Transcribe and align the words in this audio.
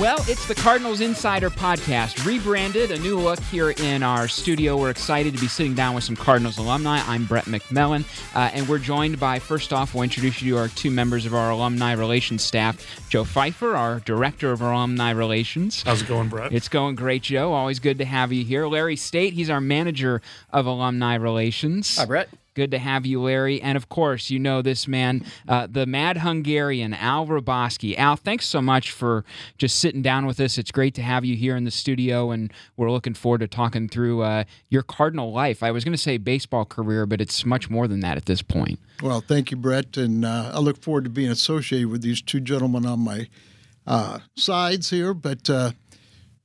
Well, 0.00 0.24
it's 0.26 0.48
the 0.48 0.54
Cardinals 0.54 1.02
Insider 1.02 1.50
Podcast, 1.50 2.24
rebranded, 2.24 2.90
a 2.90 2.98
new 3.00 3.18
look 3.18 3.38
here 3.38 3.72
in 3.72 4.02
our 4.02 4.28
studio. 4.28 4.78
We're 4.78 4.88
excited 4.88 5.34
to 5.34 5.38
be 5.38 5.46
sitting 5.46 5.74
down 5.74 5.94
with 5.94 6.04
some 6.04 6.16
Cardinals 6.16 6.56
alumni. 6.56 7.02
I'm 7.06 7.26
Brett 7.26 7.44
McMillan, 7.44 8.06
uh, 8.34 8.50
and 8.54 8.66
we're 8.66 8.78
joined 8.78 9.20
by, 9.20 9.38
first 9.38 9.74
off, 9.74 9.92
we'll 9.92 10.04
introduce 10.04 10.40
you 10.40 10.54
to 10.54 10.58
our 10.58 10.68
two 10.68 10.90
members 10.90 11.26
of 11.26 11.34
our 11.34 11.50
alumni 11.50 11.92
relations 11.92 12.42
staff 12.42 13.10
Joe 13.10 13.24
Pfeiffer, 13.24 13.76
our 13.76 14.00
director 14.00 14.52
of 14.52 14.62
alumni 14.62 15.10
relations. 15.10 15.82
How's 15.82 16.00
it 16.00 16.08
going, 16.08 16.30
Brett? 16.30 16.50
It's 16.50 16.70
going 16.70 16.94
great, 16.94 17.20
Joe. 17.20 17.52
Always 17.52 17.78
good 17.78 17.98
to 17.98 18.06
have 18.06 18.32
you 18.32 18.42
here. 18.42 18.66
Larry 18.66 18.96
State, 18.96 19.34
he's 19.34 19.50
our 19.50 19.60
manager 19.60 20.22
of 20.50 20.64
alumni 20.64 21.16
relations. 21.16 21.98
Hi, 21.98 22.06
Brett. 22.06 22.30
Good 22.54 22.72
to 22.72 22.78
have 22.78 23.06
you, 23.06 23.22
Larry. 23.22 23.62
And 23.62 23.76
of 23.76 23.88
course, 23.88 24.28
you 24.30 24.38
know 24.40 24.60
this 24.60 24.88
man, 24.88 25.24
uh, 25.48 25.68
the 25.70 25.86
mad 25.86 26.18
Hungarian, 26.18 26.92
Al 26.94 27.26
Hrabosky. 27.26 27.96
Al, 27.96 28.16
thanks 28.16 28.46
so 28.46 28.60
much 28.60 28.90
for 28.90 29.24
just 29.56 29.78
sitting 29.78 30.02
down 30.02 30.26
with 30.26 30.40
us. 30.40 30.58
It's 30.58 30.72
great 30.72 30.94
to 30.94 31.02
have 31.02 31.24
you 31.24 31.36
here 31.36 31.54
in 31.54 31.64
the 31.64 31.70
studio, 31.70 32.32
and 32.32 32.52
we're 32.76 32.90
looking 32.90 33.14
forward 33.14 33.38
to 33.38 33.48
talking 33.48 33.88
through 33.88 34.22
uh, 34.22 34.44
your 34.68 34.82
Cardinal 34.82 35.32
life. 35.32 35.62
I 35.62 35.70
was 35.70 35.84
going 35.84 35.92
to 35.92 35.98
say 35.98 36.16
baseball 36.18 36.64
career, 36.64 37.06
but 37.06 37.20
it's 37.20 37.44
much 37.44 37.70
more 37.70 37.86
than 37.86 38.00
that 38.00 38.16
at 38.16 38.26
this 38.26 38.42
point. 38.42 38.80
Well, 39.00 39.20
thank 39.20 39.50
you, 39.50 39.56
Brett. 39.56 39.96
And 39.96 40.24
uh, 40.24 40.50
I 40.52 40.58
look 40.58 40.82
forward 40.82 41.04
to 41.04 41.10
being 41.10 41.30
associated 41.30 41.88
with 41.88 42.02
these 42.02 42.20
two 42.20 42.40
gentlemen 42.40 42.84
on 42.84 43.00
my 43.00 43.28
uh, 43.86 44.18
sides 44.36 44.90
here. 44.90 45.14
But, 45.14 45.48
uh, 45.48 45.70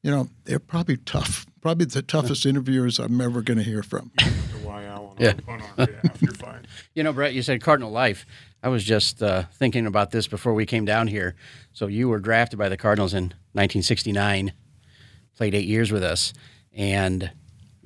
you 0.04 0.12
know, 0.12 0.30
they're 0.46 0.60
probably 0.60 0.98
tough, 0.98 1.46
probably 1.62 1.86
the 1.86 2.02
toughest 2.02 2.46
interviewers 2.46 3.00
I'm 3.00 3.20
ever 3.20 3.42
going 3.42 3.58
to 3.58 3.64
hear 3.64 3.84
from. 3.84 4.12
yeah. 5.20 5.34
on 5.48 5.62
our 5.62 5.88
behalf. 5.88 6.22
You're 6.22 6.34
fine. 6.34 6.66
You 6.94 7.04
know, 7.04 7.12
Brett, 7.12 7.34
you 7.34 7.42
said 7.42 7.62
Cardinal 7.62 7.92
Life. 7.92 8.26
I 8.64 8.70
was 8.70 8.84
just 8.84 9.22
uh, 9.22 9.44
thinking 9.54 9.86
about 9.86 10.12
this 10.12 10.28
before 10.28 10.54
we 10.54 10.66
came 10.66 10.86
down 10.86 11.08
here. 11.08 11.36
So 11.74 11.88
you 11.88 12.08
were 12.08 12.20
drafted 12.20 12.58
by 12.58 12.70
the 12.70 12.78
Cardinals 12.78 13.14
in 13.14 13.26
1969, 13.52 14.54
played 15.36 15.54
eight 15.54 15.68
years 15.68 15.92
with 15.92 16.04
us, 16.04 16.34
and 16.74 17.32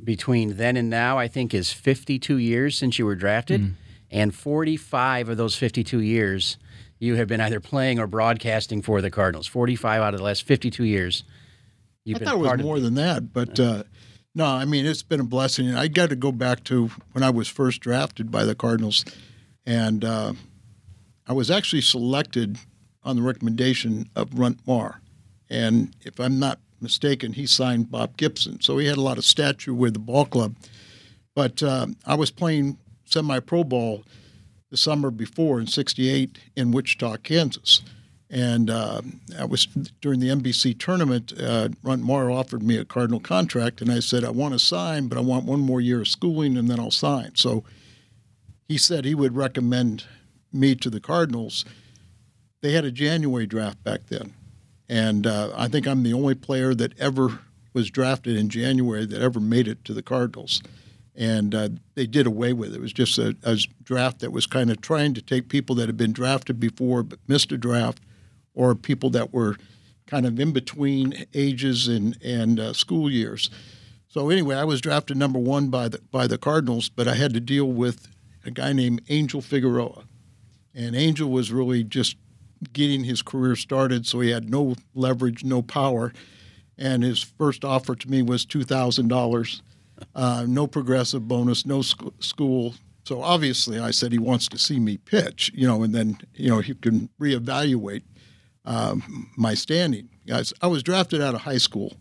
between 0.04 0.58
then 0.58 0.78
and 0.78 0.90
now, 0.90 1.18
I 1.18 1.28
think 1.28 1.54
is 1.54 1.74
52 1.74 2.38
years 2.38 2.78
since 2.78 3.00
you 3.00 3.06
were 3.06 3.16
drafted, 3.16 3.62
mm. 3.62 3.74
and 4.12 4.34
45 4.34 5.30
of 5.30 5.38
those 5.38 5.56
52 5.56 6.02
years 6.02 6.58
you 7.00 7.16
have 7.16 7.28
been 7.28 7.42
either 7.42 7.60
playing 7.60 7.98
or 7.98 8.08
broadcasting 8.08 8.82
for 8.82 9.02
the 9.02 9.10
Cardinals. 9.10 9.48
45 9.48 10.02
out 10.02 10.14
of 10.14 10.20
the 10.20 10.24
last 10.24 10.44
52 10.44 10.84
years. 10.84 11.24
I 12.08 12.14
thought 12.20 12.36
it 12.36 12.40
was 12.40 12.62
more 12.62 12.80
than 12.80 12.96
that, 12.96 13.34
but. 13.34 13.60
Uh, 13.60 13.84
no, 14.36 14.46
I 14.46 14.66
mean 14.66 14.86
it's 14.86 15.04
been 15.04 15.20
a 15.20 15.26
blessing. 15.26 15.74
I 15.74 15.88
got 15.88 16.10
to 16.10 16.16
go 16.16 16.32
back 16.32 16.64
to 16.66 16.90
when 17.14 17.24
I 17.24 17.30
was 17.30 17.48
first 17.48 17.82
drafted 17.82 18.32
by 18.32 18.46
the 18.46 18.56
Cardinals, 18.56 19.06
and 19.66 20.04
uh, 20.04 20.34
I 21.28 21.34
was 21.34 21.50
actually 21.52 21.82
selected 21.82 22.58
on 23.04 23.16
the 23.16 23.22
recommendation 23.22 24.10
of 24.16 24.38
Runt 24.38 24.66
Marr, 24.68 25.02
and 25.50 25.96
if 26.02 26.20
I'm 26.20 26.40
not 26.40 26.60
mistaken, 26.82 27.34
he 27.34 27.46
signed 27.46 27.92
Bob 27.92 28.18
Gibson, 28.18 28.62
so 28.62 28.78
he 28.78 28.88
had 28.88 28.98
a 28.98 29.02
lot 29.02 29.18
of 29.18 29.26
stature 29.26 29.74
with 29.74 29.94
the 29.94 30.00
ball 30.00 30.26
club. 30.26 30.56
But 31.36 31.62
uh, 31.62 31.88
I 32.06 32.16
was 32.16 32.32
playing 32.32 32.78
semi-pro 33.06 33.64
ball 33.64 34.04
the 34.70 34.78
summer 34.78 35.12
before 35.12 35.60
in 35.60 35.68
'68 35.68 36.38
in 36.56 36.72
Wichita, 36.72 37.18
Kansas 37.18 37.82
and 38.30 38.70
uh, 38.70 39.02
I 39.38 39.46
was 39.46 39.66
during 40.02 40.20
the 40.20 40.30
NBC 40.30 40.78
tournament. 40.78 41.34
Uh, 41.40 41.70
Runt 41.82 42.04
Marr 42.04 42.30
offered 42.30 42.62
me 42.62 42.78
a 42.78 42.86
Cardinal 42.86 43.20
contract, 43.20 43.82
and 43.82 43.92
I 43.92 44.00
said 44.00 44.24
I 44.24 44.30
want 44.30 44.54
to 44.54 44.60
sign, 44.60 45.08
but 45.08 45.18
I 45.18 45.22
want 45.22 45.46
one 45.46 45.60
more 45.60 45.82
year 45.82 46.02
of 46.02 46.08
schooling, 46.08 46.56
and 46.58 46.70
then 46.70 46.80
I'll 46.80 46.92
sign. 46.92 47.32
So 47.36 47.64
he 48.68 48.78
said 48.78 49.04
he 49.04 49.16
would 49.16 49.36
recommend 49.36 50.06
me 50.54 50.76
to 50.76 50.90
the 50.90 51.00
Cardinals. 51.00 51.66
They 52.62 52.74
had 52.74 52.86
a 52.86 52.92
January 52.92 53.48
draft 53.48 53.84
back 53.84 54.08
then, 54.08 54.34
and 54.88 55.26
uh, 55.26 55.52
I 55.56 55.68
think 55.68 55.88
I'm 55.88 56.04
the 56.04 56.14
only 56.14 56.36
player 56.36 56.76
that 56.76 56.98
ever 57.00 57.40
was 57.74 57.90
drafted 57.90 58.36
in 58.36 58.50
January 58.50 59.06
that 59.06 59.22
ever 59.22 59.40
made 59.40 59.68
it 59.68 59.84
to 59.86 59.94
the 59.94 60.04
Cardinals. 60.04 60.62
And 61.16 61.54
uh, 61.54 61.70
they 61.96 62.06
did 62.06 62.28
away 62.28 62.54
with 62.54 62.72
it. 62.72 62.78
It 62.78 62.82
was 62.82 62.94
just 62.94 63.18
a, 63.18 63.36
a 63.44 63.58
draft 63.84 64.20
that 64.20 64.32
was 64.32 64.46
kind 64.46 64.72
of 64.72 64.80
trying 64.80 65.14
to 65.16 65.22
take 65.22 65.50
people 65.50 65.76
that 65.76 65.88
had 65.88 65.98
been 65.98 66.14
drafted 66.14 66.60
before 66.60 67.04
but 67.04 67.20
missed 67.28 67.52
a 67.52 67.58
draft 67.58 68.00
or 68.60 68.76
people 68.76 69.10
that 69.10 69.34
were 69.34 69.56
kind 70.06 70.26
of 70.26 70.38
in 70.38 70.52
between 70.52 71.26
ages 71.34 71.88
and 71.88 72.18
and 72.22 72.60
uh, 72.60 72.74
school 72.74 73.10
years. 73.10 73.50
So 74.10 74.30
anyway, 74.30 74.56
I 74.56 74.66
was 74.66 74.82
drafted 74.82 75.16
number 75.16 75.40
one 75.40 75.70
by 75.70 75.88
the 75.88 76.00
by 76.12 76.28
the 76.28 76.38
Cardinals, 76.38 76.90
but 76.90 77.08
I 77.08 77.14
had 77.14 77.34
to 77.36 77.40
deal 77.40 77.66
with 77.66 78.08
a 78.46 78.52
guy 78.52 78.74
named 78.74 79.02
Angel 79.08 79.42
Figueroa, 79.42 80.04
and 80.76 80.94
Angel 80.94 81.30
was 81.30 81.54
really 81.54 81.86
just 81.86 82.18
getting 82.74 83.06
his 83.06 83.22
career 83.22 83.56
started, 83.56 84.06
so 84.06 84.20
he 84.20 84.32
had 84.32 84.50
no 84.50 84.76
leverage, 84.94 85.46
no 85.46 85.62
power, 85.62 86.12
and 86.78 87.02
his 87.02 87.24
first 87.24 87.64
offer 87.64 87.96
to 87.96 88.12
me 88.12 88.22
was 88.22 88.46
two 88.46 88.64
thousand 88.66 89.10
uh, 89.12 89.16
dollars, 89.16 89.62
no 90.16 90.68
progressive 90.68 91.30
bonus, 91.30 91.66
no 91.66 91.82
sc- 91.82 92.12
school. 92.20 92.74
So 93.06 93.22
obviously, 93.22 93.80
I 93.80 93.92
said 93.92 94.12
he 94.12 94.20
wants 94.20 94.50
to 94.50 94.58
see 94.58 94.80
me 94.80 94.98
pitch, 94.98 95.52
you 95.56 95.66
know, 95.66 95.82
and 95.82 95.96
then 95.96 96.18
you 96.34 96.50
know 96.50 96.60
he 96.60 96.74
can 96.74 97.10
reevaluate 97.22 98.04
um, 98.70 99.30
my 99.36 99.56
standing. 99.56 100.08
Guys, 100.28 100.54
I 100.62 100.68
was 100.68 100.84
drafted 100.84 101.22
out 101.22 101.34
of 101.34 101.42
high 101.42 101.58
school 101.58 101.98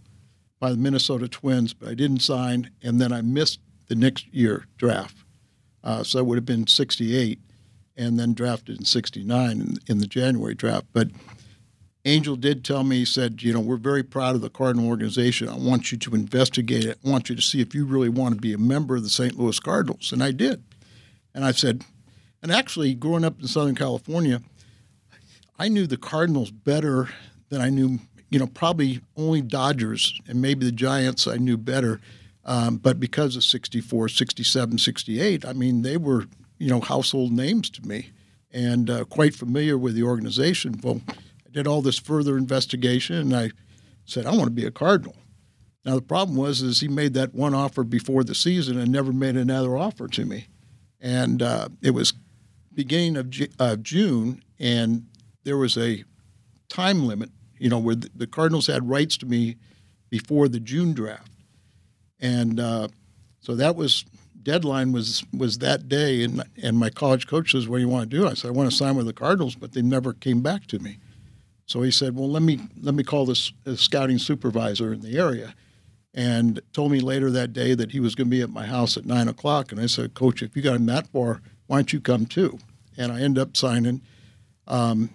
by 0.60 0.70
the 0.70 0.76
Minnesota 0.76 1.26
Twins, 1.26 1.72
but 1.72 1.88
I 1.88 1.94
didn't 1.94 2.20
sign, 2.20 2.70
and 2.82 3.00
then 3.00 3.10
I 3.12 3.22
missed 3.22 3.60
the 3.86 3.94
next 3.94 4.32
year 4.32 4.66
draft. 4.76 5.16
Uh, 5.82 6.02
so 6.02 6.18
I 6.18 6.22
would 6.22 6.36
have 6.36 6.44
been 6.44 6.66
68, 6.66 7.40
and 7.96 8.20
then 8.20 8.34
drafted 8.34 8.78
in 8.78 8.84
69 8.84 9.50
in, 9.50 9.78
in 9.86 9.98
the 9.98 10.06
January 10.06 10.54
draft. 10.54 10.86
But 10.92 11.08
Angel 12.04 12.36
did 12.36 12.64
tell 12.64 12.84
me, 12.84 12.98
he 12.98 13.04
said, 13.06 13.42
you 13.42 13.54
know, 13.54 13.60
we're 13.60 13.76
very 13.76 14.02
proud 14.02 14.34
of 14.34 14.42
the 14.42 14.50
Cardinal 14.50 14.88
organization. 14.88 15.48
I 15.48 15.56
want 15.56 15.90
you 15.90 15.96
to 15.96 16.14
investigate 16.14 16.84
it. 16.84 16.98
I 17.04 17.08
want 17.08 17.30
you 17.30 17.36
to 17.36 17.42
see 17.42 17.62
if 17.62 17.74
you 17.74 17.86
really 17.86 18.10
want 18.10 18.34
to 18.34 18.40
be 18.40 18.52
a 18.52 18.58
member 18.58 18.96
of 18.96 19.04
the 19.04 19.10
St. 19.10 19.38
Louis 19.38 19.58
Cardinals. 19.58 20.12
And 20.12 20.22
I 20.22 20.32
did. 20.32 20.62
And 21.34 21.46
I 21.46 21.52
said, 21.52 21.84
and 22.42 22.52
actually, 22.52 22.94
growing 22.94 23.24
up 23.24 23.40
in 23.40 23.48
Southern 23.48 23.74
California, 23.74 24.42
I 25.58 25.68
knew 25.68 25.86
the 25.86 25.96
Cardinals 25.96 26.50
better 26.50 27.08
than 27.48 27.60
I 27.60 27.68
knew, 27.68 27.98
you 28.30 28.38
know, 28.38 28.46
probably 28.46 29.00
only 29.16 29.42
Dodgers 29.42 30.18
and 30.28 30.40
maybe 30.40 30.64
the 30.64 30.72
Giants 30.72 31.26
I 31.26 31.36
knew 31.36 31.56
better. 31.56 32.00
Um, 32.44 32.76
but 32.76 33.00
because 33.00 33.36
of 33.36 33.44
64, 33.44 34.08
67, 34.08 34.78
68, 34.78 35.44
I 35.44 35.52
mean, 35.52 35.82
they 35.82 35.96
were, 35.96 36.26
you 36.58 36.68
know, 36.68 36.80
household 36.80 37.32
names 37.32 37.68
to 37.70 37.86
me 37.86 38.10
and 38.50 38.88
uh, 38.88 39.04
quite 39.04 39.34
familiar 39.34 39.76
with 39.76 39.94
the 39.94 40.04
organization. 40.04 40.78
Well, 40.82 41.02
I 41.08 41.50
did 41.50 41.66
all 41.66 41.82
this 41.82 41.98
further 41.98 42.38
investigation 42.38 43.16
and 43.16 43.36
I 43.36 43.50
said, 44.04 44.26
I 44.26 44.30
want 44.30 44.44
to 44.44 44.50
be 44.50 44.64
a 44.64 44.70
Cardinal. 44.70 45.16
Now, 45.84 45.96
the 45.96 46.02
problem 46.02 46.36
was 46.36 46.62
is 46.62 46.80
he 46.80 46.88
made 46.88 47.14
that 47.14 47.34
one 47.34 47.54
offer 47.54 47.82
before 47.82 48.24
the 48.24 48.34
season 48.34 48.78
and 48.78 48.92
never 48.92 49.12
made 49.12 49.36
another 49.36 49.76
offer 49.76 50.06
to 50.08 50.24
me. 50.24 50.48
And 51.00 51.42
uh, 51.42 51.68
it 51.82 51.90
was 51.90 52.14
beginning 52.74 53.16
of, 53.16 53.82
June, 53.82 54.42
and 54.58 55.06
there 55.44 55.56
was 55.56 55.76
a 55.76 56.04
time 56.68 57.06
limit. 57.06 57.30
You 57.58 57.68
know, 57.68 57.78
where 57.78 57.96
the, 57.96 58.26
Cardinals 58.26 58.68
had 58.68 58.88
rights 58.88 59.16
to 59.18 59.26
me 59.26 59.56
before 60.10 60.48
the 60.48 60.60
June 60.60 60.92
draft, 60.92 61.32
and 62.20 62.60
uh, 62.60 62.88
so 63.40 63.56
that 63.56 63.74
was 63.74 64.04
deadline 64.42 64.92
was 64.92 65.24
was 65.36 65.58
that 65.58 65.88
day. 65.88 66.22
And 66.22 66.44
and 66.62 66.78
my 66.78 66.90
college 66.90 67.26
coach 67.26 67.52
says, 67.52 67.68
"What 67.68 67.78
do 67.78 67.82
you 67.82 67.88
want 67.88 68.10
to 68.10 68.16
do?" 68.16 68.28
I 68.28 68.34
said, 68.34 68.48
"I 68.48 68.52
want 68.52 68.70
to 68.70 68.76
sign 68.76 68.94
with 68.94 69.06
the 69.06 69.12
Cardinals," 69.12 69.56
but 69.56 69.72
they 69.72 69.82
never 69.82 70.12
came 70.12 70.40
back 70.40 70.66
to 70.68 70.78
me. 70.78 70.98
So 71.66 71.82
he 71.82 71.90
said, 71.90 72.14
"Well, 72.14 72.30
let 72.30 72.42
me 72.42 72.60
let 72.80 72.94
me 72.94 73.02
call 73.02 73.26
this 73.26 73.52
scouting 73.74 74.18
supervisor 74.18 74.92
in 74.92 75.00
the 75.00 75.18
area." 75.18 75.54
and 76.14 76.60
told 76.72 76.90
me 76.90 77.00
later 77.00 77.30
that 77.30 77.52
day 77.52 77.74
that 77.74 77.92
he 77.92 78.00
was 78.00 78.14
going 78.14 78.26
to 78.26 78.30
be 78.30 78.42
at 78.42 78.50
my 78.50 78.66
house 78.66 78.96
at 78.96 79.06
nine 79.06 79.28
o'clock. 79.28 79.70
And 79.70 79.80
I 79.80 79.86
said, 79.86 80.14
Coach, 80.14 80.42
if 80.42 80.56
you 80.56 80.62
got 80.62 80.74
him 80.74 80.86
that 80.86 81.06
far, 81.06 81.40
why 81.68 81.76
don't 81.76 81.92
you 81.92 82.00
come 82.00 82.26
too? 82.26 82.58
And 82.96 83.12
I 83.12 83.20
end 83.20 83.38
up 83.38 83.56
signing. 83.56 84.02
Um, 84.66 85.10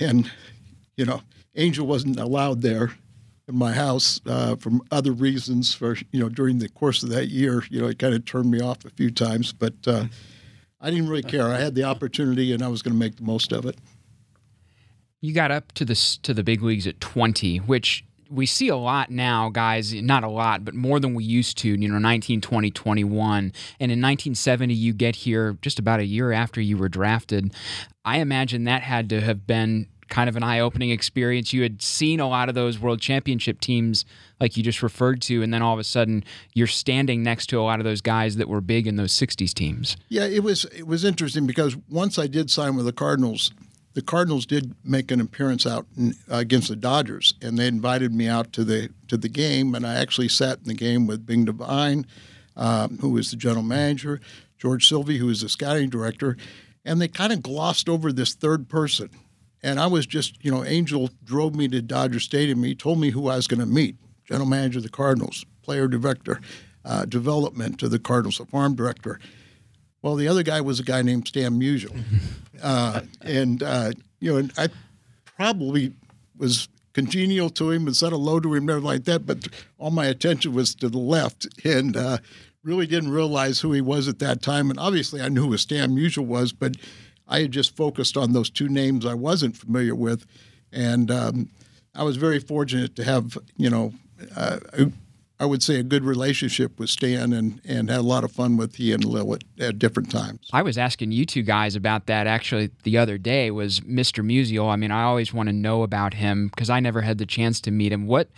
and, 0.00 0.30
you 0.96 1.04
know, 1.04 1.22
Angel 1.54 1.86
wasn't 1.86 2.18
allowed 2.18 2.62
there 2.62 2.92
in 3.48 3.56
my 3.56 3.72
house 3.72 4.20
uh, 4.26 4.56
from 4.56 4.82
other 4.90 5.12
reasons 5.12 5.74
for, 5.74 5.96
you 6.10 6.20
know, 6.20 6.28
during 6.28 6.58
the 6.58 6.68
course 6.68 7.02
of 7.02 7.10
that 7.10 7.28
year, 7.28 7.62
you 7.70 7.80
know, 7.80 7.86
it 7.86 7.98
kind 7.98 8.14
of 8.14 8.24
turned 8.24 8.50
me 8.50 8.60
off 8.60 8.84
a 8.84 8.90
few 8.90 9.10
times, 9.10 9.52
but 9.52 9.74
uh, 9.86 10.04
I 10.80 10.90
didn't 10.90 11.08
really 11.08 11.22
care. 11.22 11.48
I 11.48 11.58
had 11.58 11.74
the 11.74 11.84
opportunity 11.84 12.52
and 12.52 12.62
I 12.62 12.68
was 12.68 12.82
going 12.82 12.94
to 12.94 12.98
make 12.98 13.16
the 13.16 13.22
most 13.22 13.52
of 13.52 13.64
it. 13.64 13.76
You 15.20 15.32
got 15.32 15.50
up 15.50 15.72
to 15.72 15.84
the 15.84 15.94
to 16.22 16.34
the 16.34 16.44
big 16.44 16.62
leagues 16.62 16.86
at 16.86 17.00
20, 17.00 17.58
which 17.58 18.04
we 18.30 18.46
see 18.46 18.68
a 18.68 18.76
lot 18.76 19.10
now, 19.10 19.48
guys, 19.50 19.94
not 19.94 20.24
a 20.24 20.28
lot, 20.28 20.64
but 20.64 20.74
more 20.74 21.00
than 21.00 21.14
we 21.14 21.24
used 21.24 21.58
to, 21.58 21.68
you 21.68 21.88
know, 21.88 21.98
19, 21.98 22.40
20, 22.40 22.70
21. 22.70 23.38
And 23.38 23.92
in 23.92 24.00
1970, 24.00 24.74
you 24.74 24.92
get 24.92 25.16
here 25.16 25.56
just 25.62 25.78
about 25.78 26.00
a 26.00 26.04
year 26.04 26.32
after 26.32 26.60
you 26.60 26.76
were 26.76 26.88
drafted. 26.88 27.54
I 28.04 28.18
imagine 28.18 28.64
that 28.64 28.82
had 28.82 29.08
to 29.10 29.20
have 29.20 29.46
been 29.46 29.88
kind 30.08 30.28
of 30.28 30.36
an 30.36 30.42
eye 30.42 30.60
opening 30.60 30.90
experience. 30.90 31.52
You 31.52 31.62
had 31.62 31.82
seen 31.82 32.20
a 32.20 32.28
lot 32.28 32.48
of 32.48 32.54
those 32.54 32.78
world 32.78 33.00
championship 33.00 33.60
teams, 33.60 34.04
like 34.40 34.56
you 34.56 34.62
just 34.62 34.82
referred 34.82 35.20
to, 35.22 35.42
and 35.42 35.52
then 35.52 35.62
all 35.62 35.74
of 35.74 35.80
a 35.80 35.84
sudden 35.84 36.24
you're 36.54 36.66
standing 36.66 37.22
next 37.22 37.46
to 37.46 37.60
a 37.60 37.62
lot 37.62 37.80
of 37.80 37.84
those 37.84 38.00
guys 38.00 38.36
that 38.36 38.48
were 38.48 38.60
big 38.60 38.86
in 38.86 38.96
those 38.96 39.12
60s 39.12 39.52
teams. 39.52 39.96
Yeah, 40.08 40.24
it 40.24 40.42
was 40.42 40.64
it 40.66 40.86
was 40.86 41.04
interesting 41.04 41.46
because 41.46 41.76
once 41.90 42.18
I 42.18 42.26
did 42.26 42.50
sign 42.50 42.76
with 42.76 42.86
the 42.86 42.92
Cardinals, 42.92 43.52
the 43.96 44.02
Cardinals 44.02 44.44
did 44.44 44.74
make 44.84 45.10
an 45.10 45.22
appearance 45.22 45.66
out 45.66 45.86
in, 45.96 46.14
uh, 46.30 46.36
against 46.36 46.68
the 46.68 46.76
Dodgers, 46.76 47.32
and 47.40 47.56
they 47.56 47.66
invited 47.66 48.12
me 48.12 48.28
out 48.28 48.52
to 48.52 48.62
the 48.62 48.90
to 49.08 49.16
the 49.16 49.30
game, 49.30 49.74
and 49.74 49.86
I 49.86 49.94
actually 49.94 50.28
sat 50.28 50.58
in 50.58 50.64
the 50.64 50.74
game 50.74 51.06
with 51.06 51.24
Bing 51.24 51.46
Devine, 51.46 52.04
um, 52.56 52.98
who 52.98 53.08
was 53.08 53.30
the 53.30 53.38
general 53.38 53.62
manager, 53.62 54.20
George 54.58 54.86
Silvey, 54.86 55.16
who 55.16 55.24
was 55.24 55.40
the 55.40 55.48
scouting 55.48 55.88
director, 55.88 56.36
and 56.84 57.00
they 57.00 57.08
kind 57.08 57.32
of 57.32 57.42
glossed 57.42 57.88
over 57.88 58.12
this 58.12 58.34
third 58.34 58.68
person, 58.68 59.08
and 59.62 59.80
I 59.80 59.86
was 59.86 60.04
just, 60.04 60.44
you 60.44 60.50
know, 60.50 60.62
Angel 60.62 61.08
drove 61.24 61.54
me 61.54 61.66
to 61.68 61.80
Dodger 61.80 62.20
Stadium. 62.20 62.62
He 62.64 62.74
told 62.74 63.00
me 63.00 63.08
who 63.08 63.28
I 63.28 63.36
was 63.36 63.46
going 63.46 63.60
to 63.60 63.66
meet: 63.66 63.96
general 64.26 64.46
manager 64.46 64.80
of 64.80 64.82
the 64.82 64.90
Cardinals, 64.90 65.46
player 65.62 65.88
director, 65.88 66.42
uh, 66.84 67.06
development 67.06 67.80
to 67.80 67.88
the 67.88 67.98
Cardinals, 67.98 68.36
the 68.36 68.44
farm 68.44 68.74
director. 68.74 69.18
Well, 70.06 70.14
the 70.14 70.28
other 70.28 70.44
guy 70.44 70.60
was 70.60 70.78
a 70.78 70.84
guy 70.84 71.02
named 71.02 71.26
Stan 71.26 71.58
Musial. 71.60 71.94
Uh, 72.62 73.02
and, 73.20 73.62
uh, 73.62 73.92
you 74.18 74.32
know, 74.32 74.38
and 74.38 74.50
I 74.56 74.68
probably 75.36 75.92
was 76.38 76.68
congenial 76.94 77.50
to 77.50 77.70
him 77.70 77.86
and 77.86 77.94
said 77.94 78.12
hello 78.12 78.40
to 78.40 78.54
him 78.54 78.70
everything 78.70 78.86
like 78.86 79.04
that, 79.04 79.26
but 79.26 79.46
all 79.76 79.90
my 79.90 80.06
attention 80.06 80.54
was 80.54 80.74
to 80.76 80.88
the 80.88 80.98
left 80.98 81.46
and 81.66 81.98
uh, 81.98 82.16
really 82.64 82.86
didn't 82.86 83.10
realize 83.10 83.60
who 83.60 83.72
he 83.72 83.82
was 83.82 84.08
at 84.08 84.20
that 84.20 84.40
time. 84.40 84.70
And 84.70 84.80
obviously, 84.80 85.20
I 85.20 85.28
knew 85.28 85.48
who 85.48 85.56
Stan 85.58 85.90
Musial 85.90 86.24
was, 86.24 86.50
but 86.50 86.76
I 87.28 87.40
had 87.40 87.52
just 87.52 87.76
focused 87.76 88.16
on 88.16 88.32
those 88.32 88.48
two 88.48 88.70
names 88.70 89.04
I 89.04 89.14
wasn't 89.14 89.54
familiar 89.54 89.94
with. 89.94 90.24
And 90.72 91.10
um, 91.10 91.50
I 91.94 92.04
was 92.04 92.16
very 92.16 92.40
fortunate 92.40 92.96
to 92.96 93.04
have, 93.04 93.36
you 93.58 93.68
know, 93.68 93.92
uh, 94.34 94.60
I 95.38 95.44
would 95.44 95.62
say 95.62 95.78
a 95.78 95.82
good 95.82 96.04
relationship 96.04 96.78
with 96.78 96.88
Stan 96.88 97.34
and, 97.34 97.60
and 97.66 97.90
had 97.90 97.98
a 97.98 98.02
lot 98.02 98.24
of 98.24 98.32
fun 98.32 98.56
with 98.56 98.76
he 98.76 98.92
and 98.92 99.04
Lil 99.04 99.34
at, 99.34 99.44
at, 99.58 99.78
different 99.78 100.10
times. 100.10 100.48
I 100.52 100.62
was 100.62 100.78
asking 100.78 101.12
you 101.12 101.26
two 101.26 101.42
guys 101.42 101.76
about 101.76 102.06
that 102.06 102.26
actually 102.26 102.70
the 102.84 102.96
other 102.96 103.18
day 103.18 103.50
was 103.50 103.80
Mr. 103.80 104.24
Musial. 104.24 104.70
I 104.70 104.76
mean, 104.76 104.90
I 104.90 105.02
always 105.02 105.34
want 105.34 105.48
to 105.50 105.52
know 105.52 105.82
about 105.82 106.14
him 106.14 106.48
because 106.48 106.70
I 106.70 106.80
never 106.80 107.02
had 107.02 107.18
the 107.18 107.26
chance 107.26 107.60
to 107.62 107.70
meet 107.70 107.92
him. 107.92 108.06
What 108.06 108.30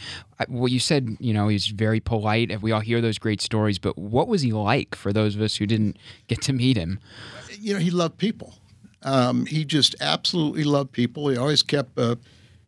well 0.49 0.67
you 0.67 0.81
said, 0.81 1.17
you 1.21 1.33
know, 1.33 1.47
he's 1.47 1.69
very 1.69 2.01
polite. 2.01 2.61
We 2.63 2.73
all 2.73 2.81
hear 2.81 3.01
those 3.01 3.19
great 3.19 3.41
stories, 3.41 3.79
but 3.79 3.97
what 3.97 4.27
was 4.27 4.43
he 4.43 4.53
like 4.53 4.97
for 4.97 5.13
those 5.13 5.37
of 5.37 5.43
us 5.43 5.57
who 5.57 5.67
didn't 5.67 5.99
get 6.27 6.43
to 6.43 6.53
meet 6.53 6.77
him? 6.77 6.99
You 7.61 7.75
know, 7.75 7.81
he 7.81 7.91
loved 7.91 8.19
people. 8.19 8.55
Um, 9.05 9.47
he 9.47 9.65
just 9.65 9.95
absolutely 10.01 10.65
loved 10.65 10.91
people. 10.91 11.29
He 11.29 11.37
always 11.37 11.63
kept 11.63 11.97
a, 11.97 12.19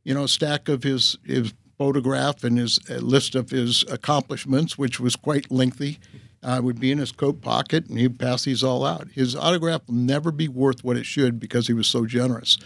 you 0.04 0.14
know, 0.14 0.26
stack 0.26 0.68
of 0.68 0.84
his 0.84 1.18
his 1.24 1.52
photograph 1.80 2.44
and 2.44 2.58
his 2.58 2.78
list 3.00 3.34
of 3.34 3.48
his 3.48 3.84
accomplishments, 3.90 4.76
which 4.76 5.00
was 5.00 5.16
quite 5.16 5.50
lengthy, 5.50 5.98
uh, 6.42 6.60
would 6.62 6.78
be 6.78 6.92
in 6.92 6.98
his 6.98 7.10
coat 7.10 7.40
pocket, 7.40 7.88
and 7.88 7.98
he'd 7.98 8.18
pass 8.18 8.44
these 8.44 8.62
all 8.62 8.84
out. 8.84 9.08
His 9.14 9.34
autograph 9.34 9.80
will 9.86 9.94
never 9.94 10.30
be 10.30 10.46
worth 10.46 10.84
what 10.84 10.98
it 10.98 11.06
should 11.06 11.40
because 11.40 11.68
he 11.68 11.72
was 11.72 11.86
so 11.86 12.04
generous. 12.04 12.58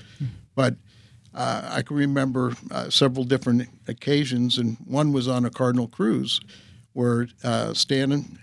But 0.57 0.75
uh, 1.33 1.69
I 1.71 1.83
can 1.83 1.97
remember 1.97 2.55
uh, 2.73 2.91
several 2.91 3.25
different 3.25 3.69
occasions, 3.87 4.59
and 4.59 4.79
one 4.85 5.13
was 5.13 5.29
on 5.29 5.45
a 5.45 5.51
Cardinal 5.51 5.87
cruise 5.87 6.41
where 6.93 7.29
uh, 7.45 7.73
Stan 7.73 8.11
and, 8.11 8.39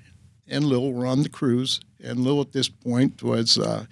and 0.48 0.64
Lil 0.64 0.94
were 0.94 1.06
on 1.06 1.24
the 1.24 1.30
cruise, 1.30 1.82
and 2.02 2.22
Lil 2.22 2.40
at 2.40 2.54
this 2.54 2.70
point 2.70 3.24
was 3.24 3.58
uh, 3.58 3.86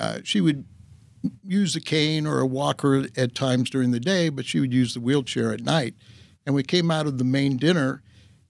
uh, 0.00 0.18
she 0.22 0.40
would 0.40 0.64
use 1.42 1.76
a 1.76 1.80
cane 1.80 2.26
or 2.26 2.40
a 2.40 2.46
walker 2.46 3.06
at 3.16 3.34
times 3.34 3.70
during 3.70 3.90
the 3.90 4.00
day, 4.00 4.28
but 4.28 4.46
she 4.46 4.60
would 4.60 4.72
use 4.72 4.94
the 4.94 5.00
wheelchair 5.00 5.52
at 5.52 5.60
night. 5.60 5.94
And 6.46 6.54
we 6.54 6.62
came 6.62 6.90
out 6.90 7.06
of 7.06 7.18
the 7.18 7.24
main 7.24 7.56
dinner, 7.56 8.02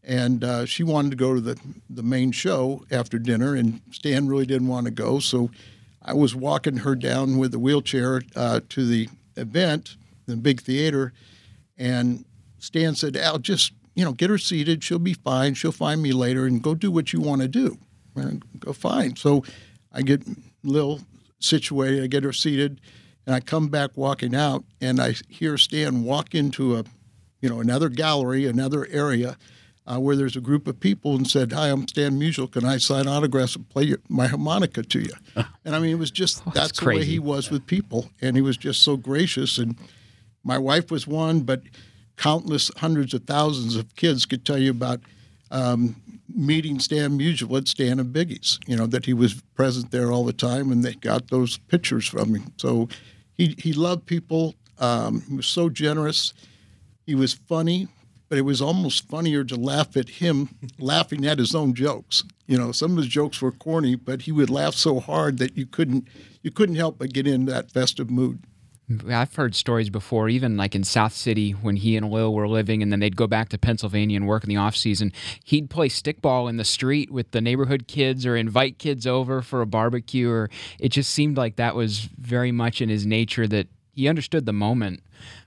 and 0.02 0.42
uh, 0.42 0.66
she 0.66 0.82
wanted 0.82 1.10
to 1.10 1.16
go 1.16 1.34
to 1.34 1.40
the, 1.40 1.58
the 1.88 2.02
main 2.02 2.32
show 2.32 2.84
after 2.90 3.18
dinner, 3.18 3.54
and 3.54 3.80
Stan 3.90 4.26
really 4.26 4.46
didn't 4.46 4.68
want 4.68 4.86
to 4.86 4.90
go. 4.90 5.18
So 5.18 5.50
I 6.02 6.12
was 6.12 6.34
walking 6.34 6.78
her 6.78 6.94
down 6.94 7.38
with 7.38 7.52
the 7.52 7.58
wheelchair 7.58 8.22
uh, 8.34 8.60
to 8.70 8.86
the 8.86 9.08
event, 9.36 9.96
the 10.26 10.36
big 10.36 10.60
theater, 10.60 11.12
and 11.76 12.24
Stan 12.58 12.94
said, 12.94 13.16
Al, 13.16 13.38
just 13.38 13.72
you 13.94 14.04
know, 14.04 14.12
get 14.12 14.30
her 14.30 14.38
seated. 14.38 14.82
She'll 14.82 14.98
be 14.98 15.14
fine. 15.14 15.54
She'll 15.54 15.72
find 15.72 16.02
me 16.02 16.12
later, 16.12 16.46
and 16.46 16.62
go 16.62 16.74
do 16.74 16.90
what 16.90 17.12
you 17.12 17.20
want 17.20 17.42
to 17.42 17.48
do. 17.48 17.78
And 18.16 18.44
go 18.60 18.72
fine. 18.72 19.16
So 19.16 19.44
I 19.92 20.02
get 20.02 20.22
Lil 20.62 21.00
situated. 21.44 22.02
I 22.02 22.06
get 22.06 22.24
her 22.24 22.32
seated, 22.32 22.80
and 23.26 23.34
I 23.34 23.40
come 23.40 23.68
back 23.68 23.90
walking 23.96 24.34
out, 24.34 24.64
and 24.80 25.00
I 25.00 25.14
hear 25.28 25.56
Stan 25.58 26.04
walk 26.04 26.34
into 26.34 26.76
a, 26.76 26.84
you 27.40 27.48
know, 27.48 27.60
another 27.60 27.88
gallery, 27.88 28.46
another 28.46 28.86
area. 28.90 29.36
Uh, 29.86 29.98
where 30.00 30.16
there's 30.16 30.34
a 30.34 30.40
group 30.40 30.66
of 30.66 30.80
people 30.80 31.14
and 31.14 31.28
said, 31.28 31.52
"Hi, 31.52 31.68
I'm 31.68 31.86
Stan 31.86 32.18
Musial. 32.18 32.50
Can 32.50 32.64
I 32.64 32.78
sign 32.78 33.06
autographs 33.06 33.54
and 33.54 33.68
play 33.68 33.82
your, 33.82 33.98
my 34.08 34.26
harmonica 34.26 34.82
to 34.82 35.00
you?" 35.00 35.12
and 35.66 35.76
I 35.76 35.78
mean, 35.78 35.90
it 35.90 35.98
was 35.98 36.10
just 36.10 36.40
oh, 36.40 36.52
that's, 36.54 36.68
that's 36.68 36.80
the 36.80 36.86
way 36.86 37.04
he 37.04 37.18
was 37.18 37.50
with 37.50 37.66
people, 37.66 38.08
and 38.22 38.34
he 38.34 38.40
was 38.40 38.56
just 38.56 38.80
so 38.80 38.96
gracious. 38.96 39.58
And 39.58 39.76
my 40.42 40.56
wife 40.56 40.90
was 40.90 41.06
one, 41.06 41.42
but 41.42 41.60
countless 42.16 42.70
hundreds 42.78 43.12
of 43.12 43.24
thousands 43.24 43.76
of 43.76 43.94
kids 43.94 44.24
could 44.24 44.46
tell 44.46 44.56
you 44.56 44.70
about 44.70 45.00
um, 45.50 45.96
meeting 46.28 46.78
Stan 46.78 47.16
at 47.18 47.68
Stan 47.68 48.00
and 48.00 48.12
Biggie's, 48.12 48.58
you 48.66 48.76
know, 48.76 48.86
that 48.86 49.06
he 49.06 49.12
was 49.12 49.40
present 49.54 49.90
there 49.90 50.10
all 50.10 50.24
the 50.24 50.32
time 50.32 50.70
and 50.72 50.82
they 50.82 50.94
got 50.94 51.28
those 51.28 51.58
pictures 51.58 52.06
from 52.06 52.34
him. 52.34 52.52
So 52.56 52.88
he, 53.34 53.54
he 53.58 53.72
loved 53.72 54.06
people. 54.06 54.54
Um, 54.78 55.22
he 55.28 55.36
was 55.36 55.46
so 55.46 55.68
generous. 55.68 56.32
He 57.06 57.14
was 57.14 57.34
funny, 57.34 57.88
but 58.28 58.38
it 58.38 58.42
was 58.42 58.62
almost 58.62 59.08
funnier 59.08 59.44
to 59.44 59.56
laugh 59.56 59.96
at 59.96 60.08
him 60.08 60.48
laughing 60.78 61.26
at 61.26 61.38
his 61.38 61.54
own 61.54 61.74
jokes. 61.74 62.24
You 62.46 62.58
know, 62.58 62.72
some 62.72 62.92
of 62.92 62.96
his 62.98 63.06
jokes 63.06 63.40
were 63.40 63.52
corny, 63.52 63.94
but 63.94 64.22
he 64.22 64.32
would 64.32 64.50
laugh 64.50 64.74
so 64.74 65.00
hard 65.00 65.38
that 65.38 65.56
you 65.56 65.66
couldn't 65.66 66.08
you 66.42 66.50
couldn't 66.50 66.76
help 66.76 66.98
but 66.98 67.12
get 67.12 67.26
in 67.26 67.46
that 67.46 67.70
festive 67.70 68.10
mood. 68.10 68.40
I've 69.08 69.34
heard 69.34 69.54
stories 69.54 69.88
before, 69.88 70.28
even 70.28 70.56
like 70.56 70.74
in 70.74 70.84
South 70.84 71.14
City 71.14 71.52
when 71.52 71.76
he 71.76 71.96
and 71.96 72.10
Lil 72.10 72.34
were 72.34 72.48
living, 72.48 72.82
and 72.82 72.92
then 72.92 73.00
they'd 73.00 73.16
go 73.16 73.26
back 73.26 73.48
to 73.50 73.58
Pennsylvania 73.58 74.16
and 74.16 74.26
work 74.26 74.44
in 74.44 74.48
the 74.50 74.56
off 74.56 74.76
season. 74.76 75.12
He'd 75.42 75.70
play 75.70 75.88
stickball 75.88 76.50
in 76.50 76.58
the 76.58 76.64
street 76.64 77.10
with 77.10 77.30
the 77.30 77.40
neighborhood 77.40 77.86
kids, 77.88 78.26
or 78.26 78.36
invite 78.36 78.78
kids 78.78 79.06
over 79.06 79.40
for 79.40 79.62
a 79.62 79.66
barbecue. 79.66 80.30
Or 80.30 80.50
it 80.78 80.90
just 80.90 81.10
seemed 81.10 81.36
like 81.36 81.56
that 81.56 81.74
was 81.74 82.00
very 82.18 82.52
much 82.52 82.82
in 82.82 82.90
his 82.90 83.06
nature 83.06 83.46
that 83.48 83.68
he 83.94 84.06
understood 84.06 84.44
the 84.44 84.52
moment. 84.52 85.00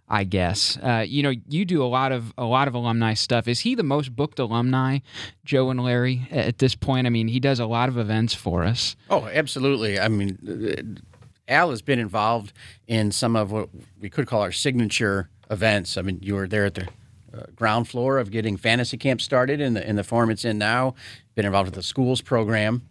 I 0.09 0.23
guess 0.23 0.77
uh, 0.77 1.03
you 1.05 1.21
know 1.21 1.33
you 1.49 1.65
do 1.65 1.83
a 1.83 1.85
lot 1.85 2.13
of 2.13 2.33
a 2.37 2.45
lot 2.45 2.69
of 2.69 2.73
alumni 2.73 3.13
stuff. 3.13 3.45
Is 3.47 3.59
he 3.59 3.75
the 3.75 3.83
most 3.83 4.15
booked 4.15 4.39
alumni, 4.39 4.99
Joe 5.43 5.69
and 5.69 5.83
Larry? 5.83 6.29
At 6.31 6.59
this 6.59 6.75
point, 6.75 7.07
I 7.07 7.09
mean, 7.09 7.27
he 7.27 7.41
does 7.41 7.59
a 7.59 7.65
lot 7.65 7.89
of 7.89 7.97
events 7.97 8.33
for 8.33 8.63
us. 8.63 8.95
Oh, 9.09 9.27
absolutely. 9.27 9.99
I 9.99 10.07
mean 10.07 11.01
Al 11.47 11.69
has 11.69 11.81
been 11.81 11.99
involved 11.99 12.53
in 12.87 13.11
some 13.11 13.35
of 13.35 13.51
what 13.51 13.69
we 13.99 14.09
could 14.09 14.27
call 14.27 14.41
our 14.41 14.51
signature 14.51 15.29
events. 15.49 15.97
I 15.97 16.01
mean, 16.01 16.19
you 16.21 16.35
were 16.35 16.47
there 16.47 16.65
at 16.65 16.75
the 16.75 16.87
uh, 17.33 17.43
ground 17.55 17.87
floor 17.87 18.17
of 18.17 18.31
getting 18.31 18.57
fantasy 18.57 18.97
camp 18.97 19.21
started 19.21 19.59
in 19.61 19.73
the 19.73 19.87
in 19.87 19.95
the 19.95 20.03
form 20.03 20.29
it's 20.29 20.45
in 20.45 20.57
now. 20.57 20.95
Been 21.35 21.45
involved 21.45 21.67
with 21.67 21.75
the 21.75 21.83
schools 21.83 22.21
program, 22.21 22.87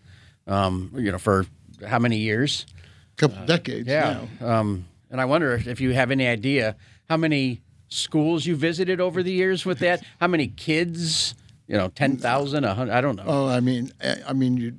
um, 0.47 0.93
you 0.97 1.11
know, 1.11 1.19
for 1.19 1.47
how 1.87 1.99
many 1.99 2.17
years? 2.17 2.67
A 3.15 3.17
couple 3.17 3.39
uh, 3.39 3.47
decades. 3.47 3.89
Yeah. 3.89 4.25
Um, 4.41 4.87
and 5.11 5.21
I 5.21 5.25
wonder 5.25 5.55
if 5.55 5.81
you 5.81 5.93
have 5.95 6.11
any 6.11 6.27
idea 6.27 6.77
how 7.09 7.17
many 7.17 7.61
schools 7.89 8.47
you 8.47 8.57
visited 8.57 9.01
over 9.01 9.23
the 9.23 9.33
years 9.33 9.65
with 9.65 9.79
that? 9.81 10.03
How 10.21 10.27
many 10.27 10.49
kids? 10.49 11.35
You 11.69 11.77
know, 11.77 11.89
ten 11.89 12.17
thousand, 12.17 12.65
a 12.65 12.75
hundred. 12.75 12.93
I 12.93 13.01
don't 13.01 13.17
know. 13.17 13.25
Oh, 13.27 13.49
I 13.49 13.61
mean, 13.61 13.91
I 14.27 14.33
mean, 14.33 14.57
you 14.57 14.79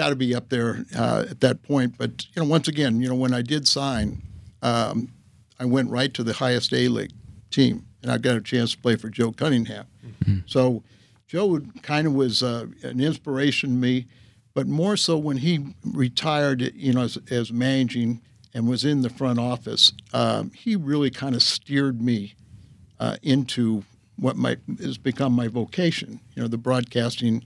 got 0.00 0.08
to 0.08 0.16
be 0.16 0.34
up 0.34 0.48
there 0.48 0.86
uh, 0.96 1.26
at 1.28 1.40
that 1.40 1.62
point. 1.62 1.98
But 1.98 2.24
you 2.34 2.42
know, 2.42 2.48
once 2.48 2.68
again, 2.68 3.02
you 3.02 3.08
know, 3.10 3.14
when 3.14 3.34
I 3.34 3.42
did 3.42 3.68
sign, 3.68 4.22
um, 4.62 5.12
I 5.58 5.66
went 5.66 5.90
right 5.90 6.12
to 6.14 6.24
the 6.24 6.32
highest 6.32 6.72
A 6.72 6.88
League 6.88 7.12
team, 7.50 7.84
and 8.02 8.10
I 8.10 8.16
got 8.16 8.34
a 8.34 8.40
chance 8.40 8.72
to 8.72 8.78
play 8.78 8.96
for 8.96 9.10
Joe 9.10 9.30
Cunningham. 9.30 9.84
Mm-hmm. 10.02 10.38
So 10.46 10.82
Joe 11.26 11.60
kind 11.82 12.06
of 12.06 12.14
was 12.14 12.42
uh, 12.42 12.68
an 12.82 12.98
inspiration 12.98 13.68
to 13.68 13.76
me, 13.76 14.06
but 14.54 14.66
more 14.66 14.96
so 14.96 15.18
when 15.18 15.36
he 15.36 15.74
retired, 15.84 16.72
you 16.74 16.94
know, 16.94 17.02
as, 17.02 17.18
as 17.30 17.52
managing 17.52 18.22
and 18.54 18.66
was 18.66 18.86
in 18.86 19.02
the 19.02 19.10
front 19.10 19.38
office, 19.38 19.92
um, 20.14 20.50
he 20.52 20.76
really 20.76 21.10
kind 21.10 21.34
of 21.34 21.42
steered 21.42 22.00
me 22.00 22.34
uh, 22.98 23.16
into 23.22 23.84
what 24.16 24.36
my, 24.36 24.56
has 24.80 24.96
become 24.96 25.34
my 25.34 25.48
vocation, 25.48 26.20
you 26.34 26.40
know, 26.40 26.48
the 26.48 26.56
broadcasting, 26.56 27.44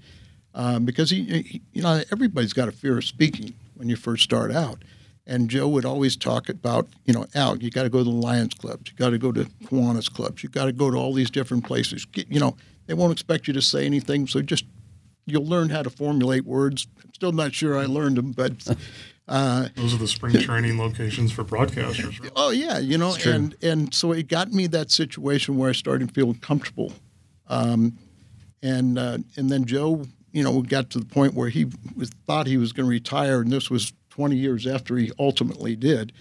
um, 0.55 0.85
because 0.85 1.11
he, 1.11 1.25
he, 1.25 1.63
you 1.73 1.83
know, 1.83 2.03
everybody's 2.13 2.53
got 2.53 2.69
a 2.69 2.73
fear 2.73 2.97
of 2.97 3.05
speaking 3.05 3.55
when 3.75 3.89
you 3.89 3.97
first 3.97 4.23
start 4.23 4.53
out. 4.53 4.83
And 5.27 5.49
Joe 5.49 5.69
would 5.69 5.87
always 5.87 6.17
talk 6.17 6.49
about, 6.49 6.87
you 7.07 7.15
know, 7.15 7.27
Al, 7.35 7.57
you 7.57 7.71
got 7.71 7.85
to 7.85 7.89
go 7.89 7.99
to 7.99 8.05
the 8.05 8.11
Lions 8.11 8.55
clubs, 8.55 8.91
you 8.91 8.97
got 8.97 9.11
to 9.11 9.19
go 9.19 9.33
to 9.33 9.45
Kiwanis 9.65 10.13
clubs, 10.13 10.43
you 10.43 10.51
got 10.51 10.67
to 10.67 10.73
go 10.73 10.91
to 10.91 10.97
all 10.97 11.15
these 11.15 11.31
different 11.31 11.65
places. 11.65 12.05
Get, 12.05 12.29
you 12.29 12.39
know, 12.39 12.57
they 12.87 12.95
won't 12.95 13.13
expect 13.13 13.47
you 13.47 13.55
to 13.55 13.63
say 13.63 13.87
anything, 13.87 14.27
so 14.27 14.43
just 14.43 14.67
you'll 15.27 15.47
learn 15.47 15.71
how 15.71 15.83
to 15.83 15.91
formulate 15.91 16.45
words. 16.45 16.87
I'm 17.03 17.15
still 17.15 17.33
not 17.33 17.55
sure 17.55 17.79
I 17.79 17.87
learned 17.87 18.19
them, 18.19 18.33
but 18.33 18.53
uh, 19.29 19.69
those 19.75 19.95
are 19.95 19.99
the 19.99 20.09
spring 20.09 20.39
training 20.39 20.79
locations 20.79 21.33
for 21.33 21.43
broadcasters. 21.43 22.21
Right? 22.21 22.33
Oh 22.37 22.51
yeah, 22.51 22.79
you 22.79 22.99
know, 22.99 23.17
and 23.25 23.57
and 23.63 23.95
so 23.95 24.13
it 24.13 24.29
got 24.29 24.53
me 24.53 24.67
that 24.69 24.91
situation 24.91 25.57
where 25.57 25.71
I 25.71 25.73
started 25.73 26.15
feeling 26.15 26.39
comfortable, 26.39 26.93
um, 27.49 27.99
and 28.63 28.99
uh, 28.99 29.19
and 29.37 29.49
then 29.49 29.65
Joe, 29.65 30.05
you 30.35 30.43
know, 30.43 30.51
we 30.51 30.67
got 30.67 30.91
to 30.91 30.99
the 30.99 31.07
point 31.07 31.35
where 31.35 31.49
he 31.49 31.67
was, 31.97 32.11
thought 32.27 32.49
he 32.49 32.57
was 32.57 32.73
going 32.73 32.87
to 32.87 32.91
retire, 32.91 33.41
and 33.41 33.53
this 33.53 33.71
was 33.71 33.93
20 34.11 34.35
years 34.35 34.67
after 34.67 34.97
he 34.97 35.13
ultimately 35.17 35.77
did, 35.77 36.13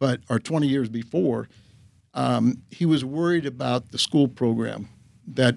but 0.00 0.20
or 0.30 0.38
20 0.38 0.66
years 0.66 0.88
before, 0.88 1.48
um, 2.14 2.62
he 2.70 2.86
was 2.86 3.04
worried 3.04 3.44
about 3.44 3.92
the 3.92 3.98
school 3.98 4.26
program 4.26 4.88
that 5.26 5.56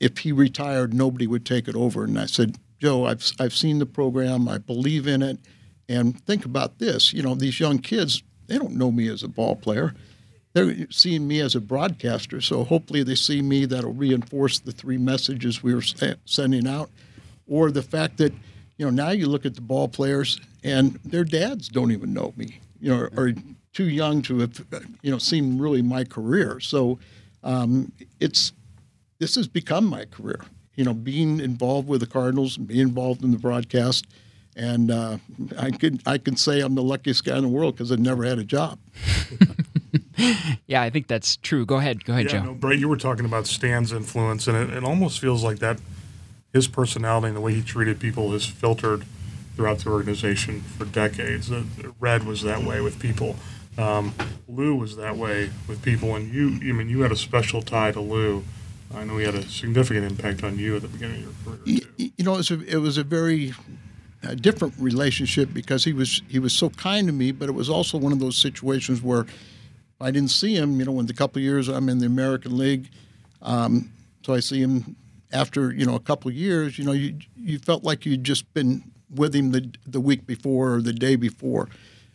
if 0.00 0.18
he 0.18 0.32
retired, 0.32 0.94
nobody 0.94 1.26
would 1.26 1.44
take 1.44 1.68
it 1.68 1.76
over. 1.76 2.04
And 2.04 2.18
I 2.18 2.26
said, 2.26 2.56
Joe, 2.78 3.04
I've 3.04 3.30
I've 3.38 3.54
seen 3.54 3.78
the 3.78 3.86
program, 3.86 4.48
I 4.48 4.56
believe 4.56 5.06
in 5.06 5.22
it, 5.22 5.38
and 5.86 6.18
think 6.24 6.46
about 6.46 6.78
this. 6.78 7.12
You 7.12 7.22
know, 7.22 7.34
these 7.34 7.60
young 7.60 7.78
kids, 7.78 8.22
they 8.46 8.58
don't 8.58 8.76
know 8.76 8.90
me 8.90 9.08
as 9.08 9.22
a 9.22 9.28
ball 9.28 9.54
player. 9.54 9.94
They're 10.54 10.86
seeing 10.90 11.28
me 11.28 11.40
as 11.40 11.54
a 11.54 11.60
broadcaster, 11.60 12.40
so 12.40 12.64
hopefully 12.64 13.02
they 13.02 13.16
see 13.16 13.42
me 13.42 13.66
that'll 13.66 13.92
reinforce 13.92 14.60
the 14.60 14.72
three 14.72 14.98
messages 14.98 15.62
we 15.62 15.74
were 15.74 15.82
sending 16.24 16.66
out, 16.66 16.90
or 17.48 17.70
the 17.70 17.82
fact 17.82 18.18
that 18.18 18.32
you 18.76 18.84
know, 18.84 18.90
now 18.90 19.10
you 19.10 19.26
look 19.26 19.46
at 19.46 19.54
the 19.54 19.60
ball 19.60 19.88
players 19.88 20.40
and 20.62 20.98
their 21.04 21.24
dads 21.24 21.68
don't 21.68 21.92
even 21.92 22.12
know 22.12 22.32
me, 22.36 22.60
you 22.80 22.90
know, 22.90 23.08
are 23.16 23.32
too 23.72 23.88
young 23.88 24.22
to 24.22 24.40
have, 24.40 24.64
you 25.02 25.10
know, 25.10 25.18
seen 25.18 25.58
really 25.58 25.82
my 25.82 26.04
career. 26.04 26.60
So 26.60 26.98
um, 27.42 27.92
it's 28.20 28.52
this 29.18 29.36
has 29.36 29.46
become 29.46 29.86
my 29.86 30.04
career. 30.06 30.40
You 30.74 30.84
know, 30.84 30.94
being 30.94 31.38
involved 31.38 31.86
with 31.86 32.00
the 32.00 32.06
Cardinals 32.06 32.56
and 32.56 32.66
being 32.66 32.80
involved 32.80 33.22
in 33.22 33.30
the 33.30 33.38
broadcast, 33.38 34.06
and 34.56 34.90
uh, 34.90 35.18
I 35.56 35.70
can 35.70 36.00
I 36.04 36.18
can 36.18 36.36
say 36.36 36.60
I'm 36.60 36.74
the 36.74 36.82
luckiest 36.82 37.24
guy 37.24 37.36
in 37.36 37.42
the 37.42 37.48
world 37.48 37.76
because 37.76 37.92
I've 37.92 38.00
never 38.00 38.24
had 38.24 38.40
a 38.40 38.44
job. 38.44 38.80
yeah, 40.66 40.82
I 40.82 40.90
think 40.90 41.06
that's 41.06 41.36
true. 41.36 41.64
Go 41.64 41.76
ahead, 41.76 42.04
go 42.04 42.14
ahead, 42.14 42.24
yeah, 42.24 42.40
Joe. 42.40 42.44
No, 42.46 42.54
Brett, 42.54 42.80
you 42.80 42.88
were 42.88 42.96
talking 42.96 43.24
about 43.24 43.46
Stan's 43.46 43.92
influence, 43.92 44.48
and 44.48 44.56
it, 44.56 44.76
it 44.78 44.82
almost 44.82 45.20
feels 45.20 45.44
like 45.44 45.60
that 45.60 45.78
his 46.54 46.68
personality 46.68 47.26
and 47.26 47.36
the 47.36 47.40
way 47.40 47.52
he 47.52 47.62
treated 47.62 48.00
people 48.00 48.30
has 48.30 48.46
filtered 48.46 49.04
throughout 49.56 49.80
the 49.80 49.90
organization 49.90 50.62
for 50.62 50.84
decades. 50.86 51.50
Red 52.00 52.24
was 52.24 52.42
that 52.42 52.62
way 52.62 52.80
with 52.80 52.98
people. 52.98 53.36
Um, 53.76 54.14
Lou 54.48 54.76
was 54.76 54.96
that 54.96 55.16
way 55.16 55.50
with 55.68 55.82
people, 55.82 56.14
and 56.14 56.32
you, 56.32 56.48
I 56.70 56.72
mean, 56.72 56.88
you 56.88 57.00
had 57.00 57.10
a 57.10 57.16
special 57.16 57.60
tie 57.60 57.90
to 57.90 58.00
Lou. 58.00 58.44
I 58.94 59.02
know 59.02 59.18
he 59.18 59.24
had 59.24 59.34
a 59.34 59.42
significant 59.42 60.06
impact 60.06 60.44
on 60.44 60.56
you 60.56 60.76
at 60.76 60.82
the 60.82 60.88
beginning 60.88 61.24
of 61.24 61.46
your 61.46 61.56
career. 61.56 61.80
You, 61.96 62.10
you 62.16 62.24
know, 62.24 62.34
it 62.34 62.36
was 62.36 62.50
a, 62.52 62.60
it 62.62 62.76
was 62.76 62.98
a 62.98 63.02
very 63.02 63.52
uh, 64.22 64.34
different 64.34 64.74
relationship 64.78 65.52
because 65.52 65.82
he 65.82 65.92
was 65.92 66.22
he 66.28 66.38
was 66.38 66.52
so 66.52 66.70
kind 66.70 67.08
to 67.08 67.12
me, 67.12 67.32
but 67.32 67.48
it 67.48 67.52
was 67.52 67.68
also 67.68 67.98
one 67.98 68.12
of 68.12 68.20
those 68.20 68.36
situations 68.36 69.02
where 69.02 69.26
I 70.00 70.12
didn't 70.12 70.30
see 70.30 70.54
him. 70.54 70.78
You 70.78 70.86
know, 70.86 71.00
in 71.00 71.06
the 71.06 71.14
couple 71.14 71.42
years 71.42 71.66
I'm 71.66 71.88
in 71.88 71.98
the 71.98 72.06
American 72.06 72.56
League, 72.56 72.90
um, 73.42 73.90
so 74.24 74.34
I 74.34 74.38
see 74.38 74.60
him 74.60 74.94
after 75.34 75.72
you 75.72 75.84
know 75.84 75.94
a 75.94 76.00
couple 76.00 76.30
years, 76.30 76.78
you 76.78 76.84
know, 76.84 76.92
you 76.92 77.18
you 77.36 77.58
felt 77.58 77.84
like 77.84 78.06
you'd 78.06 78.24
just 78.24 78.52
been 78.54 78.82
with 79.10 79.34
him 79.34 79.50
the 79.50 79.70
the 79.86 80.00
week 80.00 80.26
before 80.26 80.74
or 80.74 80.82
the 80.82 80.92
day 80.92 81.16
before. 81.16 81.68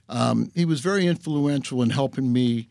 Um, 0.08 0.52
he 0.56 0.66
was 0.66 0.80
very 0.80 1.06
influential 1.06 1.84
in 1.84 1.92
helping 1.92 2.34
me 2.34 2.68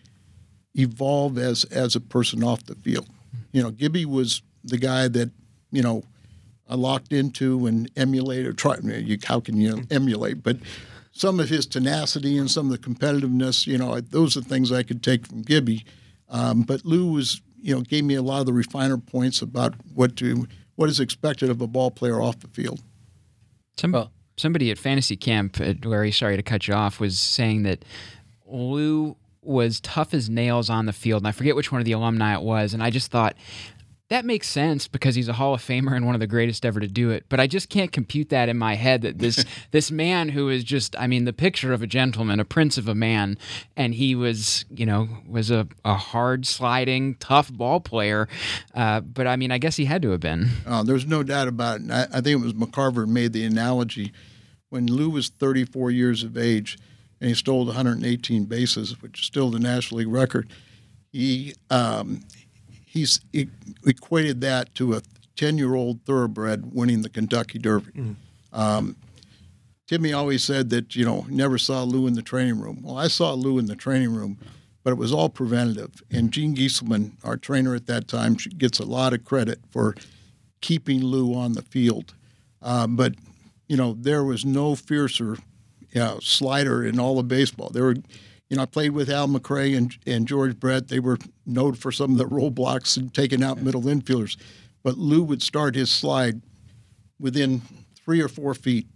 evolve 0.74 1.38
as 1.38 1.64
as 1.64 1.94
a 1.94 2.00
person 2.00 2.42
off 2.42 2.64
the 2.64 2.74
field. 2.74 3.08
You 3.52 3.62
know, 3.62 3.70
Gibby 3.70 4.04
was 4.04 4.42
the 4.64 4.78
guy 4.78 5.06
that 5.08 5.30
you 5.70 5.82
know 5.82 6.02
I 6.68 6.74
locked 6.74 7.12
into 7.12 7.66
and 7.66 7.90
emulated. 7.96 8.58
Try 8.58 8.76
you, 8.82 9.18
how 9.24 9.40
can 9.40 9.58
you 9.58 9.84
emulate? 9.90 10.42
But 10.42 10.56
some 11.12 11.40
of 11.40 11.48
his 11.48 11.66
tenacity 11.66 12.38
and 12.38 12.50
some 12.50 12.70
of 12.70 12.80
the 12.80 12.88
competitiveness, 12.88 13.66
you 13.66 13.76
know, 13.76 14.00
those 14.00 14.36
are 14.36 14.40
things 14.40 14.70
I 14.70 14.82
could 14.84 15.02
take 15.02 15.26
from 15.26 15.42
Gibby. 15.42 15.84
Um, 16.28 16.62
but 16.62 16.84
Lou 16.84 17.10
was 17.10 17.40
you 17.60 17.74
know, 17.74 17.80
gave 17.80 18.04
me 18.04 18.14
a 18.14 18.22
lot 18.22 18.40
of 18.40 18.46
the 18.46 18.52
refiner 18.52 18.98
points 18.98 19.42
about 19.42 19.74
what 19.94 20.16
to 20.16 20.46
what 20.76 20.88
is 20.88 21.00
expected 21.00 21.50
of 21.50 21.60
a 21.60 21.66
ball 21.66 21.90
player 21.90 22.20
off 22.20 22.38
the 22.40 22.48
field. 22.48 22.80
Some, 23.76 23.92
well, 23.92 24.12
somebody 24.36 24.70
at 24.70 24.78
Fantasy 24.78 25.16
Camp, 25.16 25.60
uh, 25.60 25.64
at 25.64 25.84
Larry, 25.84 26.12
sorry 26.12 26.36
to 26.36 26.42
cut 26.42 26.68
you 26.68 26.74
off, 26.74 27.00
was 27.00 27.18
saying 27.18 27.64
that 27.64 27.84
Lou 28.46 29.16
was 29.42 29.80
tough 29.80 30.14
as 30.14 30.28
nails 30.28 30.70
on 30.70 30.86
the 30.86 30.92
field, 30.92 31.22
and 31.22 31.28
I 31.28 31.32
forget 31.32 31.56
which 31.56 31.72
one 31.72 31.80
of 31.80 31.84
the 31.84 31.92
alumni 31.92 32.34
it 32.34 32.42
was, 32.42 32.74
and 32.74 32.82
I 32.82 32.90
just 32.90 33.10
thought 33.10 33.34
that 34.10 34.24
makes 34.24 34.48
sense 34.48 34.88
because 34.88 35.14
he's 35.14 35.28
a 35.28 35.34
Hall 35.34 35.52
of 35.52 35.62
Famer 35.62 35.94
and 35.94 36.06
one 36.06 36.14
of 36.14 36.20
the 36.20 36.26
greatest 36.26 36.64
ever 36.64 36.80
to 36.80 36.86
do 36.86 37.10
it. 37.10 37.26
But 37.28 37.40
I 37.40 37.46
just 37.46 37.68
can't 37.68 37.92
compute 37.92 38.30
that 38.30 38.48
in 38.48 38.56
my 38.56 38.74
head 38.74 39.02
that 39.02 39.18
this 39.18 39.44
this 39.70 39.90
man 39.90 40.30
who 40.30 40.48
is 40.48 40.64
just 40.64 40.96
I 40.98 41.06
mean 41.06 41.24
the 41.24 41.32
picture 41.32 41.72
of 41.72 41.82
a 41.82 41.86
gentleman, 41.86 42.40
a 42.40 42.44
prince 42.44 42.78
of 42.78 42.88
a 42.88 42.94
man, 42.94 43.36
and 43.76 43.94
he 43.94 44.14
was 44.14 44.64
you 44.70 44.86
know 44.86 45.08
was 45.26 45.50
a, 45.50 45.68
a 45.84 45.94
hard 45.94 46.46
sliding 46.46 47.16
tough 47.16 47.52
ball 47.52 47.80
player. 47.80 48.28
Uh, 48.74 49.00
but 49.00 49.26
I 49.26 49.36
mean 49.36 49.50
I 49.50 49.58
guess 49.58 49.76
he 49.76 49.84
had 49.84 50.02
to 50.02 50.10
have 50.10 50.20
been. 50.20 50.48
Oh, 50.66 50.82
there's 50.82 51.06
no 51.06 51.22
doubt 51.22 51.48
about 51.48 51.80
it. 51.80 51.90
I, 51.90 52.02
I 52.04 52.20
think 52.20 52.40
it 52.40 52.44
was 52.44 52.54
McCarver 52.54 53.06
made 53.06 53.32
the 53.32 53.44
analogy 53.44 54.12
when 54.70 54.86
Lou 54.86 55.10
was 55.10 55.28
34 55.28 55.90
years 55.90 56.22
of 56.22 56.36
age 56.36 56.78
and 57.20 57.28
he 57.28 57.34
stole 57.34 57.66
118 57.66 58.44
bases, 58.44 59.00
which 59.02 59.20
is 59.20 59.26
still 59.26 59.50
the 59.50 59.58
National 59.58 59.98
League 59.98 60.08
record. 60.08 60.48
He 61.10 61.54
um, 61.70 62.20
he's 62.88 63.20
he 63.32 63.48
equated 63.86 64.40
that 64.40 64.74
to 64.76 64.94
a 64.94 65.02
10 65.36 65.58
year 65.58 65.74
old 65.74 66.02
thoroughbred 66.04 66.72
winning 66.72 67.02
the 67.02 67.08
Kentucky 67.08 67.58
Derby. 67.58 67.92
Mm. 67.92 68.16
Um, 68.52 68.96
Timmy 69.86 70.12
always 70.12 70.44
said 70.44 70.68
that, 70.70 70.96
you 70.96 71.04
know, 71.04 71.24
never 71.30 71.56
saw 71.56 71.82
Lou 71.82 72.06
in 72.06 72.14
the 72.14 72.22
training 72.22 72.60
room. 72.60 72.80
Well, 72.82 72.98
I 72.98 73.08
saw 73.08 73.32
Lou 73.32 73.58
in 73.58 73.66
the 73.66 73.76
training 73.76 74.12
room, 74.12 74.38
but 74.84 74.90
it 74.90 74.96
was 74.96 75.12
all 75.12 75.30
preventative. 75.30 76.02
And 76.10 76.30
Gene 76.30 76.54
Gieselman, 76.54 77.12
our 77.24 77.38
trainer 77.38 77.74
at 77.74 77.86
that 77.86 78.06
time, 78.06 78.34
gets 78.34 78.78
a 78.78 78.84
lot 78.84 79.14
of 79.14 79.24
credit 79.24 79.60
for 79.70 79.94
keeping 80.60 81.02
Lou 81.02 81.34
on 81.34 81.52
the 81.52 81.62
field. 81.62 82.14
Um, 82.60 82.96
but, 82.96 83.14
you 83.66 83.76
know, 83.78 83.96
there 83.98 84.24
was 84.24 84.44
no 84.44 84.74
fiercer 84.74 85.38
you 85.92 86.00
know, 86.00 86.18
slider 86.20 86.84
in 86.84 87.00
all 87.00 87.18
of 87.18 87.28
baseball. 87.28 87.70
There 87.70 87.84
were 87.84 87.96
you 88.48 88.56
know, 88.56 88.62
I 88.62 88.66
played 88.66 88.92
with 88.92 89.10
Al 89.10 89.28
McRae 89.28 89.76
and, 89.76 89.96
and 90.06 90.26
George 90.26 90.58
Brett. 90.58 90.88
They 90.88 91.00
were 91.00 91.18
known 91.44 91.74
for 91.74 91.92
some 91.92 92.12
of 92.12 92.18
the 92.18 92.24
roadblocks 92.24 92.96
and 92.96 93.12
taking 93.12 93.42
out 93.42 93.60
middle 93.60 93.82
infielders. 93.82 94.36
But 94.82 94.96
Lou 94.96 95.22
would 95.22 95.42
start 95.42 95.74
his 95.74 95.90
slide 95.90 96.40
within 97.18 97.62
three 97.94 98.22
or 98.22 98.28
four 98.28 98.54
feet. 98.54 98.86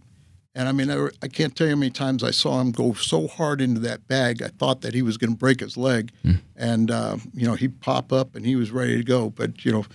And 0.55 0.67
I 0.67 0.71
mean, 0.71 0.89
I, 0.89 1.09
I, 1.21 1.27
can't 1.27 1.55
tell 1.55 1.67
you 1.67 1.73
how 1.73 1.79
many 1.79 1.89
times 1.89 2.23
I 2.23 2.29
saw 2.29 2.61
him 2.61 2.71
go 2.71 2.93
so 2.93 3.27
hard 3.27 3.59
into 3.59 3.79
that 3.81 4.07
bag, 4.07 4.43
I 4.43 4.49
thought 4.49 4.81
that 4.81 4.93
he 4.93 5.01
was 5.01 5.17
going 5.17 5.31
to 5.31 5.37
break 5.37 5.59
his 5.59 5.77
leg. 5.77 6.11
Mm. 6.23 6.41
And, 6.55 6.91
uh, 6.91 7.17
you 7.33 7.47
know, 7.47 7.55
he'd 7.55 7.81
pop 7.81 8.13
up 8.13 8.35
and 8.35 8.45
he 8.45 8.55
was 8.55 8.71
ready 8.71 8.97
to 8.97 9.03
go. 9.03 9.31
But, 9.31 9.65
you 9.65 9.71
know, 9.71 9.85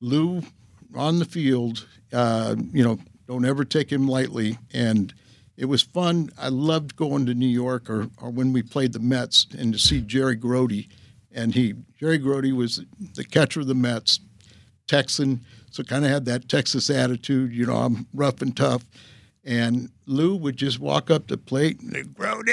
Lou 0.00 0.42
on 0.94 1.18
the 1.18 1.24
field, 1.24 1.86
uh, 2.12 2.56
you 2.72 2.84
know, 2.84 2.98
don't 3.26 3.46
ever 3.46 3.64
take 3.64 3.90
him 3.90 4.06
lightly. 4.06 4.58
And, 4.72 5.14
it 5.56 5.66
was 5.66 5.82
fun. 5.82 6.30
I 6.38 6.48
loved 6.48 6.96
going 6.96 7.26
to 7.26 7.34
New 7.34 7.46
York 7.46 7.90
or, 7.90 8.08
or 8.20 8.30
when 8.30 8.52
we 8.52 8.62
played 8.62 8.92
the 8.92 8.98
Mets 8.98 9.46
and 9.56 9.72
to 9.72 9.78
see 9.78 10.00
Jerry 10.00 10.34
Grote. 10.34 10.86
And 11.30 11.54
he, 11.54 11.74
Jerry 11.98 12.18
Grote 12.18 12.52
was 12.52 12.84
the 13.14 13.24
catcher 13.24 13.60
of 13.60 13.66
the 13.66 13.74
Mets, 13.74 14.20
Texan, 14.86 15.40
so 15.70 15.82
kind 15.82 16.04
of 16.04 16.10
had 16.10 16.24
that 16.26 16.48
Texas 16.48 16.90
attitude, 16.90 17.52
you 17.52 17.66
know, 17.66 17.76
I'm 17.76 18.06
rough 18.12 18.42
and 18.42 18.56
tough. 18.56 18.84
And 19.44 19.90
Lou 20.06 20.36
would 20.36 20.56
just 20.56 20.78
walk 20.78 21.10
up 21.10 21.26
to 21.28 21.36
plate 21.36 21.80
and 21.80 22.14
Grote, 22.14 22.48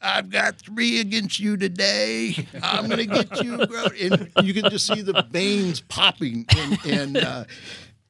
I've 0.00 0.30
got 0.30 0.56
three 0.56 1.00
against 1.00 1.40
you 1.40 1.56
today. 1.56 2.46
I'm 2.62 2.86
going 2.86 2.98
to 2.98 3.06
get 3.06 3.42
you. 3.42 3.66
Grote. 3.66 4.00
And 4.00 4.30
you 4.42 4.54
can 4.54 4.70
just 4.70 4.86
see 4.86 5.02
the 5.02 5.24
veins 5.30 5.80
popping. 5.80 6.46
And, 6.56 6.78
and, 6.86 7.16
uh, 7.16 7.44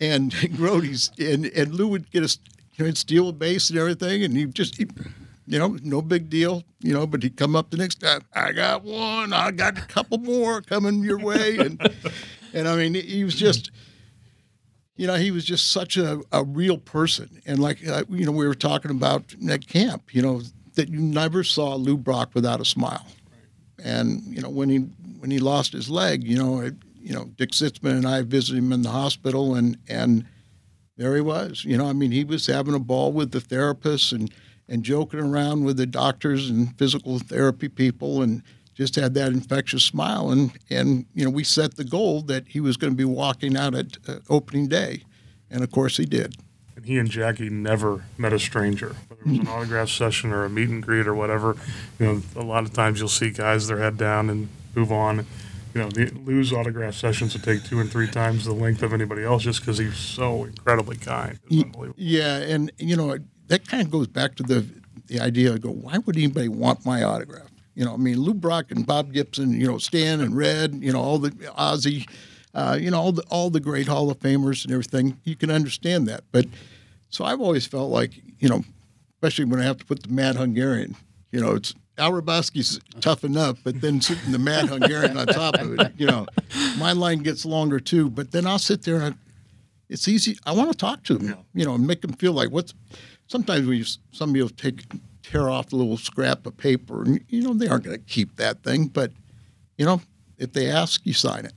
and 0.01 0.35
Grote's, 0.57 1.11
and, 1.19 1.47
and 1.47 1.75
Lou 1.75 1.89
would 1.89 2.11
get 2.11 2.23
a, 2.23 2.39
you 2.77 2.85
know, 2.85 2.87
he'd 2.87 2.99
steal 2.99 3.29
a 3.29 3.33
base 3.33 3.71
and 3.71 3.79
everything. 3.79 4.23
And 4.23 4.37
he 4.37 4.47
just, 4.47 4.77
he, 4.77 4.87
you 5.47 5.59
know, 5.59 5.79
no 5.83 6.03
big 6.03 6.29
deal, 6.29 6.63
you 6.81 6.93
know, 6.93 7.07
but 7.07 7.23
he'd 7.23 7.37
come 7.37 7.57
up 7.57 7.71
the 7.71 7.77
next 7.77 8.01
time. 8.01 8.21
I 8.35 8.53
got 8.53 8.85
one. 8.85 9.33
I 9.33 9.51
got 9.51 9.79
a 9.79 9.83
couple 9.83 10.19
more 10.19 10.61
coming 10.61 11.03
your 11.03 11.19
way. 11.19 11.57
And, 11.59 11.91
and 12.53 12.69
I 12.69 12.77
mean, 12.77 12.95
he 12.95 13.25
was 13.25 13.35
just, 13.35 13.71
you 14.97 15.07
know, 15.07 15.15
he 15.15 15.31
was 15.31 15.45
just 15.45 15.73
such 15.73 15.97
a, 15.97 16.21
a 16.33 16.45
real 16.45 16.79
person. 16.79 17.43
And 17.47 17.59
like, 17.59 17.87
uh, 17.87 18.05
you 18.11 18.27
know, 18.27 18.33
we 18.33 18.47
were 18.47 18.55
talking 18.55 18.91
about 18.91 19.35
at 19.49 19.67
camp, 19.67 20.15
you 20.15 20.23
know, 20.23 20.43
that 20.75 20.89
you 20.89 21.01
never 21.01 21.43
saw 21.43 21.75
Lou 21.75 21.97
Brock 21.97 22.31
without 22.35 22.61
a 22.61 22.65
smile. 22.65 23.07
And, 23.83 24.23
you 24.25 24.41
know, 24.43 24.51
when 24.51 24.69
he, 24.69 24.79
when 25.19 25.31
he 25.31 25.39
lost 25.39 25.73
his 25.73 25.89
leg, 25.89 26.25
you 26.25 26.37
know, 26.37 26.61
it, 26.61 26.75
you 27.01 27.15
know, 27.15 27.25
Dick 27.37 27.51
Zitzmann 27.51 27.99
and 27.99 28.07
I 28.07 28.23
visited 28.23 28.59
him 28.59 28.73
in 28.73 28.83
the 28.83 28.91
hospital 28.91 29.55
and, 29.55 29.79
and 29.89 30.27
there 30.97 31.15
he 31.15 31.21
was, 31.21 31.65
you 31.65 31.77
know, 31.77 31.87
I 31.87 31.93
mean, 31.93 32.11
he 32.11 32.25
was 32.25 32.47
having 32.47 32.75
a 32.75 32.79
ball 32.79 33.13
with 33.13 33.33
the 33.33 33.41
therapists 33.41 34.13
and, 34.13 34.33
and 34.69 34.83
joking 34.83 35.21
around 35.21 35.65
with 35.65 35.77
the 35.77 35.87
doctors 35.87 36.49
and 36.49 36.77
physical 36.79 37.19
therapy 37.19 37.69
people 37.69 38.23
and, 38.23 38.43
just 38.77 38.95
had 38.95 39.15
that 39.15 39.33
infectious 39.33 39.83
smile. 39.83 40.31
And, 40.31 40.53
and 40.71 41.07
you 41.15 41.25
know, 41.25 41.31
we 41.31 41.43
set 41.43 41.77
the 41.77 41.85
goal 41.85 42.21
that 42.23 42.49
he 42.49 42.61
was 42.61 42.77
going 42.77 42.93
to 42.93 42.97
be 42.97 43.05
walking 43.05 43.57
out 43.57 43.75
at 43.75 43.97
uh, 44.07 44.19
opening 44.29 44.69
day. 44.69 45.05
And 45.51 45.65
of 45.65 45.71
course, 45.71 45.97
he 45.97 46.05
did. 46.05 46.37
And 46.77 46.85
he 46.85 46.99
and 46.99 47.11
Jackie 47.11 47.49
never 47.49 48.05
met 48.19 48.35
a 48.35 48.39
stranger, 48.39 48.95
whether 49.09 49.23
it 49.23 49.29
was 49.29 49.39
an 49.39 49.49
autograph 49.49 49.89
session 49.89 50.31
or 50.31 50.45
a 50.45 50.51
meet 50.51 50.69
and 50.69 50.83
greet 50.83 51.07
or 51.07 51.15
whatever. 51.15 51.57
You 51.99 52.07
know, 52.07 52.23
a 52.37 52.45
lot 52.45 52.65
of 52.65 52.75
times 52.75 52.99
you'll 52.99 53.09
see 53.09 53.31
guys 53.31 53.67
their 53.67 53.79
head 53.79 53.97
down 53.97 54.29
and 54.29 54.49
move 54.75 54.93
on. 54.93 55.25
You 55.77 55.83
know, 55.83 55.91
the 55.91 56.11
Lou's 56.25 56.55
autograph 56.55 56.95
sessions 56.95 57.35
would 57.35 57.43
take 57.43 57.63
two 57.63 57.81
and 57.81 57.93
three 57.93 58.07
times 58.09 58.47
the 58.47 58.55
length 58.55 58.83
of 58.83 58.95
anybody 58.95 59.25
else 59.25 59.43
just 59.43 59.61
because 59.61 59.77
he's 59.77 59.95
so 59.99 60.45
incredibly 60.45 60.97
kind. 60.97 61.39
Yeah, 61.99 62.39
and 62.39 62.73
you 62.79 62.97
know 62.97 63.19
that 63.49 63.69
kind 63.69 63.83
of 63.83 63.91
goes 63.91 64.07
back 64.07 64.37
to 64.37 64.43
the 64.43 64.67
the 65.09 65.21
idea. 65.21 65.53
I 65.53 65.59
go, 65.59 65.69
why 65.69 65.99
would 65.99 66.17
anybody 66.17 66.49
want 66.49 66.87
my 66.87 67.03
autograph? 67.03 67.51
You 67.75 67.85
know, 67.85 67.93
I 67.93 67.99
mean, 67.99 68.19
Lou 68.19 68.33
Brock 68.33 68.71
and 68.71 68.87
Bob 68.87 69.13
Gibson, 69.13 69.53
you 69.61 69.67
know, 69.67 69.77
Stan 69.77 70.23
and 70.23 70.35
Red, 70.35 70.77
you 70.77 70.95
know, 70.95 71.01
all 71.03 71.19
the 71.19 71.33
Ozzy, 71.59 72.09
uh, 72.55 72.79
you 72.81 72.91
know, 72.91 72.99
all 72.99 73.13
the 73.13 73.25
all 73.29 73.51
the 73.51 73.61
great 73.61 73.87
Hall 73.87 74.11
of 74.11 74.19
Famers 74.19 74.65
and 74.65 74.73
everything. 74.73 75.21
You 75.25 75.37
can 75.37 75.51
understand 75.51 76.09
that, 76.09 76.25
but 76.33 76.47
so 77.11 77.27
I've 77.27 77.43
always 77.43 77.67
felt 77.67 77.91
like, 77.91 78.13
you 78.39 78.49
know, 78.49 78.65
especially 79.17 79.45
when 79.45 79.61
I 79.61 79.65
have 79.65 79.77
to 79.77 79.85
put 79.85 80.05
the 80.05 80.09
Mad 80.09 80.37
Hungarian, 80.37 80.97
you 81.33 81.41
know, 81.43 81.53
it's 81.53 81.75
Al 81.99 82.13
Hrabosky's 82.13 82.79
tough 83.01 83.25
enough, 83.25 83.59
but 83.65 83.81
then 83.81 84.01
sitting 84.01 84.33
the 84.33 84.39
Mad 84.39 84.67
Hungarian 84.69 85.17
on 85.17 85.27
top 85.27 85.55
of 85.57 85.79
it, 85.79 85.93
you 85.97 86.07
know, 86.07 86.27
my 86.79 86.93
line 86.93 87.19
gets 87.19 87.45
longer 87.47 87.81
too. 87.81 88.11
But 88.11 88.33
then 88.33 88.47
I'll 88.47 88.59
sit 88.59 88.83
there 88.83 88.97
and 88.97 89.15
I, 89.15 89.19
it's 89.89 90.09
easy. 90.09 90.39
I 90.45 90.53
want 90.53 90.71
to 90.71 90.77
talk 90.77 91.05
to 91.05 91.15
them, 91.17 91.37
you 91.55 91.65
know, 91.65 91.75
and 91.75 91.87
make 91.87 92.03
them 92.03 92.13
feel 92.13 92.33
like 92.33 92.51
what's. 92.51 92.75
Sometimes 93.29 93.67
you, 93.67 93.85
somebody 94.13 94.43
will 94.43 94.51
take 94.51 94.83
tear 95.23 95.49
off 95.49 95.73
a 95.73 95.77
little 95.77 95.97
scrap 95.97 96.47
of 96.47 96.57
paper. 96.57 97.03
And, 97.03 97.25
you 97.29 97.43
know, 97.43 97.55
they 97.55 97.69
aren't 97.69 97.85
going 97.85 97.99
to 97.99 98.05
keep 98.05 98.37
that 98.37 98.63
thing, 98.63 98.87
but, 98.87 99.11
you 99.77 99.85
know, 99.85 100.01
if 100.39 100.53
they 100.53 100.71
ask, 100.71 101.05
you 101.05 101.13
sign 101.13 101.45
it. 101.45 101.53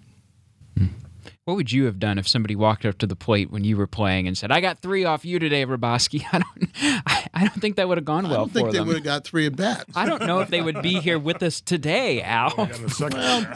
What 1.50 1.56
would 1.56 1.72
you 1.72 1.86
have 1.86 1.98
done 1.98 2.20
if 2.20 2.28
somebody 2.28 2.56
walked 2.56 2.86
up 2.86 3.00
to 3.00 3.08
the 3.08 3.16
plate 3.16 3.50
when 3.50 3.64
you 3.64 3.76
were 3.76 3.88
playing 3.88 4.28
and 4.28 4.38
said, 4.38 4.52
"I 4.52 4.62
got 4.62 4.84
three 4.84 5.04
off 5.04 5.26
you 5.26 5.40
today, 5.40 5.66
Hrabosky"? 5.66 6.24
I 6.32 6.38
don't, 6.38 7.04
I, 7.08 7.28
I 7.34 7.40
don't 7.40 7.60
think 7.60 7.78
that 7.78 7.88
would 7.88 7.98
have 7.98 8.06
gone 8.06 8.26
well 8.26 8.34
I 8.34 8.38
don't 8.38 8.50
think 8.52 8.68
for 8.68 8.74
they 8.74 8.82
would 8.82 8.98
have 8.98 9.04
got 9.04 9.24
three 9.24 9.48
at 9.48 9.56
bats. 9.56 9.92
I 9.96 10.06
don't 10.06 10.28
know 10.28 10.42
if 10.42 10.50
they 10.50 10.62
would 10.62 10.84
be 10.84 11.00
here 11.00 11.18
with 11.18 11.42
us 11.42 11.60
today, 11.60 12.22
Al. 12.22 12.54
well, 12.56 12.70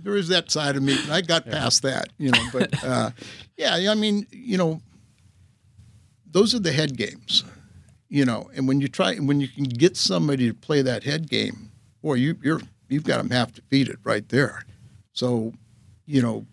there 0.00 0.14
is 0.14 0.28
that 0.28 0.52
side 0.52 0.76
of 0.76 0.84
me. 0.84 0.96
I 1.10 1.20
got 1.20 1.46
past 1.46 1.82
that, 1.82 2.10
you 2.16 2.30
know. 2.30 2.44
But 2.52 2.84
uh, 2.84 3.10
yeah, 3.56 3.74
I 3.90 3.96
mean, 3.96 4.28
you 4.30 4.56
know, 4.56 4.80
those 6.30 6.54
are 6.54 6.60
the 6.60 6.70
head 6.70 6.96
games 6.96 7.42
you 8.08 8.24
know, 8.24 8.48
and 8.54 8.68
when 8.68 8.80
you 8.80 8.86
try, 8.86 9.16
when 9.16 9.40
you 9.40 9.48
can 9.48 9.64
get 9.64 9.96
somebody 9.96 10.46
to 10.46 10.54
play 10.54 10.80
that 10.82 11.02
head 11.02 11.28
game, 11.28 11.72
boy, 12.00 12.14
you, 12.14 12.36
you're 12.40 12.60
you've 12.88 13.02
got 13.02 13.16
them 13.16 13.30
half 13.30 13.52
defeated 13.52 13.98
right 14.04 14.28
there. 14.28 14.62
So, 15.12 15.52
you 16.06 16.22
know, 16.22 16.46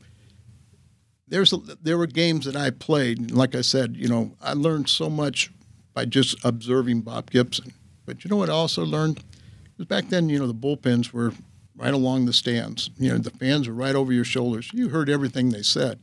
there's 1.31 1.53
a, 1.53 1.57
there 1.81 1.97
were 1.97 2.07
games 2.07 2.45
that 2.45 2.57
I 2.57 2.69
played, 2.69 3.17
and 3.17 3.31
like 3.31 3.55
I 3.55 3.61
said, 3.61 3.95
you 3.95 4.09
know, 4.09 4.31
I 4.41 4.53
learned 4.53 4.89
so 4.89 5.09
much 5.09 5.49
by 5.93 6.03
just 6.05 6.43
observing 6.43 7.01
Bob 7.01 7.31
Gibson. 7.31 7.73
But 8.05 8.23
you 8.23 8.29
know 8.29 8.35
what 8.35 8.49
I 8.49 8.53
also 8.53 8.85
learned? 8.85 9.23
Because 9.63 9.85
back 9.85 10.09
then, 10.09 10.27
you 10.27 10.37
know, 10.37 10.47
the 10.47 10.53
bullpens 10.53 11.13
were 11.13 11.31
right 11.75 11.93
along 11.93 12.25
the 12.25 12.33
stands. 12.33 12.89
You 12.97 13.11
know, 13.11 13.17
the 13.17 13.31
fans 13.31 13.67
were 13.67 13.73
right 13.73 13.95
over 13.95 14.11
your 14.11 14.25
shoulders. 14.25 14.69
You 14.73 14.89
heard 14.89 15.09
everything 15.09 15.49
they 15.49 15.63
said. 15.63 15.99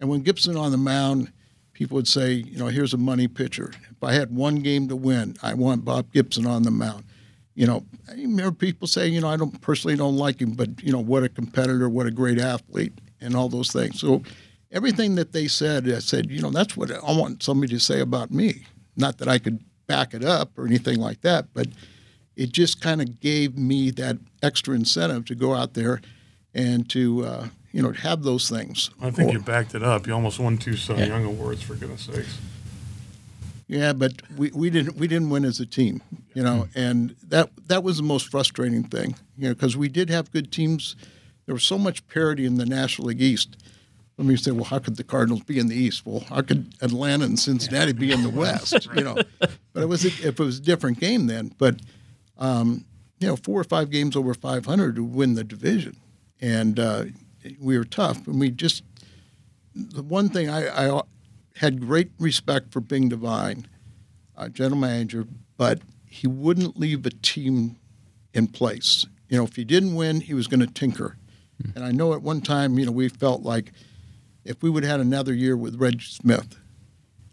And 0.00 0.10
when 0.10 0.22
Gibson 0.22 0.56
on 0.56 0.72
the 0.72 0.76
mound, 0.76 1.32
people 1.72 1.94
would 1.94 2.08
say, 2.08 2.32
you 2.32 2.58
know, 2.58 2.66
here's 2.66 2.94
a 2.94 2.98
money 2.98 3.28
pitcher. 3.28 3.70
If 3.90 4.02
I 4.02 4.12
had 4.12 4.34
one 4.34 4.56
game 4.56 4.88
to 4.88 4.96
win, 4.96 5.36
I 5.40 5.54
want 5.54 5.84
Bob 5.84 6.12
Gibson 6.12 6.46
on 6.46 6.64
the 6.64 6.72
mound. 6.72 7.04
You 7.54 7.66
know, 7.66 7.84
I 8.08 8.14
remember 8.14 8.52
people 8.52 8.88
saying, 8.88 9.14
you 9.14 9.20
know, 9.20 9.28
I 9.28 9.36
don't 9.36 9.60
personally 9.60 9.96
don't 9.96 10.16
like 10.16 10.40
him, 10.40 10.52
but 10.52 10.82
you 10.82 10.92
know, 10.92 11.00
what 11.00 11.22
a 11.22 11.28
competitor, 11.28 11.88
what 11.88 12.06
a 12.06 12.10
great 12.10 12.40
athlete, 12.40 12.92
and 13.20 13.36
all 13.36 13.48
those 13.48 13.72
things. 13.72 14.00
So 14.00 14.22
everything 14.70 15.14
that 15.16 15.32
they 15.32 15.48
said, 15.48 15.88
I 15.88 15.98
said, 15.98 16.30
you 16.30 16.40
know, 16.40 16.50
that's 16.50 16.76
what 16.76 16.90
I 16.90 17.12
want 17.12 17.42
somebody 17.42 17.72
to 17.72 17.80
say 17.80 18.00
about 18.00 18.30
me. 18.30 18.66
Not 18.96 19.18
that 19.18 19.28
I 19.28 19.38
could 19.38 19.60
back 19.86 20.14
it 20.14 20.24
up 20.24 20.58
or 20.58 20.66
anything 20.66 20.98
like 21.00 21.22
that, 21.22 21.46
but 21.54 21.68
it 22.36 22.52
just 22.52 22.80
kind 22.80 23.00
of 23.00 23.20
gave 23.20 23.56
me 23.56 23.90
that 23.92 24.18
extra 24.42 24.74
incentive 24.74 25.24
to 25.26 25.34
go 25.34 25.54
out 25.54 25.74
there 25.74 26.00
and 26.54 26.88
to 26.90 27.24
uh, 27.24 27.48
you 27.72 27.82
know, 27.82 27.92
have 27.92 28.22
those 28.22 28.48
things. 28.48 28.90
I 29.00 29.10
think 29.10 29.30
or, 29.30 29.32
you 29.34 29.40
backed 29.40 29.74
it 29.74 29.82
up. 29.82 30.06
You 30.06 30.14
almost 30.14 30.38
won 30.38 30.58
two 30.58 30.76
Cy 30.76 30.96
yeah. 30.96 31.06
Young 31.06 31.24
awards 31.24 31.62
for 31.62 31.74
goodness 31.74 32.02
sakes. 32.02 32.38
Yeah, 33.66 33.92
but 33.92 34.14
we, 34.36 34.50
we 34.54 34.70
didn't 34.70 34.96
we 34.96 35.06
didn't 35.06 35.28
win 35.28 35.44
as 35.44 35.60
a 35.60 35.66
team, 35.66 36.00
you 36.32 36.42
know, 36.42 36.68
and 36.74 37.14
that 37.28 37.50
that 37.66 37.82
was 37.84 37.98
the 37.98 38.02
most 38.02 38.28
frustrating 38.28 38.84
thing, 38.84 39.14
you 39.36 39.48
know, 39.48 39.54
because 39.54 39.76
we 39.76 39.88
did 39.88 40.08
have 40.08 40.32
good 40.32 40.50
teams. 40.50 40.96
There 41.44 41.54
was 41.54 41.64
so 41.64 41.76
much 41.76 42.06
parity 42.08 42.46
in 42.46 42.56
the 42.56 42.66
National 42.66 43.08
League 43.08 43.20
East. 43.20 43.56
Let 44.18 44.26
me 44.26 44.36
say, 44.36 44.50
well, 44.50 44.64
how 44.64 44.80
could 44.80 44.96
the 44.96 45.04
Cardinals 45.04 45.44
be 45.44 45.60
in 45.60 45.68
the 45.68 45.76
East? 45.76 46.04
Well, 46.04 46.24
how 46.28 46.42
could 46.42 46.74
Atlanta 46.80 47.24
and 47.24 47.38
Cincinnati 47.38 47.92
be 47.92 48.10
in 48.10 48.24
the 48.24 48.30
West? 48.30 48.88
You 48.94 49.04
know, 49.04 49.14
but 49.38 49.82
it 49.82 49.88
was 49.88 50.04
a, 50.04 50.08
if 50.08 50.40
it 50.40 50.40
was 50.40 50.58
a 50.58 50.62
different 50.62 50.98
game 50.98 51.28
then. 51.28 51.54
But 51.56 51.76
um, 52.36 52.84
you 53.20 53.28
know, 53.28 53.36
four 53.36 53.60
or 53.60 53.64
five 53.64 53.90
games 53.90 54.16
over 54.16 54.34
500 54.34 54.96
to 54.96 55.04
win 55.04 55.34
the 55.34 55.44
division, 55.44 55.96
and 56.40 56.80
uh, 56.80 57.04
we 57.60 57.78
were 57.78 57.84
tough, 57.84 58.26
and 58.26 58.40
we 58.40 58.50
just 58.50 58.82
the 59.74 60.02
one 60.02 60.28
thing 60.28 60.50
I, 60.50 60.88
I 60.96 61.02
had 61.56 61.80
great 61.80 62.10
respect 62.18 62.72
for 62.72 62.80
Bing 62.80 63.08
Devine, 63.08 63.66
uh, 64.36 64.48
general 64.48 64.80
manager, 64.80 65.26
but 65.56 65.80
he 66.06 66.26
wouldn't 66.26 66.78
leave 66.78 67.06
a 67.06 67.10
team 67.10 67.76
in 68.32 68.48
place. 68.48 69.06
You 69.28 69.38
know, 69.38 69.44
if 69.44 69.56
he 69.56 69.64
didn't 69.64 69.94
win, 69.94 70.20
he 70.20 70.34
was 70.34 70.46
going 70.46 70.60
to 70.60 70.66
tinker. 70.66 71.16
Mm-hmm. 71.62 71.76
And 71.76 71.84
I 71.84 71.90
know 71.90 72.12
at 72.12 72.22
one 72.22 72.40
time, 72.40 72.78
you 72.78 72.86
know, 72.86 72.92
we 72.92 73.08
felt 73.08 73.42
like 73.42 73.72
if 74.48 74.62
we 74.62 74.70
would 74.70 74.82
have 74.82 74.92
had 74.92 75.00
another 75.00 75.34
year 75.34 75.56
with 75.56 75.76
Reggie 75.76 76.06
Smith, 76.06 76.56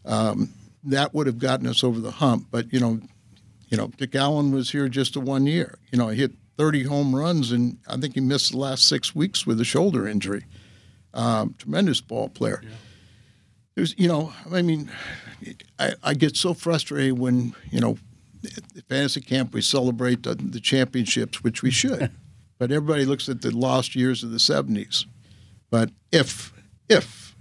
um, 0.03 0.53
that 0.83 1.13
would 1.13 1.27
have 1.27 1.39
gotten 1.39 1.65
us 1.65 1.83
over 1.83 1.99
the 1.99 2.11
hump. 2.11 2.47
But 2.51 2.71
you 2.71 2.79
know, 2.79 2.99
you 3.69 3.77
know, 3.77 3.87
Dick 3.97 4.13
Allen 4.15 4.51
was 4.51 4.71
here 4.71 4.87
just 4.89 5.15
a 5.15 5.19
one 5.19 5.47
year. 5.47 5.79
You 5.91 5.97
know, 5.97 6.09
he 6.09 6.19
hit 6.19 6.33
30 6.57 6.83
home 6.83 7.15
runs, 7.15 7.51
and 7.51 7.77
I 7.87 7.97
think 7.97 8.13
he 8.13 8.21
missed 8.21 8.51
the 8.51 8.57
last 8.57 8.87
six 8.87 9.15
weeks 9.15 9.47
with 9.47 9.59
a 9.59 9.65
shoulder 9.65 10.07
injury. 10.07 10.45
Um, 11.13 11.55
tremendous 11.57 12.01
ball 12.01 12.29
player. 12.29 12.61
Yeah. 12.61 12.69
There's, 13.75 13.97
you 13.97 14.07
know, 14.07 14.33
I 14.51 14.61
mean, 14.61 14.91
I, 15.79 15.93
I, 16.03 16.13
get 16.13 16.35
so 16.35 16.53
frustrated 16.53 17.17
when, 17.17 17.55
you 17.71 17.79
know, 17.79 17.97
at 18.45 18.83
fantasy 18.89 19.21
camp 19.21 19.53
we 19.53 19.61
celebrate 19.61 20.23
the, 20.23 20.35
the 20.35 20.59
championships, 20.59 21.43
which 21.43 21.61
we 21.61 21.71
should, 21.71 22.11
but 22.57 22.71
everybody 22.71 23.05
looks 23.05 23.29
at 23.29 23.41
the 23.41 23.51
lost 23.51 23.95
years 23.95 24.23
of 24.23 24.31
the 24.31 24.37
70s. 24.37 25.05
But 25.69 25.91
if, 26.11 26.53
if 26.89 27.35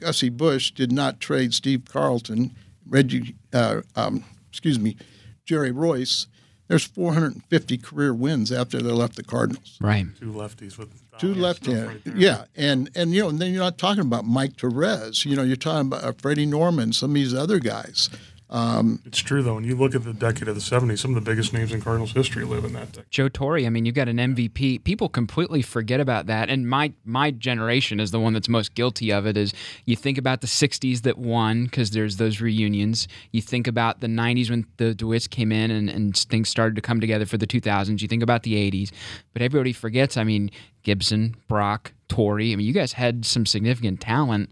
Gussie 0.00 0.28
Busch 0.28 0.70
did 0.70 0.92
not 0.92 1.20
trade 1.20 1.54
Steve 1.54 1.84
Carlton, 1.84 2.54
Reggie, 2.86 3.34
uh, 3.52 3.82
um, 3.96 4.24
excuse 4.50 4.78
me, 4.78 4.96
Jerry 5.44 5.72
Reuss. 5.72 6.26
there's 6.68 6.84
450 6.84 7.78
career 7.78 8.14
wins 8.14 8.52
after 8.52 8.80
they 8.80 8.90
left 8.90 9.16
the 9.16 9.24
Cardinals. 9.24 9.78
Right. 9.80 10.06
Two 10.18 10.32
lefties 10.32 10.78
with 10.78 10.90
two 11.18 11.34
left 11.34 11.66
hand. 11.66 12.00
Right 12.04 12.16
yeah, 12.16 12.44
and 12.56 12.90
and 12.94 13.12
you 13.12 13.22
know, 13.22 13.28
and 13.28 13.38
then 13.38 13.52
you're 13.52 13.62
not 13.62 13.78
talking 13.78 14.02
about 14.02 14.24
Mike 14.24 14.56
Torrez. 14.56 15.24
You 15.24 15.36
know, 15.36 15.42
you're 15.42 15.56
talking 15.56 15.88
about 15.88 16.04
uh, 16.04 16.12
Freddie 16.12 16.46
Norman, 16.46 16.92
some 16.92 17.10
of 17.10 17.14
these 17.14 17.34
other 17.34 17.58
guys. 17.58 18.08
Um, 18.50 19.02
it's 19.04 19.18
true 19.18 19.42
though. 19.42 19.54
When 19.54 19.64
you 19.64 19.76
look 19.76 19.94
at 19.94 20.04
the 20.04 20.14
decade 20.14 20.48
of 20.48 20.54
the 20.54 20.60
'70s, 20.60 20.98
some 20.98 21.14
of 21.14 21.22
the 21.22 21.30
biggest 21.30 21.52
names 21.52 21.72
in 21.72 21.82
Cardinals 21.82 22.12
history 22.12 22.44
live 22.44 22.64
in 22.64 22.72
that 22.72 22.92
decade. 22.92 23.10
Joe 23.10 23.28
Torre. 23.28 23.58
I 23.58 23.68
mean, 23.68 23.84
you 23.84 23.92
got 23.92 24.08
an 24.08 24.16
MVP. 24.16 24.84
People 24.84 25.08
completely 25.08 25.60
forget 25.60 26.00
about 26.00 26.26
that, 26.26 26.48
and 26.48 26.68
my 26.68 26.92
my 27.04 27.30
generation 27.30 28.00
is 28.00 28.10
the 28.10 28.20
one 28.20 28.32
that's 28.32 28.48
most 28.48 28.74
guilty 28.74 29.12
of 29.12 29.26
it. 29.26 29.36
Is 29.36 29.52
you 29.84 29.96
think 29.96 30.16
about 30.16 30.40
the 30.40 30.46
'60s 30.46 31.02
that 31.02 31.18
won 31.18 31.64
because 31.64 31.90
there's 31.90 32.16
those 32.16 32.40
reunions. 32.40 33.06
You 33.32 33.42
think 33.42 33.66
about 33.66 34.00
the 34.00 34.06
'90s 34.06 34.48
when 34.48 34.66
the 34.78 34.94
DeWitts 34.94 35.28
came 35.28 35.52
in 35.52 35.70
and, 35.70 35.90
and 35.90 36.16
things 36.16 36.48
started 36.48 36.74
to 36.76 36.80
come 36.80 37.00
together 37.00 37.26
for 37.26 37.36
the 37.36 37.46
2000s. 37.46 38.00
You 38.00 38.08
think 38.08 38.22
about 38.22 38.44
the 38.44 38.54
'80s, 38.54 38.90
but 39.34 39.42
everybody 39.42 39.74
forgets. 39.74 40.16
I 40.16 40.24
mean, 40.24 40.50
Gibson, 40.84 41.36
Brock, 41.48 41.92
Torre. 42.08 42.40
I 42.40 42.56
mean, 42.56 42.60
you 42.60 42.72
guys 42.72 42.94
had 42.94 43.26
some 43.26 43.44
significant 43.44 44.00
talent 44.00 44.48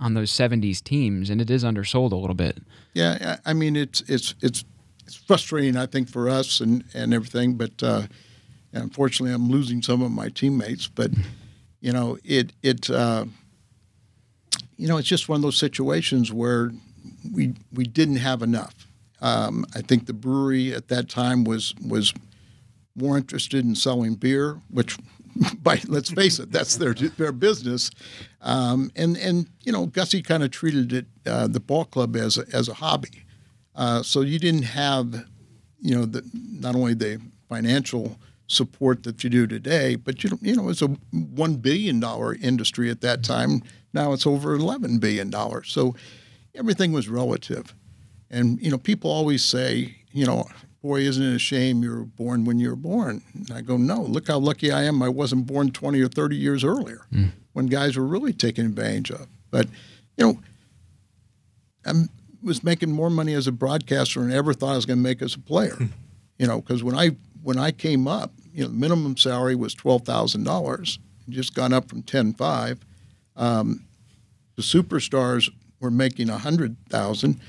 on 0.00 0.14
those 0.14 0.30
70s 0.30 0.82
teams, 0.82 1.30
and 1.30 1.40
it 1.40 1.50
is 1.50 1.64
undersold 1.64 2.12
a 2.12 2.16
little 2.16 2.34
bit. 2.34 2.58
Yeah, 2.98 3.36
I 3.46 3.52
mean, 3.52 3.76
it's 3.76 4.00
it's 4.08 4.34
it's 4.42 4.64
it's 5.06 5.14
frustrating, 5.14 5.76
I 5.76 5.86
think, 5.86 6.08
for 6.08 6.28
us 6.28 6.58
and 6.60 6.82
and 6.94 7.14
everything. 7.14 7.54
But 7.54 7.80
uh, 7.80 8.02
unfortunately, 8.72 9.32
I'm 9.32 9.48
losing 9.48 9.82
some 9.82 10.02
of 10.02 10.10
my 10.10 10.30
teammates. 10.30 10.88
But 10.88 11.12
you 11.80 11.92
know, 11.92 12.18
it 12.24 12.52
it 12.60 12.90
uh, 12.90 13.26
you 14.76 14.88
know, 14.88 14.96
it's 14.96 15.06
just 15.06 15.28
one 15.28 15.36
of 15.36 15.42
those 15.42 15.56
situations 15.58 16.32
where 16.32 16.72
we 17.32 17.54
we 17.72 17.84
didn't 17.84 18.16
have 18.16 18.42
enough. 18.42 18.74
Um, 19.20 19.64
I 19.76 19.80
think 19.80 20.06
the 20.06 20.12
brewery 20.12 20.74
at 20.74 20.88
that 20.88 21.08
time 21.08 21.44
was 21.44 21.76
was 21.86 22.12
more 22.96 23.16
interested 23.16 23.64
in 23.64 23.76
selling 23.76 24.16
beer, 24.16 24.60
which 24.70 24.98
by 25.62 25.80
let's 25.88 26.10
face 26.10 26.38
it, 26.38 26.50
that's 26.50 26.76
their 26.76 26.94
their 26.94 27.32
business. 27.32 27.90
Um, 28.40 28.90
and 28.96 29.16
and 29.16 29.48
you 29.64 29.72
know, 29.72 29.86
Gussie 29.86 30.22
kind 30.22 30.42
of 30.42 30.50
treated 30.50 30.92
it 30.92 31.06
uh, 31.26 31.46
the 31.46 31.60
ball 31.60 31.84
club 31.84 32.16
as 32.16 32.38
a, 32.38 32.44
as 32.52 32.68
a 32.68 32.74
hobby. 32.74 33.24
Uh, 33.74 34.02
so 34.02 34.22
you 34.22 34.38
didn't 34.38 34.64
have, 34.64 35.24
you 35.80 35.94
know, 35.94 36.04
the, 36.04 36.28
not 36.34 36.74
only 36.74 36.94
the 36.94 37.20
financial 37.48 38.18
support 38.48 39.04
that 39.04 39.22
you 39.22 39.30
do 39.30 39.46
today, 39.46 39.94
but 39.94 40.24
you 40.24 40.38
you 40.40 40.56
know, 40.56 40.68
it's 40.68 40.82
a 40.82 40.88
one 41.12 41.56
billion 41.56 42.00
dollar 42.00 42.34
industry 42.34 42.90
at 42.90 43.00
that 43.02 43.22
time. 43.22 43.62
Now 43.92 44.12
it's 44.12 44.26
over 44.26 44.54
eleven 44.54 44.98
billion 44.98 45.30
dollars. 45.30 45.70
So 45.70 45.94
everything 46.54 46.92
was 46.92 47.08
relative. 47.08 47.74
And 48.30 48.60
you 48.60 48.70
know, 48.70 48.78
people 48.78 49.10
always 49.10 49.44
say, 49.44 49.96
you 50.12 50.26
know, 50.26 50.46
boy, 50.82 51.00
isn't 51.00 51.24
it 51.24 51.34
a 51.34 51.38
shame 51.38 51.82
you 51.82 51.90
were 51.90 52.04
born 52.04 52.44
when 52.44 52.58
you 52.58 52.70
were 52.70 52.76
born? 52.76 53.22
And 53.34 53.50
I 53.50 53.60
go, 53.60 53.76
no, 53.76 54.00
look 54.02 54.28
how 54.28 54.38
lucky 54.38 54.70
I 54.70 54.84
am 54.84 55.02
I 55.02 55.08
wasn't 55.08 55.46
born 55.46 55.70
20 55.70 56.00
or 56.00 56.08
30 56.08 56.36
years 56.36 56.64
earlier 56.64 57.06
mm. 57.12 57.30
when 57.52 57.66
guys 57.66 57.96
were 57.96 58.06
really 58.06 58.32
taken 58.32 58.66
advantage 58.66 59.10
of. 59.10 59.26
But, 59.50 59.66
you 60.16 60.26
know, 60.26 60.40
I 61.84 61.92
was 62.42 62.62
making 62.62 62.92
more 62.92 63.10
money 63.10 63.34
as 63.34 63.46
a 63.46 63.52
broadcaster 63.52 64.20
than 64.20 64.32
I 64.32 64.36
ever 64.36 64.52
thought 64.52 64.72
I 64.72 64.76
was 64.76 64.86
going 64.86 64.98
to 64.98 65.02
make 65.02 65.22
as 65.22 65.34
a 65.34 65.40
player. 65.40 65.74
Hmm. 65.74 65.86
you 66.38 66.46
know, 66.46 66.60
because 66.60 66.82
when 66.82 66.96
I 66.96 67.10
when 67.42 67.58
I 67.58 67.70
came 67.70 68.06
up, 68.06 68.32
you 68.52 68.62
know, 68.62 68.68
the 68.68 68.74
minimum 68.74 69.16
salary 69.16 69.54
was 69.54 69.74
twelve 69.74 70.02
thousand 70.02 70.44
dollars, 70.44 70.98
just 71.28 71.54
gone 71.54 71.72
up 71.72 71.88
from 71.88 72.02
ten 72.02 72.32
five. 72.34 72.78
Um, 73.36 73.84
the 74.56 74.62
superstars 74.62 75.50
were 75.80 75.90
making 75.90 76.30
a 76.30 76.38
hundred 76.38 76.76
thousand. 76.88 77.40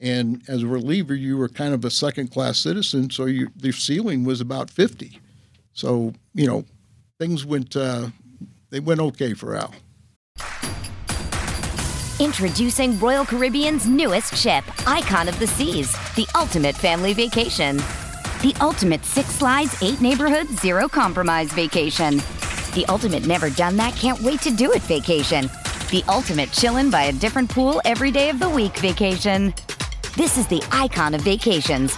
And 0.00 0.42
as 0.48 0.62
a 0.62 0.66
reliever, 0.66 1.14
you 1.14 1.36
were 1.36 1.48
kind 1.48 1.74
of 1.74 1.84
a 1.84 1.90
second 1.90 2.30
class 2.30 2.58
citizen, 2.58 3.10
so 3.10 3.24
you, 3.24 3.48
the 3.56 3.72
ceiling 3.72 4.24
was 4.24 4.40
about 4.40 4.70
50. 4.70 5.18
So, 5.72 6.14
you 6.34 6.46
know, 6.46 6.64
things 7.18 7.44
went, 7.44 7.74
uh, 7.74 8.08
they 8.70 8.80
went 8.80 9.00
okay 9.00 9.34
for 9.34 9.56
Al. 9.56 9.74
Introducing 12.20 12.98
Royal 12.98 13.24
Caribbean's 13.24 13.86
newest 13.86 14.36
ship, 14.36 14.64
Icon 14.88 15.28
of 15.28 15.38
the 15.38 15.46
Seas, 15.46 15.92
the 16.16 16.26
ultimate 16.34 16.74
family 16.76 17.12
vacation. 17.12 17.76
The 18.42 18.54
ultimate 18.60 19.04
six 19.04 19.28
slides, 19.30 19.80
eight 19.82 20.00
neighborhoods, 20.00 20.60
zero 20.60 20.88
compromise 20.88 21.52
vacation. 21.52 22.18
The 22.74 22.84
ultimate 22.88 23.26
never 23.26 23.50
done 23.50 23.76
that, 23.76 23.94
can't 23.96 24.20
wait 24.20 24.40
to 24.42 24.50
do 24.50 24.72
it 24.72 24.82
vacation. 24.82 25.50
The 25.90 26.04
ultimate 26.08 26.50
chillin' 26.50 26.90
by 26.90 27.04
a 27.04 27.12
different 27.12 27.50
pool 27.50 27.80
every 27.84 28.10
day 28.10 28.30
of 28.30 28.38
the 28.38 28.50
week 28.50 28.76
vacation. 28.78 29.54
This 30.18 30.36
is 30.36 30.48
the 30.48 30.60
icon 30.72 31.14
of 31.14 31.20
vacations, 31.20 31.96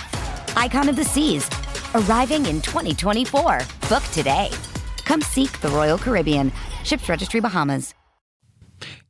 icon 0.55 0.91
of 0.91 0.97
the 0.97 1.07
seas, 1.07 1.49
arriving 1.95 2.45
in 2.45 2.61
2024. 2.61 3.61
Book 3.89 4.03
today. 4.13 4.51
Come 5.07 5.23
seek 5.23 5.59
the 5.63 5.71
Royal 5.71 5.97
Caribbean. 5.97 6.53
Ships 6.85 7.09
Registry 7.09 7.41
Bahamas 7.41 7.95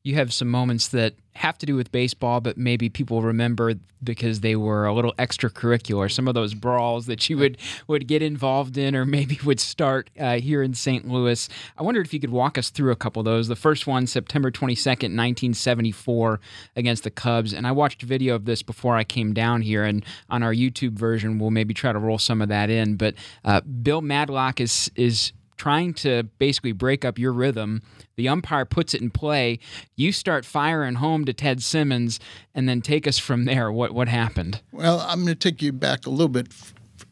you 0.02 0.14
have 0.14 0.32
some 0.32 0.48
moments 0.48 0.88
that 0.88 1.14
have 1.34 1.58
to 1.58 1.66
do 1.66 1.76
with 1.76 1.92
baseball, 1.92 2.40
but 2.40 2.56
maybe 2.56 2.88
people 2.88 3.22
remember 3.22 3.74
because 4.02 4.40
they 4.40 4.56
were 4.56 4.86
a 4.86 4.94
little 4.94 5.12
extracurricular. 5.14 6.10
Some 6.10 6.26
of 6.26 6.34
those 6.34 6.54
brawls 6.54 7.06
that 7.06 7.28
you 7.28 7.36
would 7.38 7.58
would 7.86 8.06
get 8.06 8.22
involved 8.22 8.78
in, 8.78 8.96
or 8.96 9.04
maybe 9.04 9.38
would 9.44 9.60
start 9.60 10.10
uh, 10.18 10.38
here 10.38 10.62
in 10.62 10.74
St. 10.74 11.06
Louis. 11.06 11.48
I 11.78 11.82
wondered 11.82 12.06
if 12.06 12.14
you 12.14 12.20
could 12.20 12.30
walk 12.30 12.56
us 12.58 12.70
through 12.70 12.92
a 12.92 12.96
couple 12.96 13.20
of 13.20 13.24
those. 13.24 13.48
The 13.48 13.56
first 13.56 13.86
one, 13.86 14.06
September 14.06 14.50
twenty 14.50 14.74
second, 14.74 15.14
nineteen 15.14 15.54
seventy 15.54 15.92
four, 15.92 16.40
against 16.76 17.04
the 17.04 17.10
Cubs, 17.10 17.52
and 17.52 17.66
I 17.66 17.72
watched 17.72 18.02
a 18.02 18.06
video 18.06 18.34
of 18.34 18.46
this 18.46 18.62
before 18.62 18.96
I 18.96 19.04
came 19.04 19.34
down 19.34 19.62
here, 19.62 19.84
and 19.84 20.04
on 20.30 20.42
our 20.42 20.54
YouTube 20.54 20.92
version, 20.92 21.38
we'll 21.38 21.50
maybe 21.50 21.74
try 21.74 21.92
to 21.92 21.98
roll 21.98 22.18
some 22.18 22.40
of 22.40 22.48
that 22.48 22.70
in. 22.70 22.96
But 22.96 23.14
uh, 23.44 23.60
Bill 23.60 24.00
Madlock 24.00 24.60
is 24.60 24.90
is 24.96 25.32
trying 25.60 25.92
to 25.92 26.22
basically 26.38 26.72
break 26.72 27.04
up 27.04 27.18
your 27.18 27.34
rhythm. 27.34 27.82
The 28.16 28.30
umpire 28.30 28.64
puts 28.64 28.94
it 28.94 29.02
in 29.02 29.10
play. 29.10 29.58
You 29.94 30.10
start 30.10 30.46
firing 30.46 30.94
home 30.94 31.26
to 31.26 31.34
Ted 31.34 31.62
Simmons, 31.62 32.18
and 32.54 32.66
then 32.66 32.80
take 32.80 33.06
us 33.06 33.18
from 33.18 33.44
there. 33.44 33.70
What 33.70 33.92
what 33.92 34.08
happened? 34.08 34.62
Well, 34.72 35.00
I'm 35.00 35.22
going 35.22 35.28
to 35.28 35.50
take 35.50 35.60
you 35.60 35.72
back 35.72 36.06
a 36.06 36.10
little 36.10 36.28
bit 36.28 36.48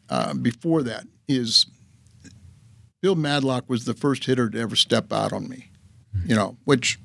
uh, 0.09 0.33
before 0.33 0.81
that. 0.81 1.05
Is 1.27 1.67
Bill 3.03 3.15
Madlock 3.15 3.69
was 3.69 3.85
the 3.85 3.93
first 3.93 4.25
hitter 4.25 4.49
to 4.49 4.59
ever 4.59 4.75
step 4.75 5.13
out 5.13 5.31
on 5.31 5.47
me, 5.47 5.69
you 6.25 6.35
know, 6.35 6.57
which 6.65 6.97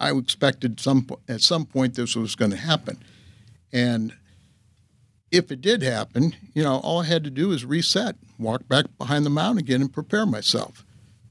I 0.00 0.10
expected 0.12 0.80
some 0.80 1.06
at 1.28 1.42
some 1.42 1.66
point 1.66 1.96
this 1.96 2.16
was 2.16 2.34
going 2.34 2.52
to 2.52 2.56
happen, 2.56 2.96
and 3.74 4.14
if 5.32 5.50
it 5.50 5.62
did 5.62 5.82
happen, 5.82 6.36
you 6.54 6.62
know, 6.62 6.76
all 6.80 7.00
I 7.00 7.06
had 7.06 7.24
to 7.24 7.30
do 7.30 7.48
was 7.48 7.64
reset, 7.64 8.16
walk 8.38 8.68
back 8.68 8.84
behind 8.98 9.24
the 9.24 9.30
mound 9.30 9.58
again, 9.58 9.80
and 9.80 9.92
prepare 9.92 10.26
myself. 10.26 10.84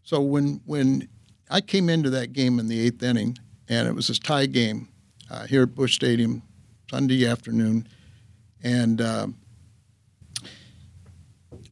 So 0.04 0.20
when 0.20 0.60
when 0.66 1.08
I 1.50 1.62
came 1.62 1.88
into 1.88 2.10
that 2.10 2.34
game 2.34 2.60
in 2.60 2.68
the 2.68 2.80
eighth 2.80 3.02
inning, 3.04 3.38
and 3.70 3.88
it 3.88 3.94
was 3.94 4.08
this 4.08 4.20
tie 4.20 4.48
game 4.48 4.90
uh, 5.30 5.46
here 5.46 5.64
at 5.64 5.76
Busch 5.76 5.94
Stadium, 5.94 6.42
Sunday 6.90 7.28
afternoon, 7.28 7.88
and 8.64 9.00
uh, 9.00 9.28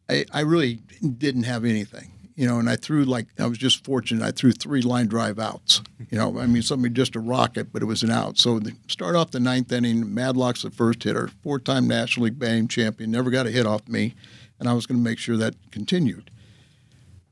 I, 0.08 0.26
I 0.32 0.42
really 0.42 0.76
didn't 1.18 1.44
have 1.44 1.66
anything 1.66 2.12
you 2.40 2.48
know, 2.48 2.58
and 2.58 2.70
I 2.70 2.78
threw 2.78 3.04
like 3.04 3.28
I 3.38 3.48
was 3.48 3.58
just 3.58 3.84
fortunate. 3.84 4.26
I 4.26 4.32
threw 4.32 4.54
three 4.54 4.82
line 4.82 5.08
drive 5.08 5.40
outs. 5.40 5.82
You 6.10 6.18
know, 6.18 6.40
I 6.40 6.46
mean, 6.46 6.62
somebody 6.62 6.94
just 6.94 7.18
a 7.18 7.20
rocket, 7.20 7.74
but 7.74 7.82
it 7.82 7.86
was 7.86 8.02
an 8.02 8.12
out. 8.12 8.38
So 8.38 8.60
the, 8.60 8.72
start 8.88 9.18
off 9.18 9.32
the 9.32 9.42
ninth 9.42 9.74
inning. 9.74 10.14
Madlock's 10.14 10.62
the 10.62 10.72
first 10.72 11.04
hitter, 11.04 11.30
four-time 11.44 11.86
National 11.86 12.28
League 12.28 12.40
batting 12.40 12.70
champion, 12.70 13.12
never 13.12 13.30
got 13.30 13.46
a 13.46 13.52
hit 13.52 13.66
off 13.66 13.86
me, 13.90 14.16
and 14.58 14.70
I 14.70 14.74
was 14.74 14.86
going 14.86 14.98
to 14.98 15.04
make 15.04 15.20
sure 15.20 15.36
that 15.36 15.56
continued. 15.70 16.32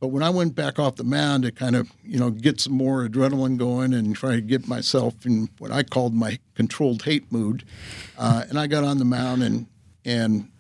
But 0.02 0.10
when 0.10 0.24
I 0.24 0.30
went 0.30 0.56
back 0.56 0.78
off 0.78 0.98
the 0.98 1.06
mound 1.06 1.44
to 1.44 1.54
kind 1.54 1.78
of, 1.78 1.90
you 2.04 2.20
know, 2.20 2.30
get 2.30 2.60
some 2.60 2.74
more 2.74 3.08
adrenaline 3.08 3.56
going 3.56 3.94
and 3.94 4.14
try 4.14 4.36
to 4.36 4.42
get 4.42 4.68
myself 4.68 5.26
in 5.26 5.48
what 5.58 5.72
I 5.72 5.84
called 5.84 6.16
my 6.16 6.38
controlled 6.54 7.04
hate 7.04 7.32
mood, 7.32 7.64
uh, 8.18 8.44
and 8.50 8.60
I 8.60 8.68
got 8.68 8.84
on 8.84 8.98
the 8.98 9.06
mound 9.06 9.42
and 9.42 9.68
and 10.04 10.52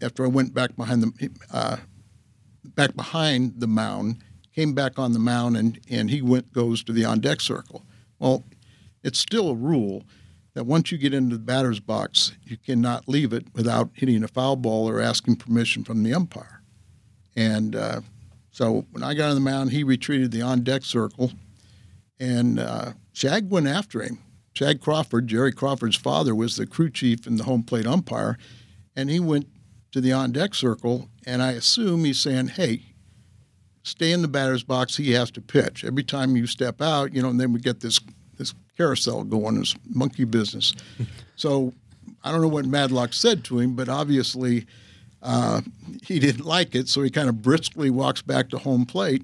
after 0.00 0.24
I 0.24 0.28
went 0.28 0.54
back 0.54 0.74
behind 0.74 1.02
the 1.02 1.30
uh, 1.52 1.76
back 2.80 2.96
behind 2.96 3.60
the 3.60 3.66
mound, 3.66 4.22
came 4.54 4.72
back 4.72 4.98
on 4.98 5.12
the 5.12 5.18
mound, 5.18 5.54
and, 5.54 5.78
and 5.90 6.08
he 6.08 6.22
went 6.22 6.50
goes 6.52 6.82
to 6.82 6.92
the 6.92 7.04
on 7.04 7.20
deck 7.20 7.38
circle. 7.40 7.84
Well, 8.18 8.44
it's 9.02 9.18
still 9.18 9.50
a 9.50 9.54
rule 9.54 10.04
that 10.54 10.64
once 10.64 10.90
you 10.90 10.96
get 10.96 11.12
into 11.12 11.36
the 11.36 11.42
batter's 11.42 11.78
box, 11.78 12.32
you 12.42 12.56
cannot 12.56 13.06
leave 13.06 13.34
it 13.34 13.44
without 13.54 13.90
hitting 13.92 14.24
a 14.24 14.28
foul 14.28 14.56
ball 14.56 14.88
or 14.88 14.98
asking 14.98 15.36
permission 15.36 15.84
from 15.84 16.02
the 16.02 16.14
umpire. 16.14 16.62
And 17.36 17.76
uh, 17.76 18.00
so 18.50 18.86
when 18.92 19.02
I 19.02 19.12
got 19.12 19.28
on 19.28 19.34
the 19.34 19.42
mound, 19.42 19.72
he 19.72 19.84
retreated 19.84 20.32
the 20.32 20.40
on 20.40 20.64
deck 20.64 20.82
circle, 20.82 21.32
and 22.18 22.58
uh, 22.58 22.92
Shag 23.12 23.50
went 23.50 23.66
after 23.66 24.00
him. 24.00 24.20
Shag 24.54 24.80
Crawford, 24.80 25.26
Jerry 25.28 25.52
Crawford's 25.52 25.96
father, 25.96 26.34
was 26.34 26.56
the 26.56 26.66
crew 26.66 26.90
chief 26.90 27.26
and 27.26 27.38
the 27.38 27.44
home 27.44 27.62
plate 27.62 27.86
umpire, 27.86 28.38
and 28.96 29.10
he 29.10 29.20
went 29.20 29.48
to 29.92 30.00
the 30.00 30.12
on 30.12 30.32
deck 30.32 30.54
circle, 30.54 31.09
and 31.26 31.42
I 31.42 31.52
assume 31.52 32.04
he's 32.04 32.18
saying, 32.18 32.48
hey, 32.48 32.82
stay 33.82 34.12
in 34.12 34.22
the 34.22 34.28
batter's 34.28 34.62
box. 34.62 34.96
He 34.96 35.12
has 35.12 35.30
to 35.32 35.40
pitch. 35.40 35.84
Every 35.84 36.04
time 36.04 36.36
you 36.36 36.46
step 36.46 36.80
out, 36.80 37.12
you 37.12 37.22
know, 37.22 37.28
and 37.28 37.40
then 37.40 37.52
we 37.52 37.60
get 37.60 37.80
this 37.80 38.00
this 38.36 38.54
carousel 38.76 39.24
going, 39.24 39.58
this 39.58 39.74
monkey 39.88 40.24
business. 40.24 40.72
so 41.36 41.72
I 42.24 42.32
don't 42.32 42.40
know 42.40 42.48
what 42.48 42.64
Madlock 42.64 43.12
said 43.12 43.44
to 43.44 43.58
him, 43.58 43.74
but 43.74 43.88
obviously 43.88 44.66
uh, 45.22 45.60
he 46.02 46.18
didn't 46.18 46.46
like 46.46 46.74
it. 46.74 46.88
So 46.88 47.02
he 47.02 47.10
kind 47.10 47.28
of 47.28 47.42
briskly 47.42 47.90
walks 47.90 48.22
back 48.22 48.48
to 48.50 48.58
home 48.58 48.86
plate 48.86 49.22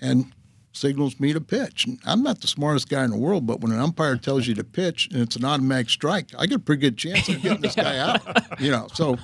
and 0.00 0.32
signals 0.72 1.18
me 1.18 1.32
to 1.32 1.40
pitch. 1.40 1.86
I'm 2.04 2.22
not 2.22 2.40
the 2.40 2.46
smartest 2.46 2.88
guy 2.88 3.04
in 3.04 3.10
the 3.10 3.16
world, 3.16 3.46
but 3.46 3.60
when 3.60 3.72
an 3.72 3.78
umpire 3.78 4.16
tells 4.16 4.46
you 4.46 4.54
to 4.56 4.64
pitch 4.64 5.08
and 5.12 5.22
it's 5.22 5.36
an 5.36 5.44
automatic 5.44 5.88
strike, 5.88 6.30
I 6.38 6.46
get 6.46 6.56
a 6.56 6.60
pretty 6.60 6.80
good 6.80 6.98
chance 6.98 7.28
of 7.28 7.40
getting 7.40 7.62
this 7.62 7.74
guy 7.74 7.98
out. 7.98 8.60
You 8.60 8.70
know, 8.70 8.88
so 8.92 9.16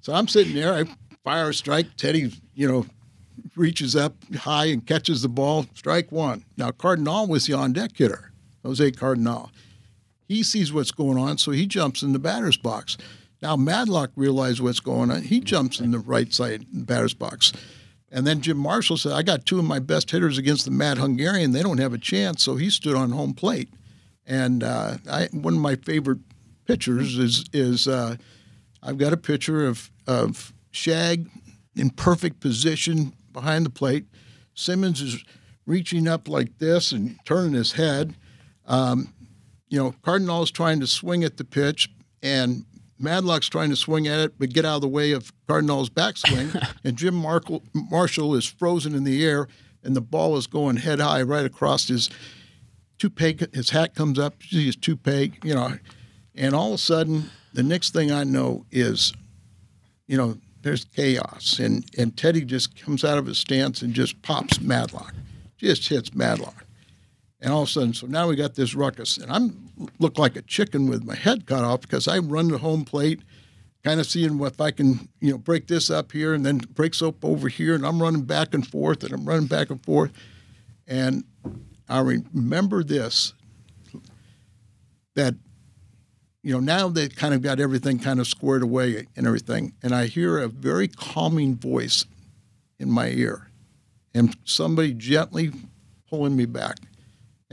so 0.00 0.12
I'm 0.12 0.28
sitting 0.28 0.54
there, 0.54 0.74
I 0.74 0.84
fire 1.24 1.48
a 1.48 1.54
strike. 1.54 1.96
Teddy, 1.96 2.32
you 2.54 2.70
know, 2.70 2.86
reaches 3.56 3.96
up 3.96 4.14
high 4.34 4.66
and 4.66 4.86
catches 4.86 5.22
the 5.22 5.28
ball. 5.28 5.66
Strike 5.74 6.12
one. 6.12 6.44
Now 6.56 6.70
Cardenal 6.70 7.26
was 7.26 7.46
the 7.46 7.54
on 7.54 7.72
deck 7.72 7.92
hitter, 7.96 8.32
Jose 8.62 8.92
Cardenal. 8.92 9.50
He 10.28 10.42
sees 10.42 10.72
what's 10.72 10.90
going 10.90 11.18
on, 11.18 11.38
so 11.38 11.50
he 11.50 11.66
jumps 11.66 12.02
in 12.02 12.12
the 12.12 12.18
batter's 12.18 12.56
box. 12.56 12.96
Now 13.42 13.56
Madlock 13.56 14.10
realizes 14.16 14.62
what's 14.62 14.80
going 14.80 15.10
on. 15.10 15.22
He 15.22 15.40
jumps 15.40 15.80
in 15.80 15.90
the 15.90 15.98
right 15.98 16.32
side 16.32 16.64
batter's 16.72 17.14
box. 17.14 17.52
And 18.10 18.26
then 18.26 18.40
Jim 18.40 18.56
Marshall 18.56 18.96
said, 18.96 19.12
I 19.12 19.22
got 19.22 19.44
two 19.44 19.58
of 19.58 19.64
my 19.64 19.80
best 19.80 20.10
hitters 20.10 20.38
against 20.38 20.64
the 20.64 20.70
Mad 20.70 20.98
Hungarian. 20.98 21.50
They 21.50 21.62
don't 21.62 21.78
have 21.78 21.92
a 21.92 21.98
chance. 21.98 22.44
So 22.44 22.54
he 22.54 22.70
stood 22.70 22.94
on 22.94 23.10
home 23.10 23.34
plate. 23.34 23.68
And 24.24 24.62
uh, 24.62 24.98
I, 25.10 25.28
one 25.32 25.54
of 25.54 25.60
my 25.60 25.74
favorite 25.74 26.20
pictures 26.64 27.18
is, 27.18 27.44
is 27.52 27.88
uh, 27.88 28.16
I've 28.82 28.98
got 28.98 29.12
a 29.12 29.16
picture 29.16 29.66
of, 29.66 29.90
of 30.06 30.53
Shag 30.74 31.28
in 31.76 31.90
perfect 31.90 32.40
position 32.40 33.12
behind 33.32 33.64
the 33.64 33.70
plate. 33.70 34.06
Simmons 34.54 35.00
is 35.00 35.24
reaching 35.66 36.08
up 36.08 36.28
like 36.28 36.58
this 36.58 36.92
and 36.92 37.18
turning 37.24 37.52
his 37.52 37.72
head. 37.72 38.14
Um, 38.66 39.12
you 39.68 39.78
know, 39.78 39.94
Cardenal 40.02 40.42
is 40.42 40.50
trying 40.50 40.80
to 40.80 40.86
swing 40.86 41.24
at 41.24 41.36
the 41.36 41.44
pitch, 41.44 41.90
and 42.22 42.64
Madlock's 42.98 43.48
trying 43.48 43.70
to 43.70 43.76
swing 43.76 44.06
at 44.06 44.20
it, 44.20 44.38
but 44.38 44.50
get 44.50 44.64
out 44.64 44.76
of 44.76 44.82
the 44.82 44.88
way 44.88 45.12
of 45.12 45.32
Cardenal's 45.46 45.90
backswing. 45.90 46.54
and 46.84 46.96
Jim 46.96 47.14
Markle, 47.14 47.62
Marshall 47.72 48.34
is 48.34 48.44
frozen 48.44 48.94
in 48.94 49.04
the 49.04 49.24
air, 49.24 49.48
and 49.82 49.94
the 49.94 50.00
ball 50.00 50.36
is 50.36 50.46
going 50.46 50.76
head 50.76 51.00
high 51.00 51.22
right 51.22 51.44
across 51.44 51.88
his 51.88 52.10
toupee. 52.98 53.38
His 53.52 53.70
hat 53.70 53.94
comes 53.94 54.18
up, 54.18 54.34
you 54.40 54.58
see 54.58 54.66
his 54.66 54.76
toupee, 54.76 55.32
you 55.42 55.54
know. 55.54 55.78
And 56.34 56.54
all 56.54 56.68
of 56.68 56.74
a 56.74 56.78
sudden, 56.78 57.30
the 57.52 57.62
next 57.62 57.92
thing 57.92 58.10
I 58.10 58.24
know 58.24 58.66
is, 58.70 59.12
you 60.06 60.16
know, 60.16 60.36
there's 60.64 60.84
chaos. 60.86 61.58
And, 61.60 61.84
and 61.96 62.16
Teddy 62.16 62.44
just 62.44 62.80
comes 62.80 63.04
out 63.04 63.18
of 63.18 63.26
his 63.26 63.38
stance 63.38 63.82
and 63.82 63.94
just 63.94 64.20
pops 64.22 64.60
Madlock, 64.60 65.14
just 65.56 65.88
hits 65.88 66.14
Madlock. 66.14 66.64
And 67.40 67.52
all 67.52 67.62
of 67.62 67.68
a 67.68 67.70
sudden, 67.70 67.92
so 67.92 68.06
now 68.06 68.26
we 68.26 68.36
got 68.36 68.54
this 68.54 68.74
ruckus, 68.74 69.18
and 69.18 69.30
I'm 69.30 69.90
look 69.98 70.18
like 70.18 70.34
a 70.34 70.42
chicken 70.42 70.88
with 70.88 71.04
my 71.04 71.14
head 71.14 71.46
cut 71.46 71.62
off 71.62 71.82
because 71.82 72.08
I 72.08 72.18
run 72.18 72.48
the 72.48 72.56
home 72.58 72.84
plate, 72.84 73.20
kind 73.82 74.00
of 74.00 74.06
seeing 74.06 74.40
if 74.40 74.60
I 74.62 74.70
can, 74.70 75.08
you 75.20 75.32
know, 75.32 75.38
break 75.38 75.66
this 75.66 75.90
up 75.90 76.12
here 76.12 76.32
and 76.32 76.46
then 76.46 76.58
break 76.58 76.94
soap 76.94 77.22
over 77.22 77.48
here, 77.48 77.74
and 77.74 77.84
I'm 77.84 78.00
running 78.00 78.22
back 78.22 78.54
and 78.54 78.66
forth, 78.66 79.04
and 79.04 79.12
I'm 79.12 79.26
running 79.26 79.46
back 79.46 79.68
and 79.68 79.82
forth, 79.84 80.10
and 80.86 81.24
I 81.86 82.00
remember 82.00 82.82
this 82.82 83.34
that 85.14 85.34
you 86.44 86.52
know 86.52 86.60
now 86.60 86.88
they 86.88 87.08
kind 87.08 87.34
of 87.34 87.42
got 87.42 87.58
everything 87.58 87.98
kind 87.98 88.20
of 88.20 88.28
squared 88.28 88.62
away 88.62 89.06
and 89.16 89.26
everything, 89.26 89.74
and 89.82 89.94
I 89.94 90.06
hear 90.06 90.38
a 90.38 90.48
very 90.48 90.86
calming 90.86 91.56
voice 91.56 92.04
in 92.78 92.90
my 92.90 93.08
ear, 93.08 93.50
and 94.14 94.36
somebody 94.44 94.94
gently 94.94 95.50
pulling 96.08 96.36
me 96.36 96.46
back 96.46 96.78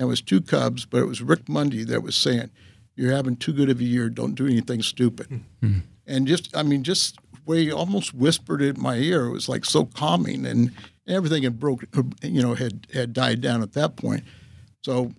and 0.02 0.08
it 0.08 0.10
was 0.10 0.22
two 0.22 0.42
Cubs, 0.42 0.86
but 0.86 0.98
it 0.98 1.06
was 1.06 1.22
Rick 1.22 1.48
Monday 1.48 1.84
that 1.84 2.02
was 2.02 2.16
saying, 2.16 2.50
"You're 2.96 3.12
having 3.12 3.36
too 3.36 3.54
good 3.54 3.70
of 3.70 3.80
a 3.80 3.84
year. 3.84 4.10
Don't 4.10 4.34
do 4.34 4.48
anything 4.48 4.82
stupid." 4.82 5.28
Mm-hmm. 5.62 5.80
And 6.08 6.28
just, 6.28 6.56
I 6.58 6.64
mean, 6.64 6.84
just 6.84 7.20
way 7.46 7.66
he 7.66 7.72
almost 7.72 8.14
whispered 8.14 8.62
it 8.64 8.78
in 8.78 8.82
my 8.82 8.96
ear. 8.96 9.28
It 9.28 9.32
was 9.32 9.48
like 9.48 9.64
so 9.64 9.86
calming, 9.86 10.46
and 10.46 10.72
everything 11.08 11.44
had 11.44 11.60
broke, 11.60 11.84
you 12.24 12.42
know, 12.42 12.56
had 12.56 12.88
had 12.92 13.14
died 13.14 13.42
down 13.42 13.62
at 13.62 13.74
that 13.74 13.96
point. 13.96 14.24
So 14.84 15.12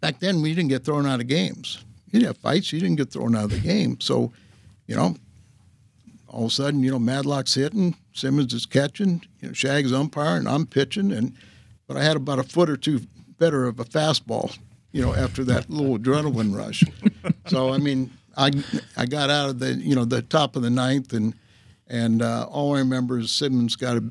back 0.00 0.20
then, 0.20 0.40
we 0.40 0.54
didn't 0.54 0.70
get 0.70 0.84
thrown 0.84 1.06
out 1.06 1.20
of 1.20 1.26
games. 1.26 1.84
You 2.10 2.20
didn't 2.20 2.34
have 2.34 2.38
fights. 2.38 2.72
You 2.72 2.80
didn't 2.80 2.96
get 2.96 3.10
thrown 3.10 3.36
out 3.36 3.44
of 3.44 3.50
the 3.50 3.58
game. 3.58 4.00
So, 4.00 4.32
you 4.86 4.96
know, 4.96 5.16
all 6.28 6.46
of 6.46 6.50
a 6.50 6.54
sudden, 6.54 6.82
you 6.82 6.90
know, 6.90 6.98
Madlock's 6.98 7.54
hitting, 7.54 7.96
Simmons 8.12 8.52
is 8.52 8.66
catching, 8.66 9.22
you 9.40 9.48
know, 9.48 9.54
Shag's 9.54 9.92
umpire, 9.92 10.36
and 10.36 10.48
I'm 10.48 10.66
pitching, 10.66 11.12
and 11.12 11.34
but 11.86 11.96
I 11.96 12.02
had 12.02 12.16
about 12.16 12.38
a 12.38 12.42
foot 12.42 12.68
or 12.68 12.76
two 12.76 13.00
better 13.38 13.66
of 13.66 13.80
a 13.80 13.84
fastball, 13.84 14.56
you 14.92 15.00
know, 15.00 15.14
after 15.14 15.42
that 15.44 15.70
little 15.70 15.98
adrenaline 15.98 16.54
rush. 16.56 16.84
So 17.46 17.72
I 17.72 17.78
mean, 17.78 18.10
I 18.36 18.50
I 18.94 19.06
got 19.06 19.30
out 19.30 19.48
of 19.48 19.58
the 19.58 19.72
you 19.74 19.94
know 19.94 20.04
the 20.04 20.20
top 20.20 20.54
of 20.54 20.60
the 20.60 20.68
ninth 20.68 21.14
and 21.14 21.32
and 21.86 22.20
uh, 22.20 22.46
all 22.50 22.74
I 22.74 22.80
remember 22.80 23.18
is 23.18 23.32
Simmons 23.32 23.74
got 23.74 23.96
a 23.96 24.04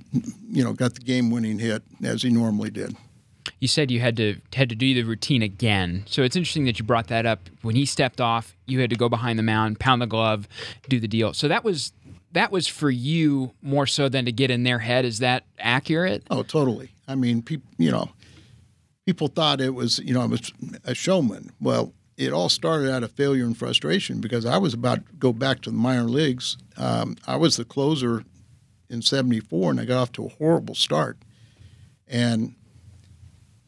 you 0.49 0.63
know 0.63 0.73
got 0.73 0.95
the 0.95 1.01
game 1.01 1.29
winning 1.29 1.60
hit 1.60 1.83
as 2.03 2.23
he 2.23 2.29
normally 2.31 2.71
did. 2.71 2.95
You 3.59 3.67
said 3.67 3.89
you 3.89 3.99
had 3.99 4.15
to 4.17 4.39
had 4.53 4.69
to 4.69 4.75
do 4.75 4.93
the 4.93 5.03
routine 5.03 5.41
again, 5.41 6.03
so 6.05 6.21
it's 6.21 6.35
interesting 6.35 6.65
that 6.65 6.77
you 6.77 6.85
brought 6.85 7.07
that 7.07 7.25
up. 7.25 7.49
When 7.63 7.75
he 7.75 7.85
stepped 7.85 8.21
off, 8.21 8.55
you 8.67 8.79
had 8.79 8.89
to 8.91 8.95
go 8.95 9.09
behind 9.09 9.39
the 9.39 9.43
mound, 9.43 9.79
pound 9.79 10.01
the 10.01 10.05
glove, 10.05 10.47
do 10.89 10.99
the 10.99 11.07
deal. 11.07 11.33
So 11.33 11.47
that 11.47 11.63
was 11.63 11.91
that 12.33 12.51
was 12.51 12.67
for 12.67 12.89
you 12.89 13.53
more 13.61 13.87
so 13.87 14.09
than 14.09 14.25
to 14.25 14.31
get 14.31 14.51
in 14.51 14.63
their 14.63 14.79
head. 14.79 15.05
Is 15.05 15.19
that 15.19 15.45
accurate? 15.59 16.23
Oh, 16.29 16.43
totally. 16.43 16.91
I 17.07 17.15
mean, 17.15 17.41
people, 17.41 17.69
you 17.77 17.89
know, 17.89 18.09
people 19.05 19.27
thought 19.27 19.61
it 19.61 19.73
was, 19.73 19.99
you 19.99 20.13
know, 20.13 20.21
I 20.21 20.25
was 20.25 20.51
a 20.83 20.93
showman. 20.93 21.51
Well, 21.59 21.93
it 22.17 22.33
all 22.33 22.49
started 22.49 22.91
out 22.91 23.03
of 23.03 23.11
failure 23.11 23.45
and 23.45 23.57
frustration 23.57 24.19
because 24.19 24.45
I 24.45 24.57
was 24.57 24.73
about 24.73 25.05
to 25.05 25.13
go 25.13 25.31
back 25.31 25.61
to 25.61 25.71
the 25.71 25.77
minor 25.77 26.03
leagues. 26.03 26.57
Um, 26.75 27.15
I 27.25 27.37
was 27.37 27.57
the 27.57 27.65
closer 27.65 28.23
in 28.89 29.01
74 29.01 29.71
and 29.71 29.79
I 29.79 29.85
got 29.85 30.01
off 30.01 30.11
to 30.13 30.25
a 30.25 30.29
horrible 30.29 30.75
start. 30.75 31.17
And 32.07 32.55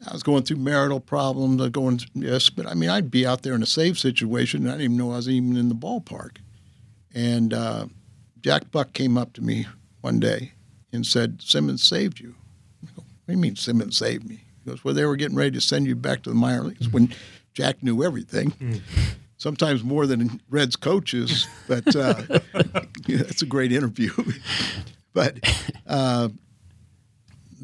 I 0.08 0.12
was 0.12 0.22
going 0.22 0.44
through 0.44 0.56
marital 0.56 1.00
problems, 1.00 1.68
going, 1.70 2.00
yes, 2.14 2.48
but 2.48 2.66
I 2.66 2.74
mean, 2.74 2.88
I'd 2.88 3.10
be 3.10 3.26
out 3.26 3.42
there 3.42 3.54
in 3.54 3.62
a 3.62 3.66
safe 3.66 3.98
situation 3.98 4.62
and 4.62 4.68
I 4.68 4.72
didn't 4.72 4.84
even 4.84 4.96
know 4.96 5.12
I 5.12 5.16
was 5.16 5.28
even 5.28 5.56
in 5.56 5.68
the 5.68 5.74
ballpark. 5.74 6.38
And 7.14 7.52
uh, 7.52 7.86
Jack 8.40 8.70
Buck 8.70 8.92
came 8.92 9.18
up 9.18 9.32
to 9.34 9.42
me 9.42 9.66
one 10.00 10.20
day 10.20 10.52
and 10.92 11.06
said, 11.06 11.42
Simmons 11.42 11.82
saved 11.82 12.20
you. 12.20 12.34
I 12.82 12.86
go, 12.96 13.02
what 13.02 13.26
do 13.26 13.32
you 13.32 13.38
mean 13.38 13.56
Simmons 13.56 13.98
saved 13.98 14.28
me? 14.28 14.44
He 14.64 14.70
goes, 14.70 14.84
well, 14.84 14.94
they 14.94 15.04
were 15.04 15.16
getting 15.16 15.36
ready 15.36 15.50
to 15.52 15.60
send 15.60 15.86
you 15.86 15.96
back 15.96 16.22
to 16.22 16.30
the 16.30 16.36
minor 16.36 16.62
leagues 16.62 16.86
mm-hmm. 16.86 16.92
when 16.92 17.14
Jack 17.52 17.82
knew 17.82 18.02
everything. 18.02 18.52
Mm. 18.52 18.80
Sometimes 19.36 19.82
more 19.82 20.06
than 20.06 20.40
Red's 20.50 20.76
coaches, 20.76 21.46
but 21.66 21.96
uh, 21.96 22.22
yeah, 23.06 23.16
that's 23.22 23.42
a 23.42 23.46
great 23.46 23.72
interview. 23.72 24.12
but 25.14 25.38
uh, 25.86 26.28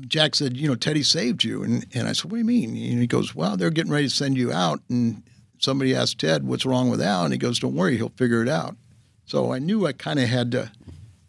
Jack 0.02 0.34
said, 0.34 0.56
you 0.56 0.68
know, 0.68 0.74
Teddy 0.74 1.02
saved 1.02 1.44
you. 1.44 1.62
And, 1.62 1.86
and 1.94 2.08
I 2.08 2.12
said, 2.12 2.30
what 2.30 2.36
do 2.36 2.38
you 2.38 2.44
mean? 2.44 2.70
And 2.70 3.00
he 3.00 3.06
goes, 3.06 3.34
well, 3.34 3.56
they're 3.56 3.70
getting 3.70 3.92
ready 3.92 4.08
to 4.08 4.14
send 4.14 4.36
you 4.36 4.52
out. 4.52 4.80
And 4.88 5.22
somebody 5.58 5.94
asked 5.94 6.20
Ted, 6.20 6.46
what's 6.46 6.66
wrong 6.66 6.90
with 6.90 7.00
Al? 7.00 7.24
And 7.24 7.32
he 7.32 7.38
goes, 7.38 7.58
don't 7.58 7.74
worry, 7.74 7.96
he'll 7.96 8.10
figure 8.10 8.42
it 8.42 8.48
out. 8.48 8.76
So 9.24 9.52
I 9.52 9.58
knew 9.58 9.86
I 9.86 9.92
kind 9.92 10.18
of 10.18 10.28
had 10.28 10.52
to, 10.52 10.70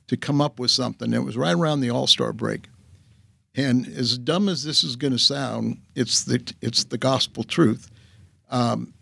to 0.07 0.17
come 0.17 0.41
up 0.41 0.59
with 0.59 0.71
something. 0.71 1.13
It 1.13 1.23
was 1.23 1.37
right 1.37 1.55
around 1.55 1.81
the 1.81 1.89
All 1.89 2.07
Star 2.07 2.33
break. 2.33 2.67
And 3.55 3.87
as 3.87 4.19
dumb 4.19 4.49
as 4.49 4.63
this 4.63 4.83
is 4.83 4.95
going 4.95 5.13
to 5.13 5.19
sound, 5.19 5.79
it's 5.95 6.23
the 6.23 6.53
it's 6.61 6.83
the 6.83 6.97
gospel 6.99 7.43
truth. 7.43 7.89
Um, 8.51 8.93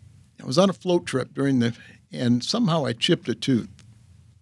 I 0.42 0.46
was 0.46 0.56
on 0.56 0.70
a 0.70 0.72
float 0.72 1.04
trip 1.04 1.34
during 1.34 1.58
the, 1.58 1.76
and 2.10 2.42
somehow 2.42 2.86
I 2.86 2.94
chipped 2.94 3.28
a 3.28 3.34
tooth. 3.34 3.68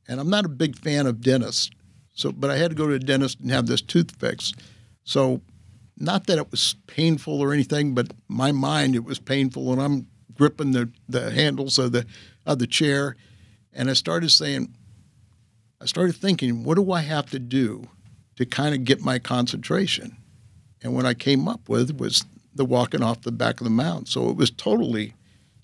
And 0.07 0.21
I'm 0.21 0.31
not 0.31 0.45
a 0.45 0.49
big 0.49 0.77
fan 0.79 1.07
of 1.07 1.21
dentists, 1.21 1.71
so 2.13 2.31
but 2.31 2.49
I 2.51 2.59
had 2.59 2.71
to 2.71 2.77
go 2.77 2.87
to 2.87 2.95
a 2.95 2.99
dentist 3.01 3.41
and 3.41 3.51
have 3.51 3.67
this 3.67 3.81
tooth 3.81 4.15
fixed. 4.17 4.55
So, 5.05 5.41
not 5.97 6.27
that 6.27 6.39
it 6.39 6.51
was 6.51 6.75
painful 6.87 7.41
or 7.41 7.53
anything, 7.53 7.95
but 7.95 8.13
my 8.27 8.51
mind 8.53 8.97
it 8.97 9.05
was 9.05 9.19
painful, 9.19 9.73
and 9.73 9.81
I'm 9.81 10.07
gripping 10.35 10.73
the 10.73 10.91
the 11.09 11.31
handles 11.31 11.79
of 11.79 11.93
the 11.93 12.07
of 12.45 12.59
the 12.59 12.67
chair, 12.67 13.17
and 13.73 13.89
I 13.89 13.93
started 13.93 14.31
saying, 14.31 14.75
I 15.81 15.87
started 15.87 16.17
thinking, 16.17 16.65
what 16.65 16.77
do 16.77 16.93
I 16.93 17.01
have 17.01 17.31
to 17.31 17.39
do 17.39 17.89
to 18.37 18.47
kind 18.47 18.75
of 18.75 18.85
get 18.85 19.01
my 19.01 19.19
concentration. 19.19 20.17
And 20.83 20.95
what 20.95 21.07
I 21.07 21.15
came 21.15 21.49
up 21.49 21.69
with 21.69 21.99
was 21.99 22.25
the 22.55 22.65
walking 22.65 23.03
off 23.03 23.23
the 23.23 23.33
back 23.33 23.61
of 23.61 23.65
the 23.65 23.71
mound. 23.71 24.09
So 24.09 24.29
it 24.29 24.37
was 24.37 24.51
totally, 24.51 25.15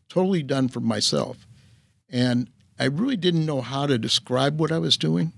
totally 0.09 0.43
done 0.43 0.69
for 0.69 0.81
myself. 0.81 1.47
And 2.09 2.49
I 2.79 2.85
really 2.85 3.17
didn't 3.17 3.47
know 3.47 3.61
how 3.61 3.87
to 3.87 3.99
describe 3.99 4.59
what 4.59 4.73
I 4.73 4.79
was 4.79 4.97
doing. 4.97 5.33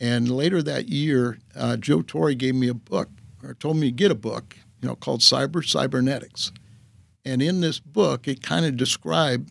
And 0.00 0.30
later 0.30 0.62
that 0.62 0.88
year, 0.88 1.38
uh, 1.56 1.76
Joe 1.76 2.02
Torre 2.02 2.34
gave 2.34 2.54
me 2.54 2.68
a 2.68 2.74
book, 2.74 3.08
or 3.42 3.54
told 3.54 3.76
me 3.76 3.88
to 3.88 3.92
get 3.92 4.10
a 4.10 4.16
book, 4.16 4.56
you 4.80 4.88
know, 4.88 4.96
called 4.96 5.22
Psycho-Cybernetics. 5.22 6.52
And 7.24 7.42
in 7.42 7.60
this 7.60 7.80
book, 7.80 8.26
it 8.26 8.42
kind 8.42 8.64
of 8.64 8.76
described, 8.76 9.50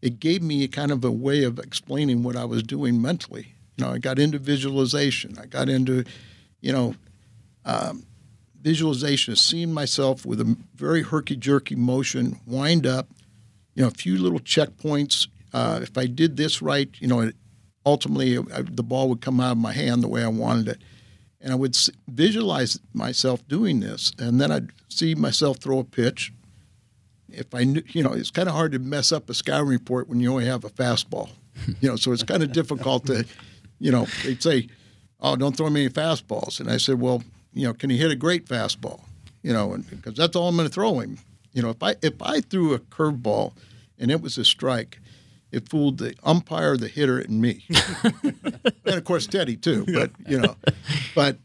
it 0.00 0.20
gave 0.20 0.42
me 0.42 0.64
a 0.64 0.68
kind 0.68 0.90
of 0.90 1.04
a 1.04 1.10
way 1.10 1.44
of 1.44 1.58
explaining 1.58 2.22
what 2.22 2.36
I 2.36 2.44
was 2.44 2.62
doing 2.62 3.00
mentally. 3.00 3.54
You 3.76 3.84
know, 3.84 3.92
I 3.92 3.98
got 3.98 4.18
into 4.18 4.38
visualization, 4.38 5.36
I 5.38 5.46
got 5.46 5.68
into 5.68 6.04
you 6.60 6.72
know, 6.72 6.94
um, 7.64 8.04
visualization 8.60 9.32
is 9.32 9.40
seeing 9.40 9.72
myself 9.72 10.26
with 10.26 10.40
a 10.40 10.56
very 10.74 11.02
herky 11.02 11.36
jerky 11.36 11.74
motion, 11.74 12.38
wind 12.46 12.86
up, 12.86 13.08
you 13.74 13.82
know, 13.82 13.88
a 13.88 13.92
few 13.92 14.18
little 14.18 14.40
checkpoints. 14.40 15.28
Uh, 15.52 15.80
if 15.82 15.96
I 15.96 16.06
did 16.06 16.36
this 16.36 16.62
right, 16.62 16.88
you 16.98 17.08
know, 17.08 17.30
ultimately 17.86 18.36
uh, 18.36 18.62
the 18.70 18.82
ball 18.82 19.08
would 19.08 19.20
come 19.20 19.40
out 19.40 19.52
of 19.52 19.58
my 19.58 19.72
hand 19.72 20.02
the 20.02 20.08
way 20.08 20.22
I 20.22 20.28
wanted 20.28 20.68
it. 20.68 20.82
And 21.40 21.52
I 21.52 21.56
would 21.56 21.76
visualize 22.08 22.78
myself 22.92 23.46
doing 23.48 23.80
this, 23.80 24.12
and 24.18 24.40
then 24.40 24.52
I'd 24.52 24.70
see 24.88 25.14
myself 25.14 25.58
throw 25.58 25.78
a 25.78 25.84
pitch. 25.84 26.32
If 27.28 27.54
I 27.54 27.64
knew, 27.64 27.82
you 27.88 28.02
know, 28.02 28.12
it's 28.12 28.30
kind 28.30 28.48
of 28.48 28.54
hard 28.54 28.72
to 28.72 28.78
mess 28.78 29.12
up 29.12 29.30
a 29.30 29.34
scouting 29.34 29.68
report 29.68 30.08
when 30.08 30.20
you 30.20 30.30
only 30.30 30.46
have 30.46 30.64
a 30.64 30.70
fastball, 30.70 31.30
you 31.80 31.88
know, 31.88 31.96
so 31.96 32.12
it's 32.12 32.22
kind 32.22 32.42
of 32.42 32.52
difficult 32.52 33.06
to, 33.06 33.24
you 33.78 33.90
know, 33.92 34.06
they'd 34.24 34.42
say, 34.42 34.68
"Oh, 35.20 35.36
don't 35.36 35.56
throw 35.56 35.70
me 35.70 35.84
any 35.84 35.90
fastballs," 35.90 36.60
and 36.60 36.70
I 36.70 36.76
said, 36.76 37.00
"Well, 37.00 37.22
you 37.52 37.66
know, 37.66 37.74
can 37.74 37.90
he 37.90 37.96
hit 37.96 38.10
a 38.10 38.16
great 38.16 38.46
fastball?" 38.46 39.02
You 39.42 39.52
know, 39.52 39.76
because 39.90 40.14
that's 40.14 40.36
all 40.36 40.48
I'm 40.48 40.56
going 40.56 40.68
to 40.68 40.74
throw 40.74 41.00
him. 41.00 41.18
You 41.52 41.62
know, 41.62 41.70
if 41.70 41.82
I 41.82 41.96
if 42.02 42.20
I 42.20 42.40
threw 42.40 42.74
a 42.74 42.78
curveball 42.78 43.52
and 43.98 44.10
it 44.10 44.20
was 44.20 44.36
a 44.38 44.44
strike, 44.44 44.99
it 45.52 45.68
fooled 45.68 45.98
the 45.98 46.14
umpire, 46.22 46.76
the 46.76 46.88
hitter, 46.88 47.18
and 47.18 47.40
me, 47.40 47.64
and 48.04 48.94
of 48.94 49.04
course 49.04 49.26
Teddy 49.26 49.56
too. 49.56 49.84
But 49.92 50.10
you 50.26 50.40
know, 50.40 50.56
but 51.14 51.38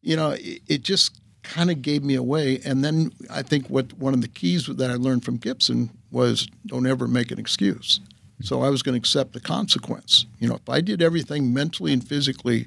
you 0.00 0.16
know, 0.16 0.30
it, 0.30 0.62
it 0.66 0.82
just 0.82 1.20
kind 1.42 1.70
of 1.70 1.82
gave 1.82 2.02
me 2.02 2.14
away. 2.14 2.60
And 2.64 2.84
then 2.84 3.12
I 3.30 3.42
think 3.42 3.68
what 3.68 3.92
one 3.94 4.14
of 4.14 4.20
the 4.20 4.28
keys 4.28 4.66
that 4.66 4.90
I 4.90 4.94
learned 4.94 5.24
from 5.24 5.36
Gibson 5.36 5.90
was 6.10 6.48
don't 6.66 6.86
ever 6.86 7.08
make 7.08 7.30
an 7.30 7.38
excuse. 7.38 8.00
So 8.42 8.62
I 8.62 8.70
was 8.70 8.82
going 8.82 8.94
to 8.94 8.98
accept 8.98 9.32
the 9.32 9.40
consequence. 9.40 10.26
You 10.38 10.48
know, 10.48 10.56
if 10.56 10.68
I 10.68 10.80
did 10.80 11.00
everything 11.00 11.54
mentally 11.54 11.92
and 11.92 12.06
physically 12.06 12.66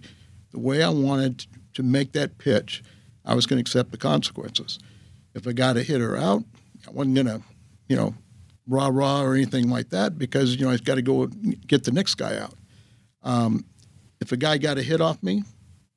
the 0.52 0.60
way 0.60 0.82
I 0.82 0.90
wanted 0.90 1.46
to 1.74 1.84
make 1.84 2.14
that 2.14 2.38
pitch, 2.38 2.84
I 3.26 3.36
was 3.36 3.46
going 3.46 3.58
to 3.58 3.62
accept 3.62 3.92
the 3.92 3.98
consequences. 3.98 4.80
If 5.34 5.48
I 5.48 5.52
got 5.52 5.76
a 5.76 5.84
hitter 5.84 6.16
out, 6.16 6.44
I 6.88 6.92
wasn't 6.92 7.16
going 7.16 7.28
to, 7.28 7.42
you 7.90 7.96
know, 7.98 8.14
rah 8.68 8.90
rah 8.92 9.22
or 9.22 9.36
anything 9.36 9.70
like 9.70 9.90
that 9.90 10.18
because 10.18 10.56
you 10.56 10.66
know 10.66 10.72
I've 10.72 10.84
got 10.84 10.96
to 10.96 11.02
go 11.02 11.28
get 11.68 11.84
the 11.84 11.92
next 11.92 12.16
guy 12.16 12.38
out. 12.38 12.54
Um, 13.24 13.66
if 14.22 14.32
a 14.32 14.38
guy 14.38 14.58
got 14.58 14.78
a 14.78 14.84
hit 14.84 15.02
off 15.02 15.22
me, 15.22 15.44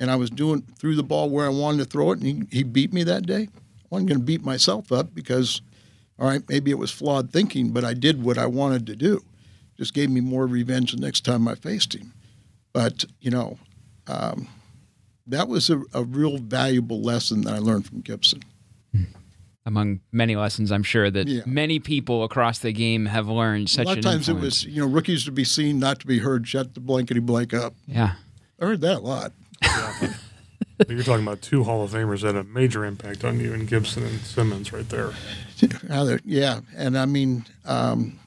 and 0.00 0.10
I 0.10 0.16
was 0.16 0.30
doing 0.30 0.62
threw 0.78 0.94
the 0.94 1.02
ball 1.02 1.30
where 1.30 1.46
I 1.46 1.50
wanted 1.50 1.78
to 1.78 1.84
throw 1.84 2.12
it, 2.12 2.20
and 2.20 2.48
he, 2.50 2.58
he 2.58 2.62
beat 2.62 2.92
me 2.92 3.04
that 3.04 3.26
day, 3.26 3.48
I 3.52 3.86
wasn't 3.90 4.08
going 4.08 4.20
to 4.20 4.24
beat 4.24 4.44
myself 4.44 4.92
up 4.92 5.14
because, 5.14 5.62
all 6.18 6.28
right, 6.28 6.42
maybe 6.48 6.70
it 6.70 6.78
was 6.78 6.90
flawed 6.90 7.32
thinking, 7.32 7.70
but 7.70 7.84
I 7.84 7.94
did 7.94 8.22
what 8.22 8.38
I 8.38 8.46
wanted 8.46 8.86
to 8.86 8.96
do. 8.96 9.22
Just 9.76 9.94
gave 9.94 10.10
me 10.10 10.20
more 10.20 10.46
revenge 10.46 10.92
the 10.92 11.00
next 11.00 11.24
time 11.24 11.46
I 11.46 11.54
faced 11.54 11.94
him. 11.94 12.12
But 12.72 13.04
you 13.20 13.30
know, 13.30 13.58
um, 14.06 14.48
that 15.26 15.48
was 15.48 15.70
a, 15.70 15.82
a 15.94 16.02
real 16.04 16.38
valuable 16.38 17.00
lesson 17.00 17.42
that 17.42 17.54
I 17.54 17.58
learned 17.58 17.86
from 17.86 18.00
Gibson 18.00 18.42
among 19.68 20.00
many 20.10 20.34
lessons 20.34 20.72
I'm 20.72 20.82
sure 20.82 21.10
that 21.10 21.28
yeah. 21.28 21.42
many 21.44 21.78
people 21.78 22.24
across 22.24 22.58
the 22.58 22.72
game 22.72 23.04
have 23.06 23.28
learned. 23.28 23.68
Such 23.68 23.84
a 23.84 23.88
lot 23.88 23.98
of 23.98 24.04
times 24.04 24.28
influence. 24.28 24.64
it 24.64 24.66
was 24.66 24.74
you 24.74 24.80
know 24.80 24.88
rookies 24.88 25.24
to 25.26 25.30
be 25.30 25.44
seen, 25.44 25.78
not 25.78 26.00
to 26.00 26.06
be 26.06 26.18
heard. 26.18 26.48
Shut 26.48 26.74
the 26.74 26.80
blankety 26.80 27.20
blank 27.20 27.52
up. 27.52 27.74
Yeah, 27.86 28.14
I 28.58 28.64
heard 28.64 28.80
that 28.80 28.96
a 28.96 29.00
lot. 29.00 29.32
Yeah. 29.62 30.14
You're 30.88 31.02
talking 31.02 31.24
about 31.24 31.42
two 31.42 31.64
Hall 31.64 31.82
of 31.82 31.90
Famers 31.90 32.22
that 32.22 32.34
had 32.34 32.36
a 32.36 32.44
major 32.44 32.84
impact 32.84 33.24
on 33.24 33.40
you, 33.40 33.52
and 33.52 33.68
Gibson 33.68 34.04
and 34.04 34.20
Simmons, 34.20 34.72
right 34.72 34.88
there. 34.88 35.12
Yeah, 36.24 36.60
and 36.76 36.96
I 36.96 37.04
mean, 37.04 37.44
um, 37.64 38.18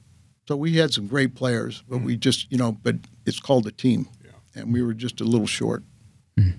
so 0.48 0.56
we 0.56 0.76
had 0.76 0.94
some 0.94 1.08
great 1.08 1.34
players, 1.34 1.82
but 1.90 2.00
mm. 2.00 2.06
we 2.06 2.18
just 2.18 2.52
you 2.52 2.58
know, 2.58 2.74
but 2.84 2.98
it's 3.26 3.40
called 3.40 3.66
a 3.68 3.72
team, 3.72 4.08
yeah. 4.24 4.62
and 4.62 4.74
we 4.74 4.84
were 4.84 4.94
just 4.94 5.22
a 5.22 5.24
little 5.24 5.48
short. 5.48 5.84
Mm. 6.38 6.56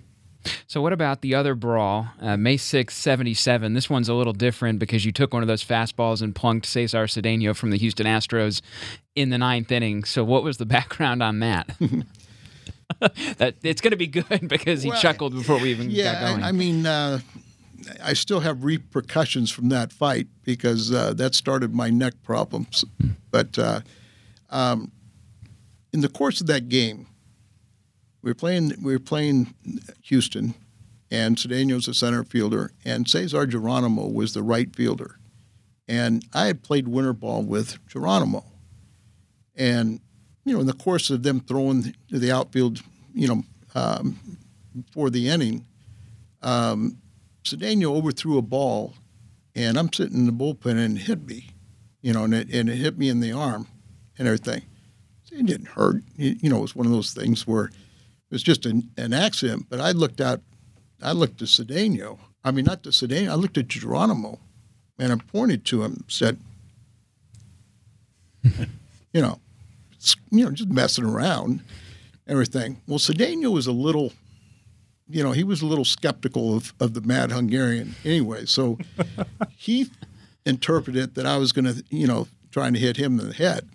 So, 0.66 0.80
what 0.80 0.92
about 0.92 1.20
the 1.20 1.34
other 1.34 1.54
brawl, 1.54 2.08
uh, 2.20 2.36
May 2.36 2.56
6, 2.56 2.94
77? 2.94 3.74
This 3.74 3.88
one's 3.88 4.08
a 4.08 4.14
little 4.14 4.32
different 4.32 4.78
because 4.78 5.04
you 5.04 5.12
took 5.12 5.32
one 5.32 5.42
of 5.42 5.48
those 5.48 5.64
fastballs 5.64 6.22
and 6.22 6.34
plunked 6.34 6.66
Cesar 6.66 7.04
Cedeno 7.04 7.54
from 7.54 7.70
the 7.70 7.78
Houston 7.78 8.06
Astros 8.06 8.60
in 9.14 9.30
the 9.30 9.38
ninth 9.38 9.70
inning. 9.70 10.04
So, 10.04 10.24
what 10.24 10.42
was 10.42 10.58
the 10.58 10.66
background 10.76 11.22
on 11.22 11.40
that? 11.40 11.76
that 13.38 13.56
it's 13.62 13.80
going 13.80 13.92
to 13.92 13.96
be 13.96 14.06
good 14.06 14.48
because 14.48 14.82
he 14.82 14.90
well, 14.90 15.00
chuckled 15.00 15.34
before 15.34 15.58
we 15.58 15.70
even 15.70 15.90
yeah, 15.90 16.14
got 16.14 16.28
going. 16.28 16.42
I, 16.42 16.48
I 16.48 16.52
mean, 16.52 16.86
uh, 16.86 17.20
I 18.02 18.12
still 18.12 18.40
have 18.40 18.64
repercussions 18.64 19.50
from 19.50 19.68
that 19.70 19.92
fight 19.92 20.28
because 20.44 20.92
uh, 20.92 21.12
that 21.14 21.34
started 21.34 21.74
my 21.74 21.90
neck 21.90 22.14
problems. 22.22 22.84
But 23.30 23.58
uh, 23.58 23.80
um, 24.50 24.92
in 25.92 26.00
the 26.00 26.08
course 26.08 26.40
of 26.40 26.46
that 26.48 26.68
game, 26.68 27.06
we 28.22 28.30
were 28.30 28.34
playing 28.34 28.72
we 28.82 28.92
were 28.92 29.00
playing 29.00 29.54
Houston, 30.04 30.54
and 31.10 31.36
Cedeno's 31.36 31.86
the 31.86 31.94
center 31.94 32.24
fielder, 32.24 32.72
and 32.84 33.08
Cesar 33.08 33.46
Geronimo 33.46 34.06
was 34.06 34.34
the 34.34 34.42
right 34.42 34.74
fielder, 34.74 35.18
and 35.88 36.24
I 36.32 36.46
had 36.46 36.62
played 36.62 36.88
winter 36.88 37.12
ball 37.12 37.42
with 37.42 37.84
Geronimo, 37.86 38.44
and 39.56 40.00
you 40.44 40.54
know 40.54 40.60
in 40.60 40.66
the 40.66 40.72
course 40.72 41.10
of 41.10 41.22
them 41.22 41.40
throwing 41.40 41.94
the 42.10 42.32
outfield, 42.32 42.80
you 43.12 43.28
know, 43.28 43.42
um, 43.74 44.38
for 44.92 45.10
the 45.10 45.28
inning, 45.28 45.66
um, 46.42 46.98
Cedeno 47.44 47.96
overthrew 47.96 48.38
a 48.38 48.42
ball, 48.42 48.94
and 49.54 49.76
I'm 49.76 49.92
sitting 49.92 50.16
in 50.16 50.26
the 50.26 50.32
bullpen 50.32 50.78
and 50.78 50.96
it 50.96 51.02
hit 51.02 51.26
me, 51.26 51.50
you 52.00 52.12
know, 52.12 52.24
and 52.24 52.34
it, 52.34 52.52
and 52.52 52.68
it 52.68 52.76
hit 52.76 52.98
me 52.98 53.08
in 53.08 53.20
the 53.20 53.32
arm, 53.32 53.66
and 54.18 54.28
everything. 54.28 54.62
It 55.34 55.46
didn't 55.46 55.68
hurt, 55.68 56.02
you 56.16 56.50
know. 56.50 56.58
It 56.58 56.62
was 56.62 56.76
one 56.76 56.84
of 56.84 56.92
those 56.92 57.14
things 57.14 57.46
where 57.46 57.70
it 58.32 58.36
was 58.36 58.42
just 58.42 58.64
an, 58.64 58.88
an 58.96 59.12
accident. 59.12 59.66
But 59.68 59.78
I 59.78 59.90
looked 59.90 60.18
out, 60.18 60.40
I 61.02 61.12
looked 61.12 61.42
at 61.42 61.48
Cedeno. 61.48 62.18
I 62.42 62.50
mean, 62.50 62.64
not 62.64 62.82
to 62.84 62.88
Cedeno. 62.88 63.28
I 63.28 63.34
looked 63.34 63.58
at 63.58 63.68
Geronimo, 63.68 64.38
and 64.98 65.12
I 65.12 65.16
pointed 65.16 65.66
to 65.66 65.82
him, 65.82 66.04
said, 66.08 66.38
you 68.42 69.20
know, 69.20 69.38
you 70.30 70.46
know, 70.46 70.50
just 70.50 70.70
messing 70.70 71.04
around, 71.04 71.60
everything. 72.26 72.80
Well, 72.88 72.98
Cedeno 72.98 73.52
was 73.52 73.66
a 73.66 73.72
little, 73.72 74.14
you 75.10 75.22
know, 75.22 75.32
he 75.32 75.44
was 75.44 75.60
a 75.60 75.66
little 75.66 75.84
skeptical 75.84 76.56
of, 76.56 76.72
of 76.80 76.94
the 76.94 77.02
mad 77.02 77.32
Hungarian 77.32 77.96
anyway. 78.02 78.46
So 78.46 78.78
he 79.58 79.90
interpreted 80.46 81.16
that 81.16 81.26
I 81.26 81.36
was 81.36 81.52
going 81.52 81.66
to, 81.66 81.84
you 81.90 82.06
know, 82.06 82.28
trying 82.50 82.72
to 82.72 82.78
hit 82.78 82.96
him 82.96 83.20
in 83.20 83.28
the 83.28 83.34
head. 83.34 83.68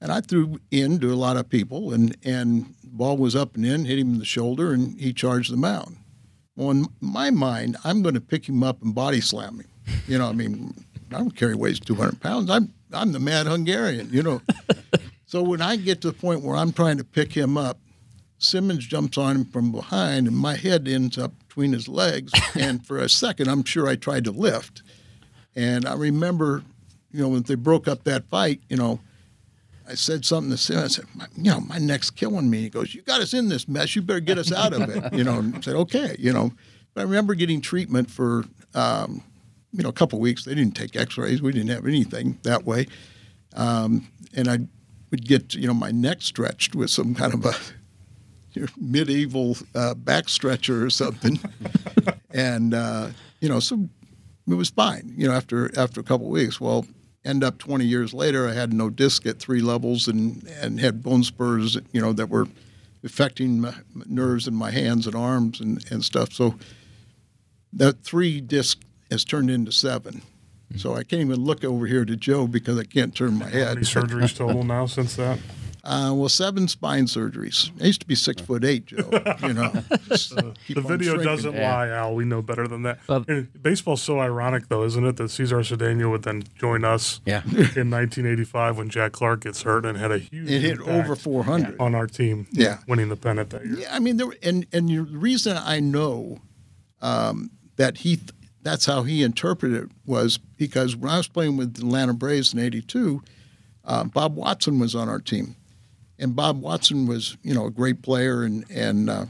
And 0.00 0.12
I 0.12 0.20
threw 0.20 0.60
in 0.70 1.00
to 1.00 1.12
a 1.12 1.14
lot 1.14 1.36
of 1.36 1.48
people, 1.48 1.92
and, 1.92 2.16
and 2.24 2.74
ball 2.84 3.16
was 3.16 3.34
up 3.34 3.56
and 3.56 3.66
in, 3.66 3.84
hit 3.84 3.98
him 3.98 4.12
in 4.12 4.18
the 4.18 4.24
shoulder, 4.24 4.72
and 4.72 4.98
he 5.00 5.12
charged 5.12 5.52
the 5.52 5.56
mound. 5.56 5.96
Well, 6.54 6.70
in 6.70 6.86
my 7.00 7.30
mind, 7.30 7.76
I'm 7.84 8.02
going 8.02 8.14
to 8.14 8.20
pick 8.20 8.48
him 8.48 8.62
up 8.62 8.82
and 8.82 8.94
body 8.94 9.20
slam 9.20 9.60
him. 9.60 9.66
You 10.06 10.18
know, 10.18 10.28
I 10.28 10.32
mean, 10.32 10.74
I 11.12 11.18
don't 11.18 11.34
care 11.34 11.48
he 11.48 11.54
weighs 11.54 11.80
200 11.80 12.20
pounds. 12.20 12.50
I'm 12.50 12.72
I'm 12.92 13.12
the 13.12 13.20
mad 13.20 13.46
Hungarian, 13.46 14.08
you 14.10 14.22
know. 14.22 14.40
so 15.26 15.42
when 15.42 15.60
I 15.60 15.76
get 15.76 16.00
to 16.02 16.08
the 16.08 16.16
point 16.16 16.42
where 16.42 16.56
I'm 16.56 16.72
trying 16.72 16.98
to 16.98 17.04
pick 17.04 17.32
him 17.32 17.56
up, 17.56 17.78
Simmons 18.38 18.86
jumps 18.86 19.18
on 19.18 19.36
him 19.36 19.44
from 19.44 19.72
behind, 19.72 20.26
and 20.26 20.36
my 20.36 20.56
head 20.56 20.88
ends 20.88 21.18
up 21.18 21.32
between 21.46 21.72
his 21.72 21.88
legs. 21.88 22.32
and 22.54 22.86
for 22.86 22.98
a 22.98 23.08
second, 23.08 23.48
I'm 23.48 23.64
sure 23.64 23.88
I 23.88 23.96
tried 23.96 24.24
to 24.24 24.30
lift. 24.30 24.82
And 25.54 25.86
I 25.86 25.94
remember, 25.94 26.62
you 27.10 27.22
know, 27.22 27.28
when 27.30 27.42
they 27.42 27.56
broke 27.56 27.88
up 27.88 28.04
that 28.04 28.28
fight, 28.28 28.62
you 28.68 28.76
know, 28.76 29.00
I 29.88 29.94
said 29.94 30.24
something 30.26 30.50
to 30.50 30.58
Sim. 30.58 30.78
I 30.78 30.88
said, 30.88 31.06
you 31.34 31.50
know, 31.50 31.60
my 31.60 31.78
neck's 31.78 32.10
killing 32.10 32.50
me. 32.50 32.60
He 32.60 32.68
goes, 32.68 32.94
you 32.94 33.00
got 33.02 33.22
us 33.22 33.32
in 33.32 33.48
this 33.48 33.66
mess. 33.66 33.96
You 33.96 34.02
better 34.02 34.20
get 34.20 34.36
us 34.36 34.52
out 34.52 34.74
of 34.74 34.82
it. 34.90 35.14
You 35.14 35.24
know, 35.24 35.38
and 35.38 35.56
I 35.56 35.60
said, 35.60 35.76
okay. 35.76 36.14
You 36.18 36.32
know, 36.32 36.52
but 36.94 37.00
I 37.00 37.04
remember 37.04 37.34
getting 37.34 37.62
treatment 37.62 38.10
for, 38.10 38.44
um, 38.74 39.22
you 39.72 39.82
know, 39.82 39.88
a 39.88 39.92
couple 39.92 40.20
weeks. 40.20 40.44
They 40.44 40.54
didn't 40.54 40.76
take 40.76 40.94
X-rays. 40.94 41.40
We 41.40 41.52
didn't 41.52 41.70
have 41.70 41.86
anything 41.86 42.38
that 42.42 42.64
way. 42.64 42.86
Um, 43.54 44.08
and 44.34 44.48
I 44.48 44.58
would 45.10 45.26
get, 45.26 45.54
you 45.54 45.66
know, 45.66 45.74
my 45.74 45.90
neck 45.90 46.20
stretched 46.20 46.74
with 46.74 46.90
some 46.90 47.14
kind 47.14 47.32
of 47.32 47.46
a 47.46 47.54
you 48.52 48.62
know, 48.66 48.68
medieval 48.76 49.56
uh, 49.74 49.94
back 49.94 50.28
stretcher 50.28 50.84
or 50.84 50.90
something. 50.90 51.40
and 52.30 52.74
uh, 52.74 53.08
you 53.40 53.48
know, 53.48 53.58
so 53.58 53.88
it 54.46 54.54
was 54.54 54.68
fine. 54.68 55.14
You 55.16 55.28
know, 55.28 55.34
after 55.34 55.70
after 55.78 56.00
a 56.00 56.04
couple 56.04 56.28
weeks. 56.28 56.60
Well, 56.60 56.84
end 57.28 57.44
up 57.44 57.58
20 57.58 57.84
years 57.84 58.14
later, 58.14 58.48
I 58.48 58.54
had 58.54 58.72
no 58.72 58.90
disc 58.90 59.26
at 59.26 59.38
three 59.38 59.60
levels 59.60 60.08
and, 60.08 60.46
and 60.60 60.80
had 60.80 61.02
bone 61.02 61.22
spurs, 61.22 61.76
you 61.92 62.00
know, 62.00 62.12
that 62.14 62.28
were 62.28 62.48
affecting 63.04 63.60
my 63.60 63.74
nerves 64.06 64.48
in 64.48 64.54
my 64.54 64.70
hands 64.70 65.06
and 65.06 65.14
arms 65.14 65.60
and, 65.60 65.84
and 65.90 66.04
stuff. 66.04 66.32
So 66.32 66.54
that 67.72 68.02
three 68.02 68.40
disc 68.40 68.80
has 69.10 69.24
turned 69.24 69.50
into 69.50 69.72
seven. 69.72 70.14
Mm-hmm. 70.14 70.78
So 70.78 70.94
I 70.94 71.04
can't 71.04 71.22
even 71.22 71.44
look 71.44 71.64
over 71.64 71.86
here 71.86 72.04
to 72.04 72.16
Joe 72.16 72.46
because 72.46 72.78
I 72.78 72.84
can't 72.84 73.14
turn 73.14 73.38
my 73.38 73.48
head. 73.48 73.68
How 73.68 73.74
many 73.74 73.86
surgeries 73.86 74.36
total 74.36 74.64
now 74.64 74.86
since 74.86 75.16
that? 75.16 75.38
Uh, 75.84 76.12
well, 76.14 76.28
seven 76.28 76.66
spine 76.68 77.04
surgeries. 77.04 77.70
I 77.80 77.86
used 77.86 78.00
to 78.00 78.06
be 78.06 78.14
six 78.14 78.42
foot 78.42 78.64
eight, 78.64 78.86
Joe. 78.86 79.08
You 79.42 79.54
know, 79.54 79.62
uh, 79.72 79.80
the 80.68 80.84
video 80.84 81.16
doesn't 81.16 81.54
yeah. 81.54 81.74
lie, 81.74 81.88
Al. 81.88 82.14
We 82.14 82.24
know 82.24 82.42
better 82.42 82.66
than 82.66 82.82
that. 82.82 82.98
Well, 83.08 83.24
baseball's 83.60 84.02
so 84.02 84.18
ironic, 84.20 84.68
though, 84.68 84.84
isn't 84.84 85.04
it? 85.06 85.16
That 85.16 85.30
Cesar 85.30 85.58
Cedeno 85.58 86.10
would 86.10 86.24
then 86.24 86.44
join 86.58 86.84
us 86.84 87.20
yeah. 87.24 87.42
in 87.44 87.90
1985 87.90 88.76
when 88.76 88.88
Jack 88.88 89.12
Clark 89.12 89.42
gets 89.42 89.62
hurt 89.62 89.86
and 89.86 89.96
had 89.96 90.10
a 90.10 90.18
huge 90.18 90.50
it 90.50 90.62
hit 90.62 90.80
over 90.80 91.14
400 91.14 91.76
on 91.80 91.94
our 91.94 92.06
team. 92.06 92.46
Yeah, 92.50 92.78
winning 92.86 93.08
the 93.08 93.16
pennant 93.16 93.50
that 93.50 93.64
year. 93.64 93.80
Yeah, 93.80 93.94
I 93.94 94.00
mean, 94.00 94.16
there, 94.16 94.28
and 94.42 94.66
and 94.72 94.88
the 94.88 94.98
reason 95.00 95.56
I 95.56 95.80
know 95.80 96.40
um, 97.00 97.50
that 97.76 97.98
he 97.98 98.20
that's 98.62 98.84
how 98.84 99.04
he 99.04 99.22
interpreted 99.22 99.84
it 99.84 99.90
was 100.04 100.38
because 100.38 100.96
when 100.96 101.10
I 101.10 101.18
was 101.18 101.28
playing 101.28 101.56
with 101.56 101.74
the 101.74 101.82
Atlanta 101.82 102.14
Braves 102.14 102.52
in 102.52 102.58
'82, 102.58 103.22
uh, 103.84 104.04
Bob 104.04 104.34
Watson 104.34 104.80
was 104.80 104.96
on 104.96 105.08
our 105.08 105.20
team 105.20 105.54
and 106.18 106.34
Bob 106.34 106.60
Watson 106.60 107.06
was, 107.06 107.36
you 107.42 107.54
know, 107.54 107.66
a 107.66 107.70
great 107.70 108.02
player, 108.02 108.42
and 108.42 108.64
and 108.70 109.08
uh, 109.08 109.26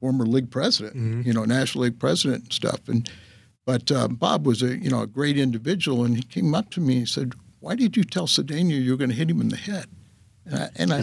former 0.00 0.26
league 0.26 0.50
president, 0.50 0.96
mm-hmm. 0.96 1.22
you 1.22 1.32
know, 1.32 1.44
national 1.44 1.84
league 1.84 1.98
president 1.98 2.44
and 2.44 2.52
stuff. 2.52 2.88
And 2.88 3.10
but 3.66 3.90
uh, 3.90 4.08
Bob 4.08 4.46
was 4.46 4.62
a 4.62 4.78
you 4.78 4.90
know 4.90 5.02
a 5.02 5.06
great 5.06 5.38
individual, 5.38 6.04
and 6.04 6.16
he 6.16 6.22
came 6.22 6.54
up 6.54 6.70
to 6.70 6.80
me 6.80 6.98
and 6.98 7.08
said, 7.08 7.34
"Why 7.60 7.74
did 7.74 7.96
you 7.96 8.04
tell 8.04 8.26
Cedeno 8.26 8.70
you 8.70 8.92
were 8.92 8.96
going 8.96 9.10
to 9.10 9.16
hit 9.16 9.30
him 9.30 9.40
in 9.40 9.48
the 9.48 9.56
head?" 9.56 9.86
And 10.46 10.54
I, 10.54 10.70
and 10.76 10.92
I 10.92 11.02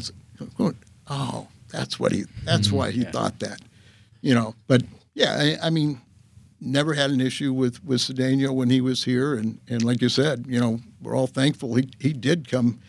going, 0.57 0.77
"Oh, 1.07 1.47
that's 1.69 1.99
what 1.99 2.11
he. 2.11 2.23
That's 2.43 2.67
mm-hmm. 2.67 2.77
why 2.77 2.91
he 2.91 3.01
yeah. 3.01 3.11
thought 3.11 3.39
that." 3.39 3.61
You 4.21 4.33
know, 4.33 4.55
but 4.67 4.81
yeah, 5.13 5.57
I, 5.61 5.67
I, 5.67 5.69
mean, 5.69 6.01
never 6.59 6.95
had 6.95 7.11
an 7.11 7.21
issue 7.21 7.53
with 7.53 7.83
with 7.83 7.99
Cedeno 7.99 8.51
when 8.51 8.69
he 8.69 8.81
was 8.81 9.03
here, 9.03 9.35
and 9.35 9.59
and 9.69 9.83
like 9.83 10.01
you 10.01 10.09
said, 10.09 10.45
you 10.47 10.59
know, 10.59 10.79
we're 11.01 11.15
all 11.15 11.27
thankful 11.27 11.75
he 11.75 11.89
he 11.99 12.13
did 12.13 12.49
come 12.49 12.79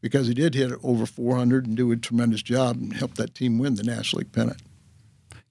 because 0.00 0.26
he 0.26 0.34
did 0.34 0.54
hit 0.54 0.72
over 0.82 1.06
400 1.06 1.66
and 1.66 1.76
do 1.76 1.90
a 1.92 1.96
tremendous 1.96 2.42
job 2.42 2.76
and 2.76 2.92
help 2.94 3.14
that 3.14 3.34
team 3.34 3.58
win 3.58 3.74
the 3.74 3.82
National 3.82 4.20
League 4.20 4.32
pennant. 4.32 4.62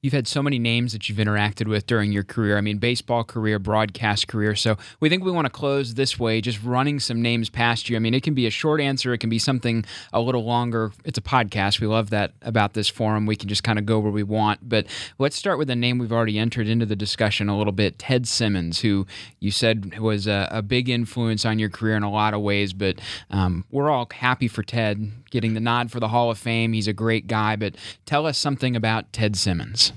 You've 0.02 0.14
had 0.14 0.28
so 0.28 0.44
many 0.44 0.60
names 0.60 0.94
that 0.94 1.10
you've 1.10 1.18
interacted 1.18 1.68
with 1.68 1.88
during 1.88 2.12
your 2.12 2.24
career. 2.24 2.58
I 2.58 2.62
mean, 2.62 2.78
baseball 2.78 3.24
career, 3.24 3.60
broadcast 3.60 4.28
career. 4.28 4.56
So 4.56 4.78
we 5.00 5.10
think 5.10 5.24
we 5.24 5.32
want 5.32 5.46
to 5.46 5.50
close 5.50 5.96
this 5.96 6.20
way, 6.20 6.42
just 6.42 6.64
running 6.64 7.00
some 7.00 7.22
names 7.22 7.50
past 7.50 7.90
you. 7.90 7.96
I 7.96 8.00
mean, 8.00 8.14
it 8.14 8.24
can 8.24 8.34
be 8.34 8.46
a 8.46 8.52
short 8.52 8.80
answer, 8.80 9.14
it 9.14 9.20
can 9.20 9.30
be 9.30 9.40
something 9.40 9.86
a 10.14 10.22
little 10.22 10.44
longer. 10.44 10.92
It's 11.04 11.18
a 11.18 11.22
podcast. 11.22 11.82
We 11.82 11.88
love 11.88 12.10
that 12.12 12.34
about 12.42 12.74
this 12.74 12.88
forum. 12.88 13.26
We 13.26 13.36
can 13.36 13.50
just 13.50 13.64
kind 13.64 13.80
of 13.80 13.86
go 13.86 14.00
where 14.00 14.12
we 14.12 14.24
want. 14.24 14.68
But 14.68 14.86
let's 15.20 15.36
start 15.36 15.58
with 15.58 15.70
a 15.70 15.76
name 15.76 15.98
we've 15.98 16.12
already 16.12 16.38
entered 16.38 16.68
into 16.68 16.86
the 16.86 16.96
discussion 16.96 17.50
a 17.50 17.58
little 17.58 17.74
bit 17.74 18.00
Ted 18.00 18.28
Simmons, 18.28 18.82
who 18.82 19.08
you 19.40 19.52
said 19.52 20.00
was 20.00 20.28
a, 20.28 20.48
a 20.52 20.62
big 20.62 20.90
influence 20.90 21.46
on 21.46 21.60
your 21.60 21.70
career 21.70 21.96
in 21.96 22.04
a 22.04 22.12
lot 22.12 22.34
of 22.34 22.42
ways. 22.42 22.74
But 22.74 23.00
um, 23.30 23.66
we're 23.72 23.90
all 23.90 24.08
happy 24.12 24.48
for 24.48 24.64
Ted 24.64 25.12
getting 25.30 25.54
the 25.54 25.60
nod 25.60 25.92
for 25.92 26.00
the 26.00 26.08
Hall 26.08 26.32
of 26.32 26.38
Fame. 26.38 26.74
He's 26.74 26.88
a 26.88 26.94
great 26.94 27.28
guy. 27.28 27.56
But 27.56 27.76
tell 28.06 28.26
us 28.26 28.38
something 28.38 28.76
about 28.76 29.12
Ted 29.14 29.36
Simmons. 29.36 29.94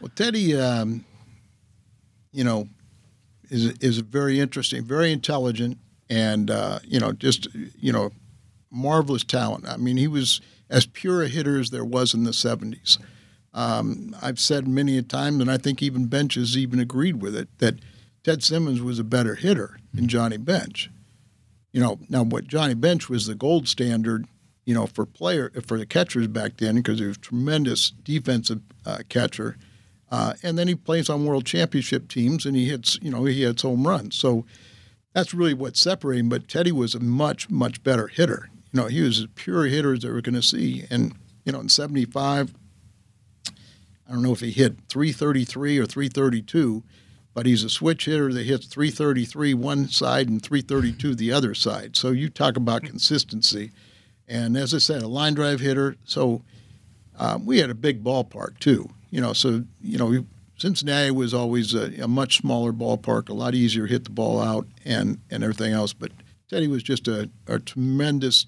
Well, 0.00 0.10
Teddy, 0.14 0.56
um, 0.56 1.04
you 2.32 2.44
know, 2.44 2.68
is 3.50 3.66
is 3.78 3.98
very 3.98 4.40
interesting, 4.40 4.84
very 4.84 5.12
intelligent, 5.12 5.78
and 6.08 6.50
uh, 6.50 6.78
you 6.84 7.00
know, 7.00 7.12
just 7.12 7.48
you 7.78 7.92
know, 7.92 8.10
marvelous 8.70 9.24
talent. 9.24 9.68
I 9.68 9.76
mean, 9.76 9.96
he 9.96 10.08
was 10.08 10.40
as 10.68 10.86
pure 10.86 11.22
a 11.22 11.28
hitter 11.28 11.58
as 11.58 11.70
there 11.70 11.84
was 11.84 12.14
in 12.14 12.24
the 12.24 12.30
'70s. 12.30 12.98
Um, 13.52 14.14
I've 14.22 14.38
said 14.38 14.68
many 14.68 14.96
a 14.96 15.02
time, 15.02 15.40
and 15.40 15.50
I 15.50 15.58
think 15.58 15.82
even 15.82 16.06
Bench 16.06 16.36
has 16.36 16.56
even 16.56 16.78
agreed 16.78 17.20
with 17.20 17.34
it 17.34 17.48
that 17.58 17.80
Ted 18.22 18.42
Simmons 18.42 18.80
was 18.80 18.98
a 18.98 19.04
better 19.04 19.34
hitter 19.34 19.78
than 19.92 20.08
Johnny 20.08 20.36
Bench. 20.36 20.90
You 21.72 21.80
know, 21.80 21.98
now 22.08 22.22
what 22.22 22.46
Johnny 22.46 22.74
Bench 22.74 23.08
was 23.08 23.26
the 23.26 23.34
gold 23.34 23.68
standard, 23.68 24.26
you 24.70 24.76
know, 24.76 24.86
for 24.86 25.04
player 25.04 25.50
for 25.66 25.76
the 25.76 25.84
catchers 25.84 26.28
back 26.28 26.58
then 26.58 26.76
because 26.76 27.00
he 27.00 27.06
was 27.06 27.16
a 27.16 27.20
tremendous 27.20 27.90
defensive 27.90 28.60
uh, 28.86 28.98
catcher 29.08 29.56
uh, 30.10 30.34
and 30.42 30.58
then 30.58 30.68
he 30.68 30.74
plays 30.74 31.08
on 31.08 31.24
world 31.24 31.46
championship 31.46 32.08
teams 32.08 32.44
and 32.44 32.56
he 32.56 32.68
hits, 32.68 32.98
you 33.00 33.10
know, 33.10 33.24
he 33.24 33.42
hits 33.42 33.62
home 33.62 33.86
runs. 33.86 34.16
So 34.16 34.44
that's 35.14 35.32
really 35.32 35.54
what 35.54 35.76
separated 35.76 36.20
him. 36.20 36.28
But 36.28 36.48
Teddy 36.48 36.72
was 36.72 36.94
a 36.94 37.00
much, 37.00 37.48
much 37.48 37.82
better 37.82 38.08
hitter. 38.08 38.48
You 38.72 38.80
know, 38.80 38.86
he 38.88 39.02
was 39.02 39.20
as 39.20 39.26
pure 39.34 39.66
hitter 39.66 39.94
as 39.94 40.00
they 40.00 40.10
were 40.10 40.20
going 40.20 40.34
to 40.34 40.42
see. 40.42 40.84
And, 40.90 41.14
you 41.44 41.52
know, 41.52 41.60
in 41.60 41.68
75, 41.68 42.54
I 43.46 44.12
don't 44.12 44.22
know 44.22 44.32
if 44.32 44.40
he 44.40 44.50
hit 44.50 44.76
333 44.88 45.78
or 45.78 45.86
332, 45.86 46.82
but 47.32 47.46
he's 47.46 47.62
a 47.62 47.70
switch 47.70 48.06
hitter 48.06 48.32
that 48.32 48.46
hits 48.46 48.66
333 48.66 49.54
one 49.54 49.88
side 49.88 50.28
and 50.28 50.42
332 50.42 51.14
the 51.14 51.32
other 51.32 51.54
side. 51.54 51.96
So 51.96 52.10
you 52.10 52.28
talk 52.28 52.56
about 52.56 52.82
consistency. 52.82 53.70
And 54.30 54.56
as 54.56 54.72
I 54.72 54.78
said, 54.78 55.02
a 55.02 55.08
line 55.08 55.34
drive 55.34 55.60
hitter. 55.60 55.96
So 56.04 56.42
um, 57.18 57.44
we 57.44 57.58
had 57.58 57.68
a 57.68 57.74
big 57.74 58.02
ballpark 58.02 58.58
too 58.60 58.88
you 59.10 59.20
know, 59.20 59.32
so 59.32 59.64
you 59.80 59.98
know, 59.98 60.24
Cincinnati 60.56 61.10
was 61.10 61.34
always 61.34 61.74
a, 61.74 62.02
a, 62.02 62.08
much 62.08 62.38
smaller 62.38 62.72
ballpark, 62.72 63.28
a 63.28 63.34
lot 63.34 63.54
easier 63.54 63.86
to 63.86 63.92
hit 63.92 64.04
the 64.04 64.10
ball 64.10 64.40
out 64.40 64.66
and 64.84 65.20
and 65.30 65.42
everything 65.42 65.72
else. 65.72 65.92
But 65.92 66.12
Teddy 66.48 66.68
was 66.68 66.82
just 66.82 67.08
a, 67.08 67.28
a 67.46 67.58
tremendous 67.58 68.46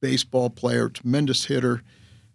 baseball 0.00 0.50
player, 0.50 0.88
tremendous 0.88 1.44
hitter. 1.44 1.82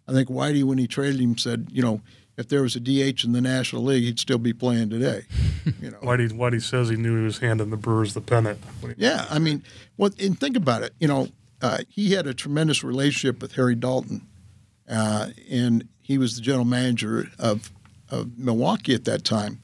I 0.06 0.12
think 0.12 0.28
Whitey, 0.28 0.64
when 0.64 0.78
he 0.78 0.86
traded 0.86 1.20
him, 1.20 1.36
said, 1.36 1.68
you 1.70 1.82
know, 1.82 2.00
if 2.36 2.48
there 2.48 2.62
was 2.62 2.76
a 2.76 2.80
DH 2.80 3.24
in 3.24 3.32
the 3.32 3.42
National 3.42 3.82
League, 3.82 4.04
he'd 4.04 4.18
still 4.18 4.38
be 4.38 4.52
playing 4.52 4.90
today. 4.90 5.22
You 5.82 5.90
know, 5.90 5.98
Whitey, 5.98 6.32
Whitey 6.32 6.62
says 6.62 6.88
he 6.88 6.96
knew 6.96 7.18
he 7.18 7.24
was 7.24 7.40
handing 7.40 7.68
the 7.68 7.76
Brewers 7.76 8.14
the 8.14 8.22
pennant. 8.22 8.58
Yeah, 8.96 9.26
I 9.28 9.38
mean, 9.38 9.62
well, 9.98 10.10
and 10.18 10.40
think 10.40 10.56
about 10.56 10.82
it. 10.82 10.94
You 10.98 11.08
know, 11.08 11.28
uh, 11.60 11.78
he 11.88 12.12
had 12.12 12.26
a 12.26 12.34
tremendous 12.34 12.84
relationship 12.84 13.42
with 13.42 13.52
Harry 13.52 13.74
Dalton, 13.74 14.26
uh, 14.88 15.28
and 15.50 15.88
he 16.00 16.18
was 16.18 16.36
the 16.36 16.42
general 16.42 16.64
manager 16.64 17.28
of, 17.38 17.70
of 18.10 18.38
Milwaukee 18.38 18.94
at 18.94 19.04
that 19.04 19.24
time. 19.24 19.60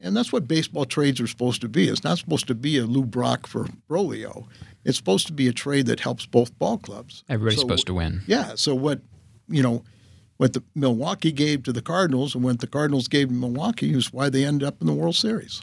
And 0.00 0.16
that's 0.16 0.32
what 0.32 0.46
baseball 0.46 0.84
trades 0.84 1.20
are 1.20 1.26
supposed 1.26 1.60
to 1.62 1.68
be. 1.68 1.88
It's 1.88 2.04
not 2.04 2.18
supposed 2.18 2.46
to 2.48 2.54
be 2.54 2.78
a 2.78 2.84
Lou 2.84 3.04
Brock 3.04 3.46
for 3.46 3.66
Broglio. 3.88 4.46
It's 4.84 4.96
supposed 4.96 5.26
to 5.26 5.32
be 5.32 5.48
a 5.48 5.52
trade 5.52 5.86
that 5.86 6.00
helps 6.00 6.24
both 6.24 6.56
ball 6.58 6.78
clubs. 6.78 7.24
Everybody's 7.28 7.58
so, 7.58 7.62
supposed 7.62 7.86
to 7.88 7.94
win. 7.94 8.22
Yeah. 8.26 8.54
So 8.54 8.74
what, 8.74 9.00
you 9.48 9.62
know, 9.62 9.82
what 10.36 10.52
the 10.52 10.62
Milwaukee 10.76 11.32
gave 11.32 11.64
to 11.64 11.72
the 11.72 11.82
Cardinals 11.82 12.34
and 12.34 12.44
what 12.44 12.60
the 12.60 12.68
Cardinals 12.68 13.08
gave 13.08 13.28
to 13.28 13.34
Milwaukee 13.34 13.92
is 13.92 14.12
why 14.12 14.28
they 14.28 14.44
ended 14.44 14.66
up 14.66 14.80
in 14.80 14.86
the 14.86 14.92
World 14.92 15.16
Series. 15.16 15.62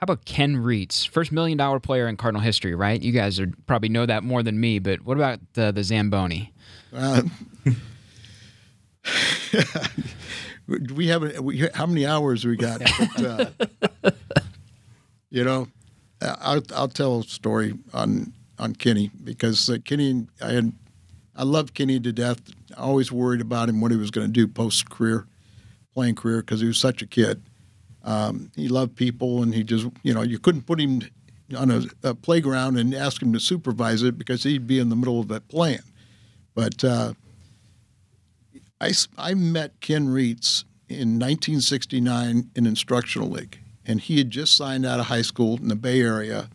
How 0.00 0.04
about 0.04 0.24
Ken 0.24 0.56
Reitz, 0.56 1.06
first 1.06 1.30
million 1.30 1.58
dollar 1.58 1.78
player 1.78 2.08
in 2.08 2.16
Cardinal 2.16 2.40
history, 2.40 2.74
right? 2.74 3.02
You 3.02 3.12
guys 3.12 3.38
are, 3.38 3.52
probably 3.66 3.90
know 3.90 4.06
that 4.06 4.24
more 4.24 4.42
than 4.42 4.58
me, 4.58 4.78
but 4.78 5.02
what 5.02 5.18
about 5.18 5.40
the, 5.52 5.72
the 5.72 5.84
Zamboni? 5.84 6.54
Uh, 6.90 7.20
we 10.94 11.08
have 11.08 11.40
we, 11.40 11.68
how 11.74 11.84
many 11.84 12.06
hours 12.06 12.46
we 12.46 12.56
got? 12.56 12.80
But, 12.80 13.22
uh, 13.22 13.50
you 15.30 15.44
know, 15.44 15.68
I'll, 16.22 16.62
I'll 16.74 16.88
tell 16.88 17.20
a 17.20 17.24
story 17.24 17.74
on 17.92 18.32
on 18.58 18.74
Kenny 18.76 19.10
because 19.22 19.68
uh, 19.68 19.76
Kenny, 19.84 20.26
I 20.40 20.52
had, 20.52 20.72
I 21.36 21.42
loved 21.42 21.74
Kenny 21.74 22.00
to 22.00 22.12
death. 22.12 22.40
I 22.74 22.80
always 22.80 23.12
worried 23.12 23.42
about 23.42 23.68
him 23.68 23.82
what 23.82 23.90
he 23.90 23.98
was 23.98 24.10
going 24.10 24.26
to 24.26 24.32
do 24.32 24.48
post 24.48 24.88
career, 24.88 25.26
playing 25.92 26.14
career 26.14 26.40
because 26.40 26.62
he 26.62 26.66
was 26.66 26.78
such 26.78 27.02
a 27.02 27.06
kid. 27.06 27.42
Um, 28.04 28.50
he 28.56 28.68
loved 28.68 28.96
people, 28.96 29.42
and 29.42 29.54
he 29.54 29.62
just, 29.62 29.86
you 30.02 30.14
know, 30.14 30.22
you 30.22 30.38
couldn't 30.38 30.62
put 30.62 30.80
him 30.80 31.02
on 31.56 31.70
a, 31.70 31.82
a, 32.02 32.14
playground 32.14 32.78
and 32.78 32.94
ask 32.94 33.20
him 33.20 33.32
to 33.32 33.40
supervise 33.40 34.02
it 34.02 34.16
because 34.16 34.44
he'd 34.44 34.66
be 34.66 34.78
in 34.78 34.88
the 34.88 34.96
middle 34.96 35.20
of 35.20 35.30
it 35.30 35.48
playing. 35.48 35.80
But 36.54 36.82
uh, 36.84 37.14
I, 38.80 38.92
I 39.18 39.34
met 39.34 39.80
Ken 39.80 40.06
Reitz 40.06 40.64
in 40.88 41.18
1969 41.18 42.50
in 42.54 42.66
Instructional 42.66 43.28
League, 43.28 43.58
and 43.84 44.00
he 44.00 44.18
had 44.18 44.30
just 44.30 44.56
signed 44.56 44.86
out 44.86 45.00
of 45.00 45.06
high 45.06 45.22
school 45.22 45.56
in 45.58 45.68
the 45.68 45.76
Bay 45.76 46.00
Area. 46.00 46.48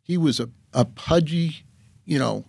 He 0.00 0.16
was 0.16 0.40
a, 0.40 0.48
a 0.72 0.84
pudgy, 0.84 1.64
you 2.04 2.18
know, 2.18 2.44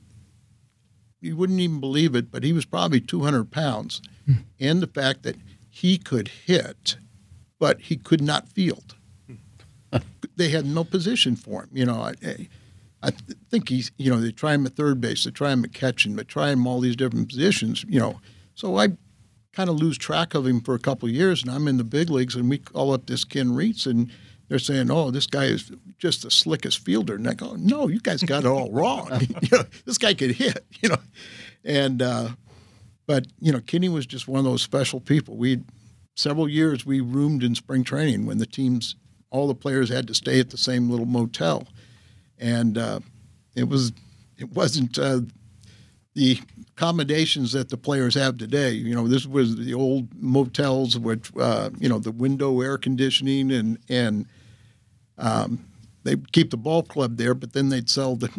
you 1.20 1.36
wouldn't 1.36 1.60
even 1.60 1.80
believe 1.80 2.16
it, 2.16 2.32
but 2.32 2.44
he 2.44 2.54
was 2.54 2.66
probably 2.66 3.02
200 3.02 3.52
pounds. 3.52 4.02
Hmm. 4.26 4.34
and 4.60 4.82
the 4.82 4.88
fact 4.88 5.24
that 5.24 5.36
he 5.70 5.98
could 5.98 6.28
hit– 6.28 6.98
but 7.62 7.80
he 7.80 7.96
could 7.96 8.22
not 8.22 8.50
field. 8.50 8.96
they 10.36 10.50
had 10.50 10.66
no 10.66 10.84
position 10.84 11.36
for 11.36 11.62
him. 11.62 11.70
You 11.72 11.86
know, 11.86 12.02
I, 12.02 12.48
I 13.04 13.12
think 13.52 13.70
he's, 13.70 13.92
you 13.98 14.10
know, 14.10 14.20
they 14.20 14.32
try 14.32 14.56
him 14.56 14.66
at 14.66 14.76
third 14.76 15.00
base, 15.00 15.26
they 15.26 15.32
try 15.32 15.52
him 15.52 15.64
at 15.64 15.72
catching, 15.72 16.16
but 16.16 16.28
try 16.28 16.50
him 16.50 16.66
all 16.66 16.80
these 16.80 16.96
different 16.96 17.30
positions, 17.30 17.86
you 17.88 18.00
know. 18.00 18.20
So 18.56 18.78
I 18.78 18.90
kind 19.54 19.70
of 19.70 19.76
lose 19.76 20.00
track 20.00 20.34
of 20.34 20.48
him 20.48 20.60
for 20.62 20.74
a 20.74 20.80
couple 20.80 21.08
years, 21.08 21.44
and 21.44 21.52
I'm 21.52 21.68
in 21.68 21.78
the 21.78 21.84
big 21.84 22.10
leagues, 22.10 22.36
and 22.36 22.50
we 22.50 22.58
call 22.58 22.94
up 22.94 23.06
this 23.06 23.24
Ken 23.24 23.50
Reitz, 23.50 23.86
and 23.86 24.12
they're 24.50 24.58
saying, 24.58 24.90
"Oh, 24.90 25.12
this 25.12 25.28
guy 25.28 25.46
is 25.46 25.72
just 26.00 26.24
the 26.24 26.32
slickest 26.32 26.80
fielder," 26.80 27.14
and 27.14 27.30
I 27.30 27.36
go, 27.36 27.56
"No, 27.60 27.88
you 27.90 28.00
guys 28.00 28.24
got 28.24 28.44
it 28.44 28.48
all 28.48 28.72
wrong. 28.74 29.08
you 29.42 29.50
know, 29.52 29.66
this 29.86 30.00
guy 30.00 30.16
could 30.16 30.32
hit, 30.32 30.66
you 30.82 30.90
know." 30.90 30.98
And 31.64 32.02
uh, 32.02 32.30
but 33.06 33.28
you 33.40 33.52
know, 33.52 33.60
Kenny 33.60 33.88
was 33.90 34.08
just 34.08 34.28
one 34.28 34.40
of 34.40 34.46
those 34.46 34.64
special 34.64 35.00
people. 35.00 35.38
We 35.38 35.62
several 36.16 36.48
years 36.48 36.86
we 36.86 37.02
roomed 37.02 37.44
in 37.44 37.56
spring 37.56 37.84
training 37.84 38.26
when 38.26 38.38
the 38.38 38.46
teams, 38.46 38.96
all 39.30 39.48
the 39.48 39.56
players 39.56 39.90
had 39.90 40.08
to 40.08 40.14
stay 40.14 40.40
at 40.40 40.50
the 40.50 40.58
same 40.58 40.90
little 40.90 41.06
motel, 41.06 41.68
and 42.38 42.78
uh, 42.78 43.00
it 43.56 43.68
was 43.68 43.92
it 44.38 44.52
wasn't 44.52 44.98
uh, 44.98 45.22
the 46.14 46.40
accommodations 46.72 47.52
that 47.54 47.70
the 47.70 47.78
players 47.78 48.16
have 48.16 48.38
today. 48.38 48.72
You 48.72 48.96
know, 48.96 49.08
this 49.08 49.26
was 49.26 49.56
the 49.56 49.74
old 49.74 50.10
motels, 50.22 50.98
which 50.98 51.32
uh, 51.38 51.70
you 51.80 51.88
know 51.88 52.00
the 52.00 52.12
window 52.12 52.62
air 52.62 52.78
conditioning 52.78 53.52
and 53.52 53.78
and 53.90 54.26
um, 55.18 55.66
they 56.04 56.16
keep 56.32 56.50
the 56.50 56.58
ball 56.58 56.84
club 56.84 57.18
there, 57.18 57.34
but 57.34 57.54
then 57.54 57.70
they'd 57.70 57.90
sell 57.90 58.16
the, 58.16 58.30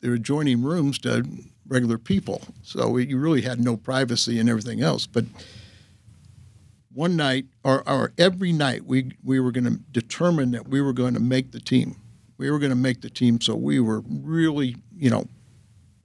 their 0.00 0.14
adjoining 0.14 0.62
rooms 0.62 0.98
to 1.00 1.26
regular 1.66 1.98
people. 1.98 2.40
So 2.62 2.96
you 2.96 3.18
really 3.18 3.42
had 3.42 3.60
no 3.60 3.76
privacy 3.76 4.38
and 4.38 4.48
everything 4.48 4.80
else. 4.80 5.06
But 5.06 5.24
one 6.92 7.16
night, 7.16 7.46
or, 7.64 7.88
or 7.88 8.12
every 8.18 8.52
night, 8.52 8.84
we 8.84 9.12
we 9.22 9.40
were 9.40 9.52
going 9.52 9.64
to 9.64 9.78
determine 9.92 10.52
that 10.52 10.68
we 10.68 10.80
were 10.80 10.92
going 10.92 11.14
to 11.14 11.20
make 11.20 11.52
the 11.52 11.60
team. 11.60 11.96
We 12.38 12.50
were 12.50 12.58
going 12.58 12.70
to 12.70 12.76
make 12.76 13.00
the 13.00 13.10
team. 13.10 13.40
So 13.40 13.54
we 13.54 13.80
were 13.80 14.02
really, 14.08 14.76
you 14.96 15.10
know, 15.10 15.26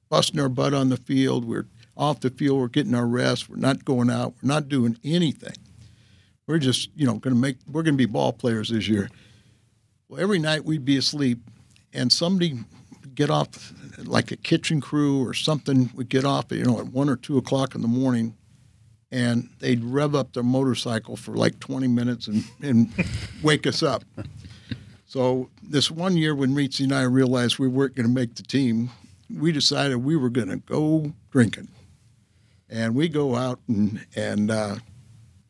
busting 0.10 0.40
our 0.40 0.50
butt 0.50 0.74
on 0.74 0.90
the 0.90 0.98
field. 0.98 1.46
We're 1.46 1.68
off 1.96 2.20
the 2.20 2.30
field. 2.30 2.60
We're 2.60 2.68
getting 2.68 2.96
our 2.96 3.08
rest. 3.08 3.50
We're 3.50 3.58
not 3.58 3.86
going 3.86 4.10
out. 4.10 4.34
We're 4.42 4.48
not 4.48 4.68
doing 4.68 4.98
anything. 5.04 5.56
We're 6.48 6.60
just, 6.60 6.90
you 6.96 7.06
know, 7.06 7.14
going 7.14 7.36
to 7.36 7.40
make. 7.40 7.58
We're 7.72 7.84
going 7.84 7.96
to 7.96 7.98
be 7.98 8.06
ball 8.06 8.34
players 8.34 8.70
this 8.70 8.88
year. 8.88 9.10
Well, 10.10 10.20
every 10.20 10.40
night 10.40 10.66
we'd 10.66 10.86
be 10.86 10.98
asleep, 10.98 11.40
and 11.94 12.12
somebody 12.12 12.60
get 13.16 13.30
off, 13.30 13.74
like 14.04 14.32
a 14.32 14.36
kitchen 14.36 14.82
crew 14.82 15.26
or 15.26 15.34
something 15.34 15.90
would 15.96 16.10
get 16.10 16.26
off, 16.26 16.46
you 16.52 16.64
know, 16.64 16.80
at 16.80 16.88
one 16.88 17.10
or 17.10 17.16
two 17.16 17.38
o'clock 17.38 17.76
in 17.76 17.82
the 17.82 17.88
morning, 17.88 18.36
and 19.14 19.48
they'd 19.60 19.84
rev 19.84 20.16
up 20.16 20.34
their 20.34 20.42
motorcycle 20.42 21.16
for 21.16 21.36
like 21.36 21.60
20 21.60 21.88
minutes 21.88 22.28
and, 22.28 22.44
and 22.64 22.92
wake 23.44 23.68
us 23.68 23.84
up. 23.84 24.04
So 25.06 25.52
this 25.62 25.92
one 25.92 26.18
year 26.18 26.34
when 26.34 26.56
Reitzy 26.56 26.86
and 26.86 26.94
I 26.94 27.04
realized 27.04 27.60
we 27.60 27.68
weren't 27.68 27.96
going 27.96 28.08
to 28.08 28.14
make 28.14 28.34
the 28.34 28.42
team, 28.42 28.90
we 29.32 29.52
decided 29.52 29.98
we 29.98 30.16
were 30.16 30.32
going 30.32 30.48
to 30.48 30.58
go 30.58 31.14
drinking. 31.30 31.68
And 32.72 32.96
we 32.96 33.08
go 33.08 33.36
out 33.36 33.60
and, 33.68 34.04
and 34.16 34.50
uh, 34.50 34.78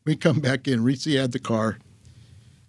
we 0.04 0.14
come 0.14 0.40
back 0.40 0.68
in. 0.68 0.80
Reitzy 0.80 1.18
had 1.18 1.32
the 1.32 1.38
car, 1.38 1.78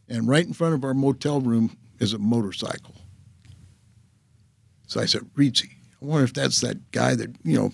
and 0.08 0.30
right 0.30 0.46
in 0.46 0.54
front 0.54 0.76
of 0.76 0.86
our 0.86 0.94
motel 0.94 1.42
room 1.42 1.76
is 2.00 2.14
a 2.14 2.18
motorcycle. 2.18 2.96
So 4.88 5.02
I 5.02 5.06
said, 5.08 5.24
Reitzy, 5.36 5.72
I 6.02 6.06
wonder 6.06 6.24
if 6.24 6.34
that's 6.34 6.62
that 6.62 6.92
guy 6.92 7.16
that, 7.16 7.36
you 7.44 7.58
know, 7.58 7.72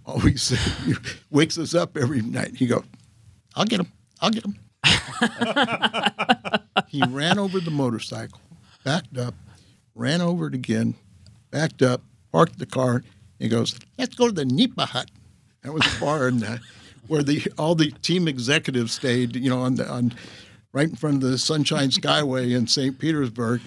always 0.06 0.56
wakes 1.30 1.58
us 1.58 1.74
up 1.74 1.96
every 1.96 2.22
night. 2.22 2.56
He 2.56 2.66
goes, 2.66 2.84
I'll 3.54 3.64
get 3.64 3.80
him. 3.80 3.92
I'll 4.20 4.30
get 4.30 4.44
him. 4.44 4.58
he 6.88 7.02
ran 7.08 7.38
over 7.38 7.60
the 7.60 7.70
motorcycle, 7.70 8.40
backed 8.84 9.16
up, 9.16 9.34
ran 9.94 10.20
over 10.20 10.48
it 10.48 10.54
again, 10.54 10.94
backed 11.50 11.82
up, 11.82 12.02
parked 12.32 12.58
the 12.58 12.66
car. 12.66 13.02
He 13.38 13.48
goes, 13.48 13.78
let's 13.98 14.14
go 14.14 14.26
to 14.26 14.32
the 14.32 14.44
Nipa 14.44 14.86
Hut. 14.86 15.10
That 15.62 15.72
was 15.72 15.82
the 15.82 16.00
bar 16.00 16.28
in 16.28 16.40
the, 16.40 16.60
where 17.06 17.22
the 17.22 17.42
all 17.58 17.74
the 17.74 17.90
team 18.02 18.28
executives 18.28 18.92
stayed, 18.92 19.36
you 19.36 19.48
know, 19.48 19.62
on 19.62 19.76
the 19.76 19.90
on 19.90 20.12
right 20.72 20.88
in 20.88 20.96
front 20.96 21.22
of 21.22 21.30
the 21.30 21.38
Sunshine 21.38 21.88
Skyway 21.88 22.54
in 22.54 22.66
St. 22.66 22.98
Petersburg. 22.98 23.60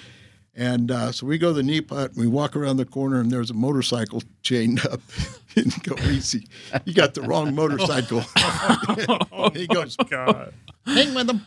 And 0.57 0.89
uh, 0.89 1.11
so 1.11 1.27
we 1.27 1.37
go 1.37 1.49
to 1.49 1.53
the 1.53 1.61
Nipa 1.61 1.93
Hut, 1.93 2.11
and 2.13 2.19
we 2.19 2.27
walk 2.27 2.55
around 2.55 2.77
the 2.77 2.85
corner, 2.85 3.19
and 3.19 3.29
there's 3.29 3.51
a 3.51 3.53
motorcycle 3.53 4.23
chained 4.41 4.83
up. 4.87 5.01
and 5.55 5.83
go 5.83 5.95
easy. 6.03 6.47
You 6.85 6.93
got 6.93 7.13
the 7.13 7.21
wrong 7.21 7.53
motorcycle. 7.53 8.21
he 9.53 9.67
goes, 9.67 9.95
God. 9.95 10.53
hang 10.85 11.13
with 11.13 11.29
him. 11.29 11.45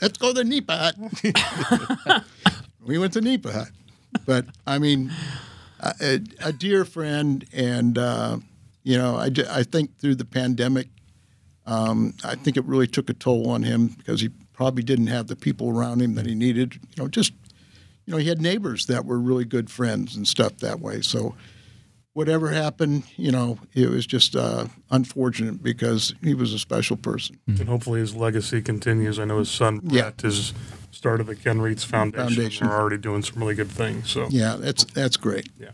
Let's 0.00 0.18
go 0.18 0.28
to 0.28 0.34
the 0.34 0.44
Nipa 0.44 0.92
Hut. 0.96 2.24
we 2.84 2.98
went 2.98 3.12
to 3.14 3.20
Nipa 3.20 3.52
Hut. 3.52 3.70
But, 4.24 4.46
I 4.66 4.78
mean, 4.78 5.12
a, 5.80 6.20
a 6.44 6.52
dear 6.52 6.84
friend, 6.84 7.44
and, 7.52 7.98
uh, 7.98 8.38
you 8.82 8.98
know, 8.98 9.16
I, 9.16 9.30
I 9.50 9.62
think 9.64 9.98
through 9.98 10.16
the 10.16 10.24
pandemic, 10.24 10.88
um, 11.66 12.14
I 12.24 12.34
think 12.34 12.56
it 12.56 12.64
really 12.64 12.86
took 12.86 13.08
a 13.08 13.14
toll 13.14 13.50
on 13.50 13.62
him 13.62 13.88
because 13.88 14.20
he 14.20 14.30
probably 14.52 14.82
didn't 14.82 15.08
have 15.08 15.26
the 15.26 15.36
people 15.36 15.70
around 15.70 16.02
him 16.02 16.14
that 16.14 16.26
he 16.26 16.34
needed. 16.34 16.74
You 16.74 17.02
know, 17.02 17.08
just 17.08 17.32
you 18.06 18.12
know, 18.12 18.18
he 18.18 18.28
had 18.28 18.40
neighbors 18.40 18.86
that 18.86 19.04
were 19.04 19.18
really 19.18 19.44
good 19.44 19.70
friends 19.70 20.16
and 20.16 20.26
stuff 20.26 20.58
that 20.58 20.80
way. 20.80 21.00
So 21.00 21.34
whatever 22.12 22.50
happened, 22.50 23.04
you 23.16 23.30
know, 23.30 23.58
it 23.74 23.90
was 23.90 24.06
just 24.06 24.34
uh, 24.36 24.66
unfortunate 24.90 25.62
because 25.62 26.14
he 26.22 26.34
was 26.34 26.52
a 26.52 26.58
special 26.58 26.96
person. 26.96 27.38
And 27.46 27.68
hopefully 27.68 28.00
his 28.00 28.14
legacy 28.14 28.62
continues. 28.62 29.18
I 29.18 29.24
know 29.24 29.38
his 29.38 29.50
son 29.50 29.80
Brett 29.80 30.14
yeah. 30.18 30.26
has 30.28 30.52
started 30.90 31.26
the 31.26 31.36
Ken 31.36 31.58
Reitz 31.58 31.84
Foundation. 31.84 32.28
Foundation. 32.28 32.68
We're 32.68 32.78
already 32.78 32.98
doing 32.98 33.22
some 33.22 33.38
really 33.38 33.54
good 33.54 33.70
things. 33.70 34.10
So 34.10 34.28
yeah, 34.30 34.56
that's 34.58 34.84
that's 34.84 35.16
great. 35.16 35.48
Yeah. 35.58 35.70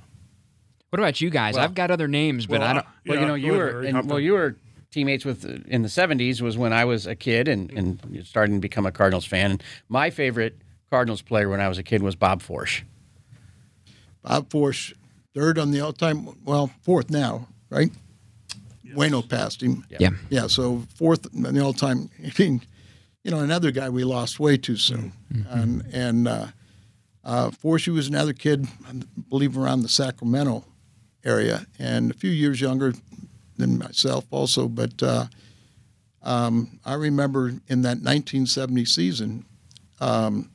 What 0.91 0.99
about 0.99 1.21
you 1.21 1.31
guys? 1.31 1.55
Well, 1.55 1.65
I've 1.65 1.75
got 1.75 1.93
other 1.93 2.09
names, 2.09 2.47
but 2.47 2.61
well, 2.61 2.69
I 2.69 2.73
don't. 2.73 2.87
Well, 3.07 3.17
yeah, 3.17 3.21
you 3.21 3.29
know, 3.29 3.35
you 3.35 3.53
were 3.53 3.83
and, 3.83 4.09
well, 4.09 4.19
you 4.19 4.33
were 4.33 4.57
teammates 4.91 5.25
with 5.25 5.45
in 5.69 5.83
the 5.83 5.89
70s 5.89 6.41
was 6.41 6.59
when 6.59 6.73
I 6.73 6.85
was 6.85 7.07
a 7.07 7.15
kid 7.15 7.47
and, 7.47 7.71
and 7.71 8.25
starting 8.27 8.57
to 8.57 8.61
become 8.61 8.87
a 8.87 8.93
Cardinals 8.93 9.25
fan. 9.25 9.53
And 9.53 9.63
my 9.89 10.11
favorite 10.11 10.57
Cardinals 10.91 11.23
player 11.23 11.49
when 11.49 11.61
I 11.61 11.69
was 11.69 11.79
a 11.79 11.83
kid 11.83 12.03
was 12.03 12.17
Bob 12.17 12.43
Forsch. 12.43 12.83
Bob 14.23 14.51
Forsch, 14.51 14.93
third 15.35 15.59
on 15.59 15.71
the 15.71 15.81
all-time, 15.81 16.29
well, 16.45 16.71
fourth 16.83 17.11
now, 17.11 17.49
right? 17.71 17.91
Yes. 18.83 18.97
Waino 18.97 19.27
passed 19.27 19.63
him. 19.63 19.85
Yeah. 19.89 19.99
yeah. 20.01 20.11
Yeah. 20.29 20.47
So 20.49 20.85
fourth 20.97 21.27
on 21.47 21.55
the 21.55 21.65
all-time. 21.65 22.11
I 22.25 22.33
mean, 22.39 22.63
you 23.23 23.31
know, 23.31 23.39
another 23.39 23.71
guy 23.71 23.89
we 23.89 24.05
lost 24.05 24.41
way 24.41 24.57
too 24.57 24.77
soon, 24.77 25.13
mm-hmm. 25.33 25.59
and 25.59 25.85
and 25.93 26.29
uh, 26.29 26.47
uh, 27.23 27.51
Forsch 27.51 27.87
was 27.89 28.09
another 28.09 28.33
kid, 28.33 28.67
I 28.89 28.95
believe, 29.29 29.59
around 29.59 29.83
the 29.83 29.89
Sacramento 29.89 30.65
area, 31.25 31.67
and 31.79 32.11
a 32.11 32.15
few 32.15 32.31
years 32.31 32.61
younger 32.61 32.95
than 33.59 33.79
myself 33.79 34.25
also. 34.31 34.69
But 34.69 35.03
uh, 35.03 35.27
um, 36.23 36.81
I 36.85 36.95
remember 36.95 37.49
in 37.69 37.83
that 37.83 37.99
1970 37.99 38.85
season, 38.87 39.45
um, 40.01 40.51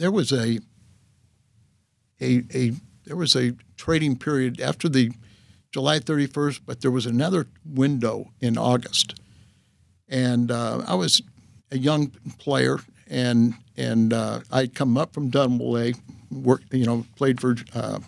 there 0.00 0.10
was 0.10 0.32
a, 0.32 0.58
a, 2.22 2.42
a 2.54 2.72
there 3.04 3.16
was 3.16 3.36
a 3.36 3.52
trading 3.76 4.16
period 4.16 4.58
after 4.58 4.88
the 4.88 5.12
July 5.72 5.98
31st, 5.98 6.62
but 6.64 6.80
there 6.80 6.90
was 6.90 7.04
another 7.04 7.46
window 7.64 8.30
in 8.40 8.56
August, 8.56 9.20
and 10.08 10.50
uh, 10.50 10.82
I 10.86 10.94
was 10.94 11.22
a 11.70 11.78
young 11.78 12.08
player, 12.38 12.78
and 13.08 13.54
and 13.76 14.14
uh, 14.14 14.40
I'd 14.50 14.74
come 14.74 14.96
up 14.96 15.12
from 15.12 15.30
Dunwell, 15.30 15.94
worked, 16.30 16.72
you 16.72 16.86
know, 16.86 17.04
played 17.16 17.38
for 17.38 17.56
uh, 17.74 18.00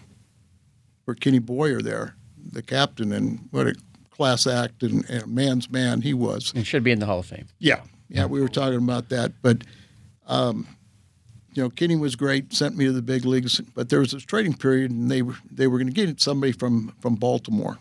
for 1.05 1.15
Kenny 1.15 1.41
Boyer 1.41 1.83
there, 1.83 2.15
the 2.53 2.63
captain, 2.63 3.13
and 3.13 3.49
what 3.51 3.67
a 3.67 3.75
class 4.11 4.47
act 4.47 4.83
and, 4.83 5.09
and, 5.11 5.25
a 5.25 5.27
man's 5.27 5.71
man 5.71 6.01
he 6.01 6.15
was. 6.15 6.53
And 6.57 6.67
should 6.67 6.85
be 6.85 6.91
in 6.91 7.01
the 7.01 7.07
Hall 7.07 7.19
of 7.19 7.27
Fame. 7.27 7.49
Yeah, 7.59 7.83
yeah, 8.09 8.25
we 8.25 8.41
were 8.41 8.49
talking 8.49 8.79
about 8.79 9.11
that, 9.11 9.33
but. 9.43 9.59
Um, 10.27 10.67
you 11.55 11.63
know, 11.63 11.71
Kenny 11.71 11.97
was 11.97 12.17
great, 12.17 12.53
sent 12.53 12.77
me 12.77 12.87
to 12.87 12.93
the 12.93 13.03
big 13.03 13.25
leagues, 13.25 13.61
but 13.75 13.89
there 13.89 14.01
was 14.01 14.13
this 14.13 14.23
trading 14.25 14.55
period, 14.55 14.91
and 14.91 15.11
they 15.11 15.23
were 15.23 15.37
they 15.51 15.67
were 15.67 15.79
going 15.79 15.93
to 15.93 15.93
get 15.93 16.21
somebody 16.21 16.53
from 16.53 16.95
from 17.01 17.15
Baltimore, 17.15 17.79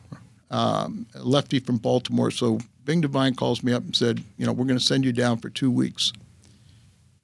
um, 0.50 1.06
lefty 1.16 1.60
from 1.60 1.78
Baltimore. 1.78 2.32
So 2.32 2.60
Bing 2.84 3.02
Devine 3.02 3.36
calls 3.36 3.64
me 3.64 3.72
up 3.72 3.84
and 3.84 3.96
said, 3.96 4.24
you 4.38 4.46
know, 4.46 4.52
we're 4.52 4.66
going 4.66 4.80
to 4.80 4.84
send 4.86 5.06
you 5.06 5.14
down 5.14 5.38
for 5.38 5.50
two 5.50 5.72
weeks. 5.72 6.12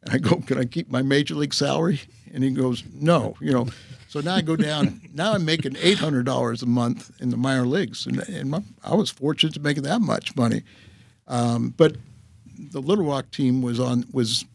And 0.03 0.13
I 0.13 0.17
go, 0.19 0.37
can 0.37 0.57
I 0.57 0.65
keep 0.65 0.89
my 0.89 1.01
major 1.01 1.35
league 1.35 1.53
salary? 1.53 2.01
And 2.33 2.43
he 2.43 2.51
goes, 2.51 2.83
no, 2.93 3.35
you 3.41 3.51
know. 3.51 3.67
So 4.07 4.21
now 4.21 4.35
I 4.35 4.41
go 4.41 4.55
down. 4.55 5.01
now 5.13 5.33
I'm 5.33 5.43
making 5.43 5.75
eight 5.81 5.97
hundred 5.97 6.25
dollars 6.25 6.63
a 6.63 6.65
month 6.65 7.11
in 7.19 7.29
the 7.29 7.37
minor 7.37 7.65
leagues, 7.65 8.05
and, 8.05 8.19
and 8.29 8.49
my, 8.49 8.61
I 8.83 8.95
was 8.95 9.09
fortunate 9.09 9.53
to 9.55 9.59
make 9.59 9.77
that 9.77 9.99
much 9.99 10.35
money. 10.35 10.63
Um, 11.27 11.73
but 11.75 11.97
the 12.57 12.81
Little 12.81 13.05
Rock 13.05 13.31
team 13.31 13.61
was 13.61 13.81
on 13.81 14.05
was 14.13 14.45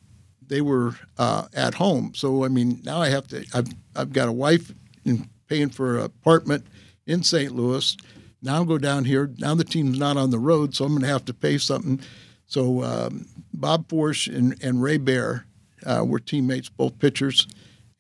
they 0.52 0.60
were 0.60 0.94
uh, 1.16 1.46
at 1.54 1.72
home. 1.72 2.12
So 2.14 2.44
I 2.44 2.48
mean, 2.48 2.82
now 2.84 3.00
I 3.00 3.08
have 3.08 3.26
to. 3.28 3.42
I've 3.54 3.68
I've 3.96 4.12
got 4.12 4.28
a 4.28 4.32
wife 4.32 4.70
and 5.06 5.28
paying 5.48 5.70
for 5.70 5.96
an 5.96 6.04
apartment 6.04 6.66
in 7.06 7.22
St. 7.22 7.54
Louis. 7.54 7.96
Now 8.42 8.60
I 8.60 8.64
go 8.66 8.76
down 8.76 9.06
here. 9.06 9.30
Now 9.38 9.54
the 9.54 9.64
team's 9.64 9.98
not 9.98 10.18
on 10.18 10.30
the 10.30 10.38
road, 10.38 10.74
so 10.74 10.84
I'm 10.84 10.92
going 10.92 11.02
to 11.02 11.08
have 11.08 11.24
to 11.24 11.34
pay 11.34 11.56
something. 11.56 12.00
So 12.44 12.82
um, 12.82 13.26
Bob 13.54 13.88
Forsch 13.88 14.28
and, 14.28 14.62
and 14.62 14.82
Ray 14.82 14.98
Bare 14.98 15.46
uh, 15.86 16.04
were 16.06 16.18
teammates, 16.18 16.68
both 16.68 16.98
pitchers, 16.98 17.48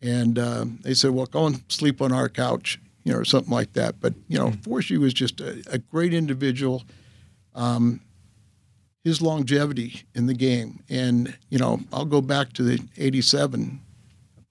and 0.02 0.38
uh, 0.38 0.66
they 0.82 0.92
said, 0.92 1.12
"Well, 1.12 1.24
go 1.24 1.46
and 1.46 1.62
sleep 1.68 2.02
on 2.02 2.12
our 2.12 2.28
couch." 2.28 2.78
You 3.04 3.14
know, 3.14 3.18
or 3.18 3.24
something 3.24 3.52
like 3.52 3.72
that. 3.72 3.98
But 3.98 4.12
you 4.28 4.38
know, 4.38 4.50
Forschy 4.50 4.98
was 4.98 5.14
just 5.14 5.40
a, 5.40 5.62
a 5.68 5.78
great 5.78 6.12
individual. 6.12 6.84
Um, 7.54 8.00
his 9.04 9.20
longevity 9.20 10.02
in 10.14 10.26
the 10.26 10.34
game. 10.34 10.82
And 10.88 11.36
you 11.48 11.58
know, 11.58 11.80
I'll 11.92 12.04
go 12.04 12.20
back 12.20 12.52
to 12.54 12.62
the 12.62 12.80
'87 12.96 13.80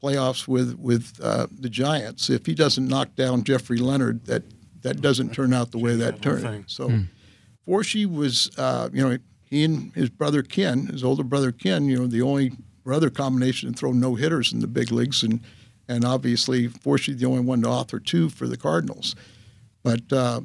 playoffs 0.01 0.47
with 0.47 0.77
with 0.79 1.19
uh, 1.21 1.47
the 1.59 1.69
Giants. 1.69 2.29
If 2.29 2.45
he 2.45 2.53
doesn't 2.53 2.87
knock 2.87 3.15
down 3.15 3.43
Jeffrey 3.43 3.77
Leonard, 3.77 4.25
that 4.25 4.43
that 4.81 5.01
doesn't 5.01 5.33
turn 5.33 5.53
out 5.53 5.71
the 5.71 5.77
way 5.77 5.95
that 5.95 6.21
turned. 6.21 6.65
So, 6.67 6.89
mm. 6.89 7.07
Forschy 7.67 8.11
was, 8.11 8.49
uh, 8.57 8.89
you 8.91 9.07
know, 9.07 9.17
he 9.43 9.63
and 9.63 9.93
his 9.93 10.09
brother 10.09 10.41
Ken, 10.41 10.87
his 10.87 11.03
older 11.03 11.23
brother 11.23 11.51
Ken, 11.51 11.85
you 11.85 11.97
know, 11.97 12.07
the 12.07 12.21
only 12.21 12.51
brother 12.83 13.09
combination 13.09 13.71
to 13.71 13.77
throw 13.77 13.91
no 13.91 14.15
hitters 14.15 14.53
in 14.53 14.59
the 14.59 14.67
big 14.67 14.91
leagues, 14.91 15.23
and 15.23 15.41
and 15.87 16.05
obviously 16.05 16.67
Forschy 16.67 17.17
the 17.17 17.25
only 17.25 17.41
one 17.41 17.61
to 17.61 17.69
author 17.69 17.99
two 17.99 18.29
for 18.29 18.47
the 18.47 18.57
Cardinals. 18.57 19.15
But 19.83 20.11
uh, 20.11 20.41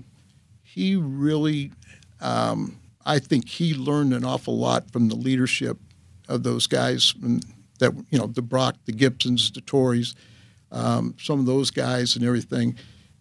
he 0.62 0.96
really, 0.96 1.72
um, 2.20 2.78
I 3.06 3.18
think 3.18 3.48
he 3.48 3.74
learned 3.74 4.12
an 4.12 4.24
awful 4.24 4.58
lot 4.58 4.90
from 4.90 5.08
the 5.08 5.14
leadership 5.14 5.78
of 6.28 6.42
those 6.42 6.66
guys 6.66 7.14
that 7.78 7.94
you 8.10 8.18
know 8.18 8.26
the 8.26 8.42
Brock, 8.42 8.76
the 8.84 8.92
Gibsons, 8.92 9.50
the 9.50 9.60
Torreys, 9.60 10.14
um, 10.72 11.14
some 11.18 11.40
of 11.40 11.46
those 11.46 11.70
guys 11.70 12.16
and 12.16 12.24
everything. 12.24 12.76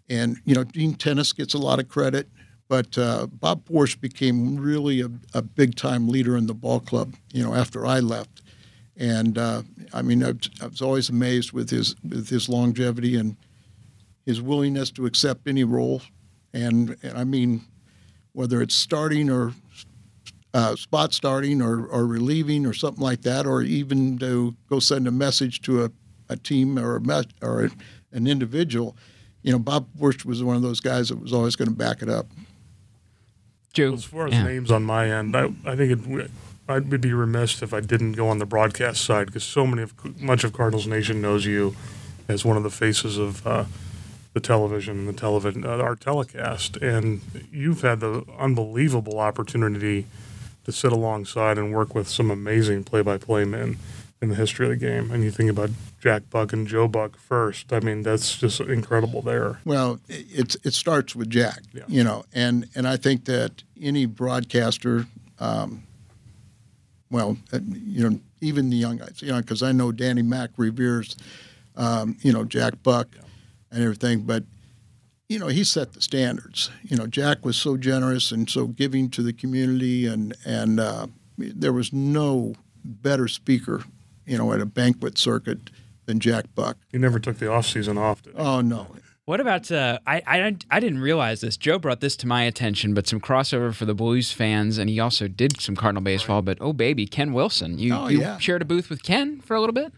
And 0.10 0.38
you 0.46 0.56
know, 0.56 0.64
Dean 0.64 0.96
Tennis 0.96 1.32
gets 1.34 1.54
a 1.54 1.58
lot 1.58 1.80
of 1.80 1.88
credit, 1.88 2.28
but 2.68 2.98
uh, 2.98 3.28
Bob 3.28 3.66
Forsch 3.66 4.00
became 4.00 4.58
really 4.58 5.02
a, 5.02 5.10
a 5.34 5.42
big 5.42 5.76
time 5.76 6.08
leader 6.08 6.36
in 6.36 6.48
the 6.48 6.54
ball 6.54 6.80
club. 6.80 7.16
You 7.32 7.44
know, 7.44 7.54
after 7.54 7.86
I 7.86 8.00
left, 8.00 8.42
and 8.98 9.38
uh, 9.38 9.62
I 9.94 10.02
mean, 10.02 10.24
I, 10.24 10.34
I 10.62 10.68
was 10.68 10.82
always 10.82 11.10
amazed 11.10 11.52
with 11.52 11.70
his 11.70 11.96
with 12.04 12.30
his 12.30 12.50
longevity 12.50 13.16
and 13.16 13.38
his 14.26 14.42
willingness 14.42 14.92
to 14.92 15.06
accept 15.06 15.48
any 15.48 15.64
role. 15.64 16.02
And, 16.54 16.98
and 17.04 17.18
I 17.18 17.24
mean, 17.24 17.62
whether 18.34 18.62
it's 18.62 18.76
starting 18.76 19.30
or 19.30 19.54
uh, 20.56 20.74
spot 20.78 21.14
starting 21.14 21.62
or, 21.62 21.86
or 21.88 22.06
relieving 22.06 22.66
or 22.66 22.74
something 22.74 23.04
like 23.04 23.24
that, 23.24 23.46
or 23.46 23.62
even 23.62 24.18
to 24.18 24.56
go 24.70 24.80
send 24.80 25.06
a 25.06 25.12
message 25.12 25.62
to 25.62 25.84
a, 25.84 25.92
a 26.30 26.38
team 26.38 26.80
or 26.80 26.96
a 26.96 27.02
me- 27.02 27.28
or 27.42 27.66
a, 27.66 27.70
an 28.14 28.26
individual, 28.26 28.96
you 29.42 29.52
know, 29.52 29.60
Bob 29.60 29.86
Forsch 30.00 30.24
was 30.24 30.42
one 30.42 30.56
of 30.56 30.62
those 30.62 30.80
guys 30.80 31.10
that 31.10 31.22
was 31.22 31.34
always 31.34 31.58
going 31.58 31.68
to 31.68 31.76
back 31.76 32.02
it 32.02 32.10
up. 32.10 32.28
Joe, 33.74 33.92
as 33.92 34.06
far 34.06 34.28
as 34.28 34.34
yeah. 34.34 34.44
names 34.44 34.72
on 34.72 34.84
my 34.84 35.12
end, 35.12 35.36
I, 35.36 35.52
I 35.66 35.76
think 35.76 35.92
it, 35.92 36.32
I 36.70 36.80
would 36.80 37.02
be 37.02 37.12
remiss 37.12 37.62
if 37.62 37.74
I 37.74 37.82
didn't 37.82 38.14
go 38.14 38.30
on 38.30 38.40
the 38.40 38.46
broadcast 38.46 39.04
side 39.04 39.28
because 39.28 39.44
so 39.44 39.68
many 39.68 39.82
of 39.82 40.22
much 40.22 40.46
of 40.46 40.54
Cardinals 40.54 40.88
Nation 40.88 41.22
knows 41.22 41.46
you 41.46 41.76
as 42.30 42.46
one 42.46 42.56
of 42.56 42.64
the 42.64 42.72
faces 42.72 43.18
of 43.18 43.46
uh, 43.46 43.66
the 44.32 44.40
television 44.40 45.00
and 45.00 45.10
the 45.10 45.14
television 45.20 45.66
uh, 45.66 45.80
our 45.80 45.98
telecast, 45.98 46.78
and 46.78 47.20
you've 47.52 47.82
had 47.82 48.00
the 48.00 48.24
unbelievable 48.40 49.20
opportunity 49.20 50.06
to 50.66 50.72
sit 50.72 50.92
alongside 50.92 51.58
and 51.58 51.74
work 51.74 51.96
with 51.96 52.08
some 52.08 52.30
amazing 52.30 52.84
play-by-play 52.84 53.46
men 53.46 53.78
in 54.22 54.30
the 54.30 54.36
history 54.36 54.66
of 54.66 54.72
the 54.72 54.78
game. 54.78 55.12
And 55.12 55.24
you 55.24 55.32
think 55.32 55.50
about 55.50 55.70
Jack 56.00 56.30
Buck 56.30 56.54
and 56.54 56.68
Joe 56.68 56.88
Buck 56.88 57.18
first. 57.18 57.72
I 57.72 57.80
mean, 57.80 58.04
that's 58.04 58.38
just 58.38 58.60
incredible 58.60 59.22
there. 59.22 59.60
Well, 59.66 60.00
it 60.08 60.56
it 60.64 60.74
starts 60.74 61.16
with 61.16 61.30
Jack, 61.30 61.62
yeah. 61.74 61.84
you 61.88 62.04
know, 62.04 62.26
and 62.34 62.68
and 62.76 62.88
I 62.88 62.98
think 62.98 63.26
that 63.26 63.64
any 63.82 64.06
broadcaster. 64.06 65.08
Um, 65.40 65.84
well, 67.12 67.38
uh, 67.54 67.60
you 67.72 68.10
know, 68.10 68.20
even 68.42 68.70
the 68.70 68.78
young 68.78 68.98
guys, 68.98 69.22
you 69.22 69.32
know, 69.32 69.40
because 69.40 69.62
I 69.62 69.72
know 69.72 69.92
Danny 69.92 70.22
Mack 70.22 70.52
reveres, 70.58 71.16
um, 71.76 72.18
you 72.22 72.34
know, 72.34 72.44
Jack 72.44 72.82
Buck 72.84 73.08
yeah. 73.14 73.22
and 73.72 73.84
everything, 73.84 74.22
but 74.22 74.44
you 75.28 75.40
know, 75.40 75.48
he 75.48 75.64
set 75.64 75.94
the 75.94 76.02
standards. 76.02 76.70
You 76.84 76.98
know, 76.98 77.08
Jack 77.08 77.46
was 77.46 77.58
so 77.58 77.78
generous 77.78 78.32
and 78.32 78.50
so 78.50 78.68
giving 78.68 79.10
to 79.12 79.24
the 79.24 79.34
community, 79.34 80.06
and 80.06 80.36
and 80.46 80.80
uh, 80.80 81.08
there 81.38 81.74
was 81.74 81.92
no 81.92 82.56
better 82.84 83.28
speaker, 83.28 83.84
you 84.26 84.38
know, 84.38 84.54
at 84.54 84.62
a 84.62 84.66
banquet 84.66 85.18
circuit 85.18 85.72
than 86.06 86.20
Jack 86.20 86.46
Buck. 86.54 86.78
He 86.92 86.98
never 86.98 87.20
took 87.20 87.40
the 87.40 87.52
off 87.52 87.66
season 87.66 87.98
off. 87.98 88.22
Oh 88.36 88.62
no. 88.62 88.88
What 89.26 89.40
about 89.40 89.72
uh, 89.72 89.98
I, 90.06 90.22
I 90.28 90.56
I 90.70 90.80
didn't 90.80 91.00
realize 91.00 91.42
this. 91.42 91.58
Joe 91.58 91.80
brought 91.80 92.00
this 92.00 92.16
to 92.18 92.28
my 92.28 92.44
attention, 92.44 92.94
but 92.94 93.08
some 93.08 93.20
crossover 93.20 93.74
for 93.74 93.86
the 93.86 93.96
Blues 93.96 94.32
fans, 94.32 94.78
and 94.78 94.88
he 94.88 95.00
also 95.00 95.28
did 95.28 95.60
some 95.60 95.76
Cardinal 95.76 96.04
baseball. 96.04 96.44
But 96.44 96.60
oh 96.62 96.74
baby, 96.74 97.08
Ken 97.08 97.34
Wilson, 97.34 97.80
you 97.80 97.96
oh, 97.96 98.08
you 98.08 98.20
yeah. 98.20 98.38
shared 98.38 98.62
a 98.62 98.66
booth 98.66 98.88
with 98.88 99.02
Ken 99.02 99.42
for 99.42 99.56
a 99.56 99.60
little 99.60 99.74
bit. 99.74 99.94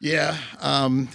Yeah, 0.00 0.36
um, 0.60 1.08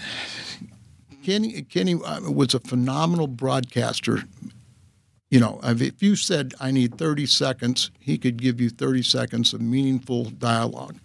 Kenny 1.23 1.61
Kenny 1.63 1.95
uh, 1.95 2.31
was 2.31 2.53
a 2.53 2.59
phenomenal 2.59 3.27
broadcaster. 3.27 4.23
You 5.29 5.39
know, 5.39 5.59
if 5.63 6.03
you 6.03 6.15
said 6.15 6.53
I 6.59 6.71
need 6.71 6.97
30 6.97 7.25
seconds, 7.25 7.91
he 7.99 8.17
could 8.17 8.37
give 8.37 8.59
you 8.59 8.69
30 8.69 9.03
seconds 9.03 9.53
of 9.53 9.61
meaningful 9.61 10.25
dialogue. 10.25 10.97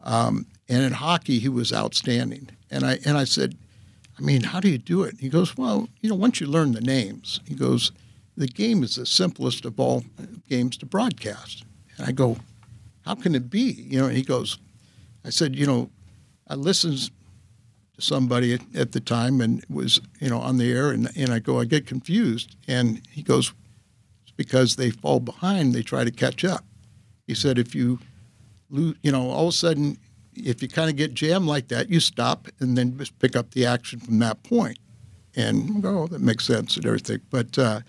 Um, 0.00 0.46
and 0.68 0.82
in 0.82 0.92
hockey, 0.92 1.38
he 1.38 1.48
was 1.48 1.72
outstanding. 1.72 2.50
And 2.70 2.84
I 2.84 2.98
and 3.04 3.16
I 3.16 3.24
said, 3.24 3.56
I 4.18 4.22
mean, 4.22 4.42
how 4.42 4.60
do 4.60 4.68
you 4.68 4.78
do 4.78 5.02
it? 5.02 5.20
He 5.20 5.28
goes, 5.28 5.56
well, 5.56 5.88
you 6.00 6.08
know, 6.08 6.16
once 6.16 6.40
you 6.40 6.46
learn 6.46 6.72
the 6.72 6.80
names, 6.80 7.40
he 7.46 7.54
goes, 7.54 7.92
the 8.36 8.46
game 8.46 8.82
is 8.82 8.96
the 8.96 9.06
simplest 9.06 9.64
of 9.64 9.78
all 9.78 10.04
games 10.48 10.76
to 10.78 10.86
broadcast. 10.86 11.64
And 11.96 12.06
I 12.06 12.12
go, 12.12 12.38
how 13.04 13.14
can 13.14 13.34
it 13.34 13.50
be? 13.50 13.72
You 13.72 14.00
know, 14.00 14.06
and 14.06 14.16
he 14.16 14.22
goes, 14.22 14.58
I 15.24 15.30
said, 15.30 15.54
you 15.54 15.66
know, 15.66 15.90
I 16.48 16.54
listened 16.54 17.10
to 17.94 18.02
somebody 18.02 18.54
at, 18.54 18.60
at 18.74 18.92
the 18.92 19.00
time 19.00 19.40
and 19.40 19.64
was, 19.68 20.00
you 20.20 20.30
know, 20.30 20.38
on 20.38 20.58
the 20.58 20.70
air, 20.72 20.90
and, 20.90 21.10
and 21.16 21.32
I 21.32 21.38
go, 21.38 21.60
I 21.60 21.64
get 21.64 21.86
confused. 21.86 22.56
And 22.68 23.02
he 23.10 23.22
goes, 23.22 23.52
it's 24.22 24.32
because 24.36 24.76
they 24.76 24.90
fall 24.90 25.20
behind, 25.20 25.74
they 25.74 25.82
try 25.82 26.04
to 26.04 26.10
catch 26.10 26.44
up. 26.44 26.64
He 27.26 27.34
said, 27.34 27.58
if 27.58 27.74
you 27.74 27.98
lose, 28.70 28.96
you 29.02 29.12
know, 29.12 29.30
all 29.30 29.48
of 29.48 29.54
a 29.54 29.56
sudden 29.56 29.98
if 30.34 30.62
you 30.62 30.68
kind 30.68 30.90
of 30.90 30.96
get 30.96 31.14
jammed 31.14 31.46
like 31.46 31.68
that, 31.68 31.90
you 31.90 32.00
stop 32.00 32.48
and 32.60 32.76
then 32.76 32.96
just 32.98 33.18
pick 33.18 33.36
up 33.36 33.50
the 33.52 33.66
action 33.66 34.00
from 34.00 34.18
that 34.20 34.42
point. 34.42 34.78
And 35.34 35.84
oh, 35.84 36.06
that 36.08 36.20
makes 36.20 36.44
sense 36.44 36.76
and 36.76 36.86
everything. 36.86 37.20
But 37.30 37.58
uh, 37.58 37.80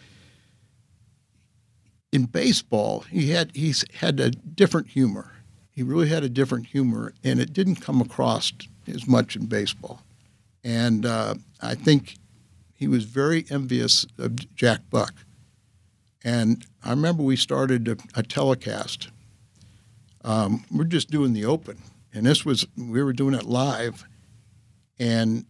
in 2.12 2.26
baseball, 2.26 3.02
he 3.02 3.32
had 3.32 3.52
he's 3.54 3.84
had 3.96 4.20
a 4.20 4.32
different 4.32 4.88
humor. 4.88 5.32
He 5.72 5.84
really 5.84 6.08
had 6.08 6.24
a 6.24 6.30
different 6.30 6.68
humor, 6.68 7.14
and 7.24 7.40
it 7.40 7.52
didn't 7.52 7.78
come 7.78 8.00
across 8.00 8.54
as 8.88 9.08
much 9.08 9.36
in 9.36 9.46
baseball. 9.46 10.02
And 10.64 11.06
uh, 11.06 11.36
I 11.62 11.76
think 11.76 12.16
he 12.74 12.88
was 12.88 13.06
very 13.06 13.46
envious 13.50 14.06
of 14.18 14.56
Jack 14.56 14.82
Buck. 14.90 15.14
And 16.24 16.66
I 16.84 16.92
remember 16.92 17.24
we 17.24 17.36
started 17.36 17.88
a, 17.88 17.98
a 18.16 18.24
telecast. 18.24 19.10
Um, 20.24 20.64
we're 20.72 20.86
just 20.86 21.10
doing 21.10 21.34
the 21.34 21.46
open, 21.46 21.78
and 22.14 22.26
this 22.26 22.46
was 22.46 22.66
we 22.78 23.04
were 23.04 23.12
doing 23.12 23.36
it 23.36 23.44
live, 23.44 24.06
and 24.98 25.46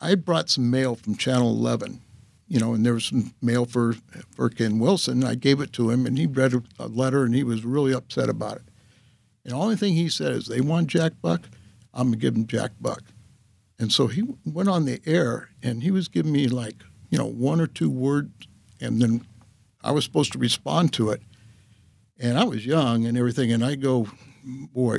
I 0.00 0.14
brought 0.14 0.48
some 0.48 0.70
mail 0.70 0.94
from 0.94 1.16
Channel 1.16 1.50
11, 1.50 2.00
you 2.46 2.58
know, 2.58 2.72
and 2.72 2.86
there 2.86 2.94
was 2.94 3.04
some 3.04 3.34
mail 3.42 3.66
for 3.66 3.96
for 4.30 4.48
Ken 4.48 4.78
Wilson. 4.78 5.24
I 5.24 5.34
gave 5.34 5.60
it 5.60 5.74
to 5.74 5.90
him, 5.90 6.06
and 6.06 6.16
he 6.16 6.26
read 6.26 6.54
a 6.78 6.88
letter, 6.88 7.24
and 7.24 7.34
he 7.34 7.44
was 7.44 7.66
really 7.66 7.92
upset 7.92 8.30
about 8.30 8.56
it. 8.56 8.62
And 9.44 9.52
the 9.52 9.58
only 9.58 9.76
thing 9.76 9.92
he 9.92 10.08
said 10.08 10.32
is, 10.32 10.46
"They 10.46 10.62
want 10.62 10.86
Jack 10.86 11.12
Buck, 11.20 11.42
I'm 11.98 12.06
gonna 12.06 12.16
give 12.16 12.34
him 12.34 12.46
Jack 12.46 12.72
Buck." 12.80 13.02
And 13.78 13.92
so 13.92 14.06
he 14.06 14.24
went 14.44 14.68
on 14.68 14.86
the 14.86 15.00
air, 15.06 15.50
and 15.62 15.82
he 15.82 15.90
was 15.90 16.08
giving 16.08 16.32
me 16.32 16.48
like, 16.48 16.82
you 17.10 17.18
know, 17.18 17.26
one 17.26 17.60
or 17.60 17.66
two 17.66 17.90
words, 17.90 18.48
and 18.80 19.00
then 19.00 19.24
I 19.82 19.92
was 19.92 20.04
supposed 20.04 20.32
to 20.32 20.38
respond 20.38 20.92
to 20.94 21.10
it. 21.10 21.22
And 22.18 22.36
I 22.36 22.44
was 22.44 22.66
young 22.66 23.06
and 23.06 23.16
everything, 23.16 23.52
and 23.52 23.64
I 23.64 23.76
go, 23.76 24.08
boy, 24.44 24.96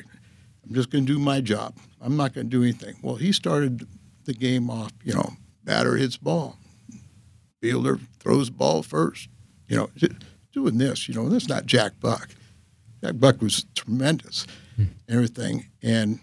I'm 0.65 0.73
just 0.73 0.89
going 0.89 1.05
to 1.05 1.13
do 1.13 1.19
my 1.19 1.41
job. 1.41 1.75
I'm 1.99 2.15
not 2.15 2.33
going 2.33 2.49
to 2.49 2.57
do 2.57 2.63
anything. 2.63 2.95
Well, 3.01 3.15
he 3.15 3.33
started 3.33 3.85
the 4.23 4.33
game 4.33 4.69
off, 4.69 4.93
you 5.03 5.13
know, 5.13 5.33
batter 5.63 5.97
hits 5.97 6.15
ball, 6.15 6.57
fielder 7.61 7.99
throws 8.19 8.49
ball 8.49 8.83
first, 8.83 9.27
you 9.67 9.75
know, 9.75 9.89
doing 10.53 10.77
this, 10.77 11.09
you 11.09 11.15
know, 11.15 11.27
that's 11.27 11.49
not 11.49 11.65
Jack 11.65 11.99
Buck. 11.99 12.29
Jack 13.03 13.19
Buck 13.19 13.41
was 13.41 13.65
tremendous, 13.75 14.45
hmm. 14.77 14.85
everything. 15.09 15.67
And 15.81 16.19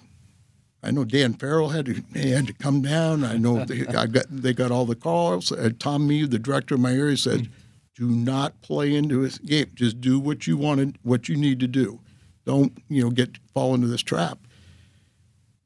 I 0.82 0.90
know 0.90 1.04
Dan 1.04 1.34
Farrell 1.34 1.70
had 1.70 1.86
to 1.86 2.02
he 2.14 2.30
had 2.30 2.46
to 2.46 2.52
come 2.52 2.82
down. 2.82 3.24
I 3.24 3.36
know 3.36 3.64
they, 3.64 3.86
I 3.86 4.06
got 4.06 4.26
they 4.30 4.52
got 4.52 4.70
all 4.70 4.86
the 4.86 4.94
calls. 4.94 5.50
Uh, 5.50 5.70
Tom 5.78 6.06
Mead, 6.06 6.30
the 6.30 6.38
director 6.38 6.74
of 6.76 6.80
my 6.80 6.92
area, 6.92 7.16
said, 7.16 7.48
"Do 7.96 8.08
not 8.08 8.60
play 8.62 8.94
into 8.94 9.20
his 9.20 9.38
game. 9.38 9.70
Just 9.74 10.00
do 10.00 10.18
what 10.20 10.46
you 10.46 10.56
wanted, 10.56 10.98
what 11.02 11.28
you 11.28 11.36
need 11.36 11.60
to 11.60 11.66
do." 11.66 12.00
don't 12.46 12.78
you 12.88 13.02
know 13.02 13.10
get 13.10 13.38
fall 13.52 13.74
into 13.74 13.88
this 13.88 14.02
trap. 14.02 14.38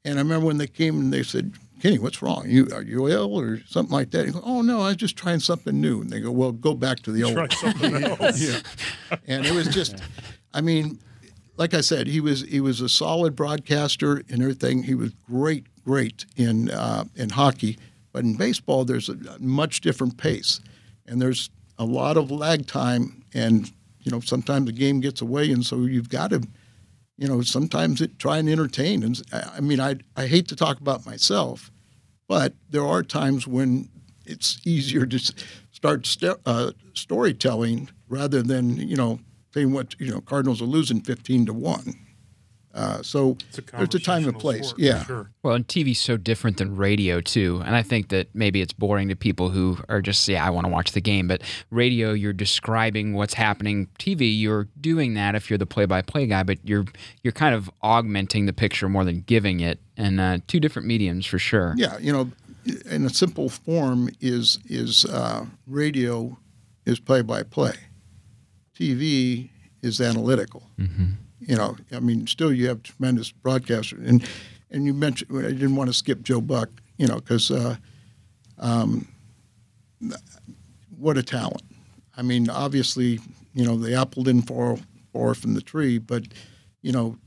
And 0.03 0.17
I 0.17 0.21
remember 0.23 0.47
when 0.47 0.57
they 0.57 0.67
came 0.67 0.99
and 0.99 1.13
they 1.13 1.21
said, 1.21 1.53
Kenny, 1.79 1.99
what's 1.99 2.21
wrong? 2.21 2.45
You 2.47 2.67
are 2.73 2.81
you 2.81 3.07
ill 3.07 3.39
or 3.39 3.59
something 3.67 3.93
like 3.93 4.11
that? 4.11 4.25
He 4.25 4.31
Go, 4.31 4.41
oh 4.43 4.61
no, 4.61 4.81
I 4.81 4.87
was 4.87 4.95
just 4.97 5.15
trying 5.15 5.39
something 5.39 5.79
new. 5.79 6.01
And 6.01 6.09
they 6.09 6.19
go, 6.19 6.31
well, 6.31 6.51
go 6.51 6.73
back 6.73 6.99
to 7.01 7.11
the 7.11 7.23
old. 7.23 7.35
Try 7.35 7.47
something 7.49 8.03
else. 8.03 8.41
yeah. 8.41 9.17
And 9.27 9.45
it 9.45 9.53
was 9.53 9.67
just, 9.67 10.01
I 10.53 10.61
mean, 10.61 10.99
like 11.57 11.73
I 11.73 11.81
said, 11.81 12.07
he 12.07 12.19
was 12.19 12.41
he 12.41 12.59
was 12.59 12.81
a 12.81 12.89
solid 12.89 13.35
broadcaster 13.35 14.23
and 14.29 14.41
everything. 14.41 14.83
He 14.83 14.95
was 14.95 15.11
great, 15.29 15.65
great 15.83 16.25
in 16.35 16.71
uh, 16.71 17.05
in 17.15 17.29
hockey, 17.29 17.77
but 18.11 18.23
in 18.23 18.35
baseball, 18.35 18.85
there's 18.85 19.09
a 19.09 19.17
much 19.39 19.81
different 19.81 20.17
pace, 20.17 20.59
and 21.05 21.21
there's 21.21 21.49
a 21.77 21.85
lot 21.85 22.17
of 22.17 22.31
lag 22.31 22.67
time, 22.67 23.23
and 23.33 23.71
you 24.01 24.11
know 24.11 24.19
sometimes 24.19 24.65
the 24.65 24.71
game 24.71 24.99
gets 24.99 25.21
away, 25.21 25.51
and 25.51 25.65
so 25.65 25.81
you've 25.81 26.09
got 26.09 26.31
to 26.31 26.41
you 27.21 27.27
know, 27.27 27.41
sometimes 27.41 28.01
it, 28.01 28.17
try 28.17 28.39
and 28.39 28.49
entertain. 28.49 29.03
And 29.03 29.21
I 29.31 29.61
mean, 29.61 29.79
I, 29.79 29.97
I 30.17 30.25
hate 30.25 30.47
to 30.47 30.55
talk 30.55 30.79
about 30.79 31.05
myself, 31.05 31.69
but 32.27 32.53
there 32.67 32.83
are 32.83 33.03
times 33.03 33.45
when 33.45 33.89
it's 34.25 34.59
easier 34.65 35.05
to 35.05 35.19
start 35.71 36.07
st- 36.07 36.39
uh, 36.47 36.71
storytelling 36.93 37.89
rather 38.09 38.41
than, 38.41 38.75
you 38.75 38.95
know, 38.95 39.19
saying 39.53 39.71
what, 39.71 39.99
you 39.99 40.11
know, 40.11 40.21
Cardinals 40.21 40.61
are 40.61 40.65
losing 40.65 41.01
15 41.01 41.47
to 41.47 41.53
1. 41.53 41.95
Uh, 42.73 43.01
so 43.01 43.37
a 43.57 43.61
there's 43.77 43.95
a 43.95 43.99
time 43.99 44.25
and 44.25 44.39
place. 44.39 44.69
sport, 44.69 44.79
yeah. 44.79 45.03
sure. 45.03 45.29
Well, 45.43 45.55
and 45.55 45.67
TV's 45.67 45.99
so 45.99 46.15
different 46.15 46.57
than 46.57 46.75
radio 46.75 47.19
too, 47.19 47.61
and 47.65 47.75
I 47.75 47.81
think 47.81 48.09
that 48.09 48.33
maybe 48.33 48.61
it's 48.61 48.71
boring 48.71 49.09
to 49.09 49.15
people 49.15 49.49
who 49.49 49.77
are 49.89 50.01
just 50.01 50.25
yeah, 50.27 50.45
I 50.45 50.49
want 50.51 50.65
to 50.65 50.71
watch 50.71 50.93
the 50.93 51.01
game. 51.01 51.27
But 51.27 51.41
radio, 51.69 52.13
you're 52.13 52.31
describing 52.31 53.13
what's 53.13 53.33
happening. 53.33 53.87
TV, 53.99 54.39
you're 54.39 54.69
doing 54.79 55.15
that 55.15 55.35
if 55.35 55.49
you're 55.49 55.57
the 55.57 55.65
play-by-play 55.65 56.27
guy, 56.27 56.43
but 56.43 56.59
you're 56.63 56.85
you're 57.23 57.33
kind 57.33 57.53
of 57.53 57.69
augmenting 57.81 58.45
the 58.45 58.53
picture 58.53 58.87
more 58.87 59.03
than 59.03 59.21
giving 59.21 59.59
it, 59.59 59.79
and 59.97 60.21
uh, 60.21 60.37
two 60.47 60.61
different 60.61 60.87
mediums 60.87 61.25
for 61.25 61.39
sure. 61.39 61.73
Yeah, 61.75 61.97
you 61.97 62.13
know, 62.13 62.31
in 62.89 63.05
a 63.05 63.09
simple 63.09 63.49
form 63.49 64.09
is 64.21 64.59
is 64.65 65.03
uh, 65.05 65.45
radio 65.67 66.37
is 66.85 67.01
play 67.01 67.21
by 67.21 67.43
play. 67.43 67.73
TV 68.81 69.49
is 69.81 70.01
analytical. 70.01 70.63
You 71.39 71.55
know, 71.55 71.75
I 71.91 71.99
mean, 71.99 72.27
still 72.27 72.51
you 72.51 72.67
have 72.67 72.83
tremendous 72.83 73.31
broadcasters, 73.31 74.07
and 74.07 74.23
and 74.69 74.85
you 74.85 74.93
mentioned 74.93 75.37
I 75.37 75.49
didn't 75.49 75.75
want 75.75 75.89
to 75.89 75.93
skip 75.93 76.21
Joe 76.21 76.41
Buck, 76.41 76.69
you 76.97 77.07
know, 77.07 77.15
because 77.15 77.51
uh, 77.51 77.75
um, 78.59 79.07
what 80.97 81.17
a 81.17 81.23
talent. 81.23 81.63
I 82.15 82.21
mean, 82.21 82.49
obviously, 82.49 83.19
you 83.53 83.65
know, 83.65 83.77
the 83.77 83.95
apple 83.95 84.23
didn't 84.23 84.43
fall 84.43 84.79
far 85.13 85.33
from 85.33 85.53
the 85.53 85.61
tree, 85.61 85.97
but 85.97 86.23
you 86.81 86.91
know, 86.91 87.17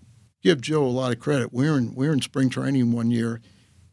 give 0.42 0.60
Joe 0.60 0.84
a 0.84 0.86
lot 0.86 1.12
of 1.12 1.20
credit. 1.20 1.52
We 1.52 1.68
were 1.68 1.78
in 1.78 1.94
we 1.94 2.06
were 2.06 2.12
in 2.12 2.22
spring 2.22 2.50
training 2.50 2.92
one 2.92 3.10
year, 3.10 3.40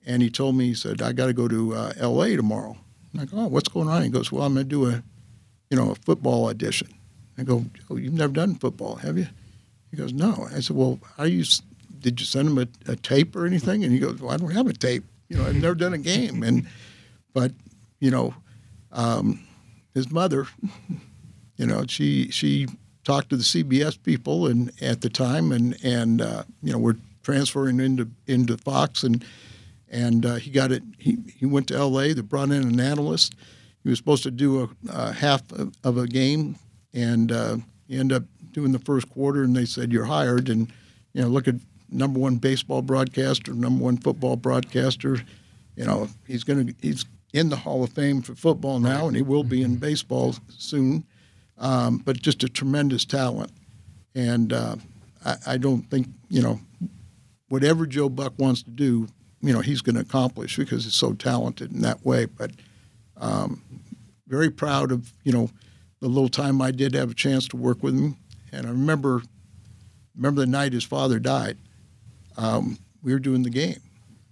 and 0.05 0.21
he 0.21 0.29
told 0.29 0.55
me 0.55 0.67
he 0.67 0.73
said 0.75 1.01
I 1.01 1.13
got 1.13 1.27
to 1.27 1.33
go 1.33 1.47
to 1.47 1.73
uh, 1.73 1.93
L.A. 1.97 2.35
tomorrow. 2.35 2.77
I'm 3.13 3.19
like, 3.19 3.29
oh, 3.33 3.47
what's 3.47 3.69
going 3.69 3.89
on? 3.89 4.03
He 4.03 4.09
goes, 4.09 4.31
well, 4.31 4.43
I'm 4.43 4.53
going 4.53 4.65
to 4.65 4.69
do 4.69 4.87
a, 4.87 5.03
you 5.69 5.77
know, 5.77 5.91
a 5.91 5.95
football 5.95 6.47
audition. 6.47 6.87
I 7.41 7.43
go, 7.43 7.65
oh, 7.89 7.97
you've 7.97 8.13
never 8.13 8.31
done 8.31 8.55
football, 8.55 8.95
have 8.97 9.17
you? 9.17 9.27
He 9.89 9.97
goes, 9.97 10.13
no. 10.13 10.47
I 10.53 10.59
said, 10.59 10.75
well, 10.77 10.99
how 11.17 11.23
you? 11.23 11.43
Did 11.99 12.19
you 12.19 12.25
send 12.25 12.49
him 12.49 12.57
a, 12.57 12.91
a 12.91 12.95
tape 12.95 13.35
or 13.35 13.45
anything? 13.45 13.83
And 13.83 13.91
he 13.91 13.99
goes, 13.99 14.21
well, 14.21 14.31
I 14.31 14.37
don't 14.37 14.51
have 14.51 14.67
a 14.67 14.73
tape. 14.73 15.03
You 15.27 15.37
know, 15.37 15.45
I've 15.45 15.55
never 15.55 15.75
done 15.75 15.93
a 15.93 15.97
game. 15.97 16.43
And 16.43 16.67
but 17.33 17.51
you 17.99 18.11
know, 18.11 18.33
um, 18.91 19.45
his 19.93 20.11
mother, 20.11 20.47
you 21.57 21.65
know, 21.65 21.85
she 21.87 22.29
she 22.29 22.67
talked 23.03 23.29
to 23.29 23.37
the 23.37 23.43
CBS 23.43 24.01
people 24.01 24.47
and 24.47 24.71
at 24.81 25.01
the 25.01 25.09
time, 25.09 25.51
and 25.51 25.77
and 25.83 26.21
uh, 26.21 26.43
you 26.61 26.71
know, 26.71 26.77
we're 26.77 26.97
transferring 27.23 27.79
into 27.79 28.07
into 28.27 28.57
Fox, 28.57 29.03
and 29.03 29.25
and 29.89 30.25
uh, 30.25 30.35
he 30.35 30.51
got 30.51 30.71
it. 30.71 30.83
He 30.97 31.17
he 31.37 31.45
went 31.45 31.67
to 31.69 31.75
L.A. 31.75 32.13
They 32.13 32.21
brought 32.21 32.49
in 32.49 32.63
an 32.63 32.79
analyst. 32.79 33.35
He 33.83 33.89
was 33.89 33.97
supposed 33.97 34.23
to 34.23 34.31
do 34.31 34.63
a, 34.63 34.69
a 34.91 35.11
half 35.11 35.51
of, 35.51 35.73
of 35.83 35.97
a 35.97 36.07
game, 36.07 36.55
and 36.93 37.31
uh, 37.31 37.57
he 37.87 37.97
ended 37.97 38.17
up 38.17 38.23
doing 38.51 38.71
the 38.71 38.79
first 38.79 39.09
quarter. 39.09 39.43
And 39.43 39.55
they 39.55 39.65
said, 39.65 39.91
"You're 39.91 40.05
hired." 40.05 40.49
And 40.49 40.71
you 41.13 41.21
know, 41.21 41.27
look 41.27 41.47
at 41.47 41.55
number 41.89 42.19
one 42.19 42.37
baseball 42.37 42.81
broadcaster, 42.81 43.53
number 43.53 43.83
one 43.83 43.97
football 43.97 44.35
broadcaster. 44.35 45.17
You 45.75 45.85
know, 45.85 46.07
he's 46.27 46.43
going 46.43 46.67
to 46.67 46.73
he's 46.81 47.05
in 47.33 47.49
the 47.49 47.55
Hall 47.55 47.83
of 47.83 47.91
Fame 47.91 48.21
for 48.21 48.35
football 48.35 48.79
now, 48.79 49.07
and 49.07 49.15
he 49.15 49.21
will 49.21 49.43
be 49.43 49.61
in 49.61 49.77
baseball 49.77 50.35
soon. 50.49 51.05
Um, 51.57 51.97
but 51.97 52.19
just 52.19 52.43
a 52.43 52.49
tremendous 52.49 53.05
talent, 53.05 53.51
and 54.15 54.51
uh, 54.51 54.75
I, 55.23 55.35
I 55.45 55.57
don't 55.57 55.83
think 55.83 56.07
you 56.29 56.41
know 56.41 56.59
whatever 57.49 57.85
Joe 57.85 58.09
Buck 58.09 58.33
wants 58.37 58.63
to 58.63 58.69
do, 58.69 59.07
you 59.41 59.51
know, 59.51 59.59
he's 59.59 59.81
going 59.81 59.95
to 59.95 60.01
accomplish 60.01 60.55
because 60.55 60.85
he's 60.85 60.93
so 60.95 61.13
talented 61.13 61.71
in 61.71 61.81
that 61.81 62.03
way. 62.05 62.25
But 62.25 62.51
um, 63.17 63.61
very 64.27 64.49
proud 64.49 64.91
of 64.91 65.11
you 65.23 65.33
know 65.33 65.49
the 66.01 66.07
little 66.07 66.29
time 66.29 66.61
I 66.61 66.71
did 66.71 66.93
have 66.93 67.11
a 67.11 67.15
chance 67.15 67.47
to 67.49 67.57
work 67.57 67.81
with 67.81 67.97
him, 67.97 68.17
and 68.51 68.67
I 68.67 68.69
remember 68.69 69.21
remember 70.15 70.41
the 70.41 70.47
night 70.47 70.73
his 70.73 70.83
father 70.83 71.19
died. 71.19 71.57
Um, 72.37 72.77
we 73.01 73.13
were 73.13 73.19
doing 73.19 73.43
the 73.43 73.49
game, 73.49 73.79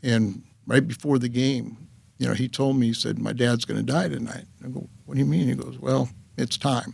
and 0.03 0.43
right 0.67 0.85
before 0.85 1.17
the 1.19 1.29
game, 1.29 1.77
you 2.17 2.27
know, 2.27 2.33
he 2.33 2.47
told 2.47 2.75
me 2.75 2.87
he 2.87 2.93
said 2.93 3.17
my 3.17 3.33
dad's 3.33 3.65
going 3.65 3.83
to 3.83 3.91
die 3.91 4.09
tonight. 4.09 4.45
I 4.63 4.67
go, 4.67 4.87
what 5.05 5.15
do 5.15 5.19
you 5.19 5.25
mean? 5.25 5.47
He 5.47 5.55
goes, 5.55 5.79
well, 5.79 6.09
it's 6.37 6.57
time. 6.57 6.93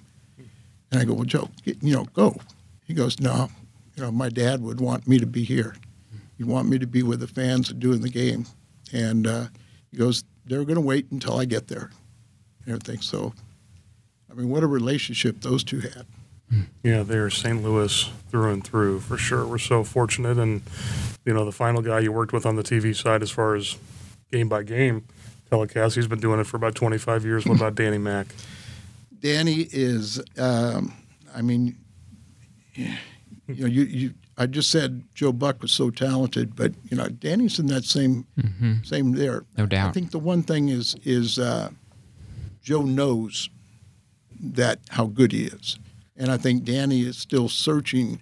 And 0.91 1.01
I 1.01 1.03
go, 1.03 1.13
well, 1.13 1.23
Joe, 1.23 1.49
get, 1.63 1.81
you 1.81 1.93
know, 1.93 2.05
go. 2.13 2.35
He 2.85 2.93
goes, 2.93 3.19
no, 3.19 3.49
you 3.95 4.03
know, 4.03 4.11
my 4.11 4.29
dad 4.29 4.61
would 4.61 4.79
want 4.79 5.07
me 5.07 5.17
to 5.17 5.25
be 5.25 5.43
here. 5.43 5.75
He'd 6.37 6.45
want 6.45 6.69
me 6.69 6.77
to 6.79 6.87
be 6.87 7.01
with 7.01 7.19
the 7.21 7.27
fans 7.27 7.69
and 7.69 7.79
doing 7.79 8.01
the 8.01 8.09
game. 8.09 8.45
And 8.93 9.25
uh, 9.25 9.45
he 9.91 9.97
goes, 9.97 10.23
they're 10.45 10.63
going 10.63 10.75
to 10.75 10.81
wait 10.81 11.07
until 11.11 11.39
I 11.39 11.45
get 11.45 11.67
there 11.67 11.89
and 12.65 12.67
everything. 12.75 13.01
So, 13.01 13.33
I 14.35 14.39
mean, 14.39 14.49
what 14.49 14.63
a 14.63 14.67
relationship 14.67 15.41
those 15.41 15.63
two 15.63 15.79
had. 15.79 16.05
Yeah, 16.83 17.03
they're 17.03 17.29
St. 17.29 17.63
Louis 17.63 18.09
through 18.29 18.51
and 18.51 18.63
through 18.63 18.99
for 18.99 19.17
sure. 19.17 19.47
We're 19.47 19.57
so 19.57 19.83
fortunate, 19.83 20.37
and 20.37 20.61
you 21.25 21.33
know, 21.33 21.43
the 21.43 21.51
final 21.51 21.81
guy 21.81 21.99
you 21.99 22.11
worked 22.11 22.33
with 22.33 22.45
on 22.45 22.55
the 22.55 22.63
TV 22.63 22.95
side, 22.95 23.23
as 23.23 23.31
far 23.31 23.55
as 23.55 23.77
game 24.31 24.47
by 24.47 24.63
game 24.63 25.05
telecast, 25.49 25.95
he's 25.95 26.07
been 26.07 26.19
doing 26.19 26.39
it 26.39 26.45
for 26.45 26.57
about 26.57 26.75
25 26.75 27.25
years. 27.25 27.45
What 27.45 27.57
about 27.57 27.75
Danny 27.75 27.97
Mack? 27.97 28.27
Danny 29.19 29.67
is, 29.71 30.21
um, 30.37 30.93
I 31.35 31.41
mean, 31.41 31.77
you 32.75 32.87
know, 33.47 33.65
you, 33.67 33.83
you, 33.83 34.13
I 34.37 34.45
just 34.45 34.69
said 34.69 35.03
Joe 35.15 35.31
Buck 35.31 35.61
was 35.61 35.71
so 35.71 35.89
talented, 35.89 36.55
but 36.55 36.73
you 36.89 36.97
know, 36.97 37.07
Danny's 37.07 37.57
in 37.57 37.67
that 37.67 37.85
same, 37.85 38.27
same 38.83 39.13
there. 39.13 39.45
No 39.57 39.65
doubt. 39.65 39.89
I 39.89 39.91
think 39.93 40.11
the 40.11 40.19
one 40.19 40.43
thing 40.43 40.69
is, 40.69 40.95
is 41.03 41.39
uh, 41.39 41.69
Joe 42.61 42.83
knows 42.83 43.49
that 44.39 44.79
how 44.89 45.05
good 45.05 45.31
he 45.31 45.45
is, 45.45 45.79
and 46.15 46.31
I 46.31 46.37
think 46.37 46.63
Danny 46.63 47.01
is 47.01 47.17
still 47.17 47.49
searching, 47.49 48.19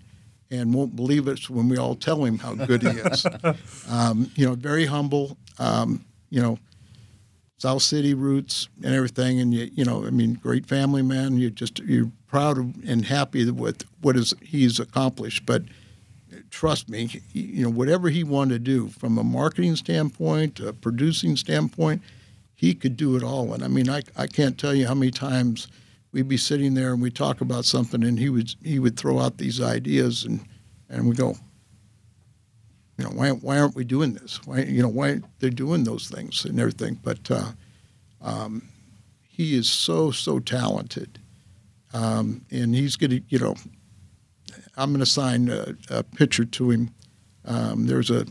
and 0.49 0.73
won't 0.73 0.95
believe 0.95 1.27
us 1.27 1.49
when 1.49 1.69
we 1.69 1.77
all 1.77 1.95
tell 1.95 2.23
him 2.23 2.37
how 2.37 2.55
good 2.55 2.81
he 2.83 2.89
is. 2.89 3.25
um, 3.89 4.31
you 4.35 4.45
know, 4.45 4.55
very 4.55 4.85
humble. 4.85 5.37
Um, 5.59 6.05
you 6.29 6.41
know, 6.41 6.57
South 7.63 7.81
City 7.81 8.13
roots 8.13 8.67
and 8.83 8.93
everything, 8.93 9.39
and 9.39 9.53
you, 9.53 9.69
you 9.73 9.85
know, 9.85 10.05
I 10.05 10.09
mean, 10.09 10.33
great 10.33 10.65
family 10.65 11.01
man. 11.01 11.37
You're 11.37 11.49
just 11.49 11.79
you're 11.79 12.11
proud 12.27 12.57
of 12.57 12.75
and 12.85 13.05
happy 13.05 13.49
with 13.49 13.85
what 14.01 14.17
is 14.17 14.33
he's 14.41 14.81
accomplished. 14.81 15.45
But 15.45 15.63
trust 16.49 16.89
me, 16.89 17.21
you 17.31 17.63
know, 17.63 17.69
whatever 17.69 18.09
he 18.09 18.23
wanted 18.23 18.53
to 18.53 18.59
do 18.59 18.89
from 18.89 19.17
a 19.17 19.23
marketing 19.23 19.77
standpoint, 19.77 20.59
a 20.59 20.73
producing 20.73 21.37
standpoint, 21.37 22.01
he 22.53 22.73
could 22.73 22.97
do 22.97 23.15
it 23.15 23.23
all. 23.23 23.53
And 23.53 23.63
I 23.63 23.69
mean, 23.69 23.89
I 23.89 24.01
I 24.17 24.27
can't 24.27 24.57
tell 24.57 24.73
you 24.73 24.85
how 24.85 24.93
many 24.93 25.11
times 25.11 25.67
we'd 26.13 26.29
be 26.29 26.37
sitting 26.37 26.73
there 26.73 26.93
and 26.93 27.01
we'd 27.01 27.15
talk 27.15 27.41
about 27.41 27.65
something, 27.65 28.03
and 28.03 28.17
he 28.17 28.29
would 28.29 28.55
he 28.63 28.79
would 28.79 28.97
throw 28.97 29.19
out 29.19 29.37
these 29.37 29.59
ideas, 29.59 30.23
and 30.23 30.45
and 30.89 31.09
we 31.09 31.15
go, 31.15 31.35
you 32.97 33.05
know, 33.05 33.11
why, 33.11 33.29
why 33.29 33.59
aren't 33.59 33.75
we 33.75 33.83
doing 33.83 34.13
this? 34.13 34.39
Why, 34.45 34.59
you 34.59 34.81
know, 34.81 34.89
why 34.89 35.21
they're 35.39 35.49
doing 35.49 35.83
those 35.83 36.07
things 36.07 36.45
and 36.45 36.59
everything. 36.59 36.99
But 37.01 37.31
uh, 37.31 37.51
um, 38.21 38.69
he 39.27 39.55
is 39.55 39.67
so, 39.67 40.11
so 40.11 40.39
talented. 40.39 41.19
Um, 41.93 42.45
and 42.51 42.75
he's 42.75 42.95
to, 43.11 43.21
you 43.29 43.39
know, 43.39 43.55
I'm 44.77 44.91
to 44.99 45.05
sign 45.05 45.49
a, 45.49 45.75
a 45.89 46.03
picture 46.03 46.45
to 46.45 46.71
him. 46.71 46.93
Um, 47.45 47.87
there's 47.87 48.11
a 48.11 48.25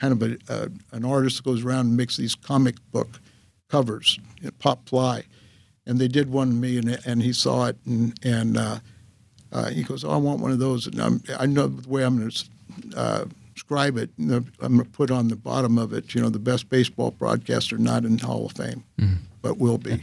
kind 0.00 0.12
of 0.12 0.22
a, 0.22 0.38
a, 0.48 0.68
an 0.96 1.04
artist 1.04 1.38
that 1.38 1.44
goes 1.44 1.64
around 1.64 1.86
and 1.86 1.96
makes 1.96 2.16
these 2.16 2.34
comic 2.34 2.76
book 2.90 3.20
covers, 3.68 4.18
you 4.40 4.46
know, 4.46 4.50
Pop 4.58 4.84
Ply. 4.86 5.24
And 5.88 5.98
they 5.98 6.06
did 6.06 6.30
one 6.30 6.48
to 6.48 6.54
me, 6.54 6.78
and, 6.78 6.98
and 7.04 7.22
he 7.22 7.32
saw 7.32 7.66
it, 7.66 7.76
and, 7.86 8.14
and 8.22 8.56
uh, 8.56 8.78
uh, 9.50 9.70
he 9.70 9.82
goes, 9.82 10.04
"Oh, 10.04 10.10
I 10.10 10.16
want 10.16 10.40
one 10.40 10.52
of 10.52 10.58
those." 10.60 10.86
And 10.86 11.00
I'm, 11.00 11.22
I 11.38 11.46
know 11.46 11.66
the 11.66 11.88
way 11.88 12.04
I'm 12.04 12.18
going 12.18 12.30
to 12.30 12.44
uh, 12.96 13.24
describe 13.54 13.96
it. 13.96 14.10
you 14.18 14.26
know, 14.26 14.44
I'm 14.60 14.76
going 14.76 14.84
to 14.84 14.90
put 14.92 15.10
on 15.10 15.28
the 15.28 15.36
bottom 15.36 15.78
of 15.78 15.92
it, 15.92 16.14
you 16.14 16.20
know, 16.20 16.28
the 16.28 16.38
best 16.38 16.68
baseball 16.68 17.10
broadcaster 17.10 17.76
not 17.78 18.04
in 18.04 18.18
Hall 18.18 18.46
of 18.46 18.52
Fame, 18.52 18.84
but 19.42 19.58
will 19.58 19.78
be. 19.78 20.02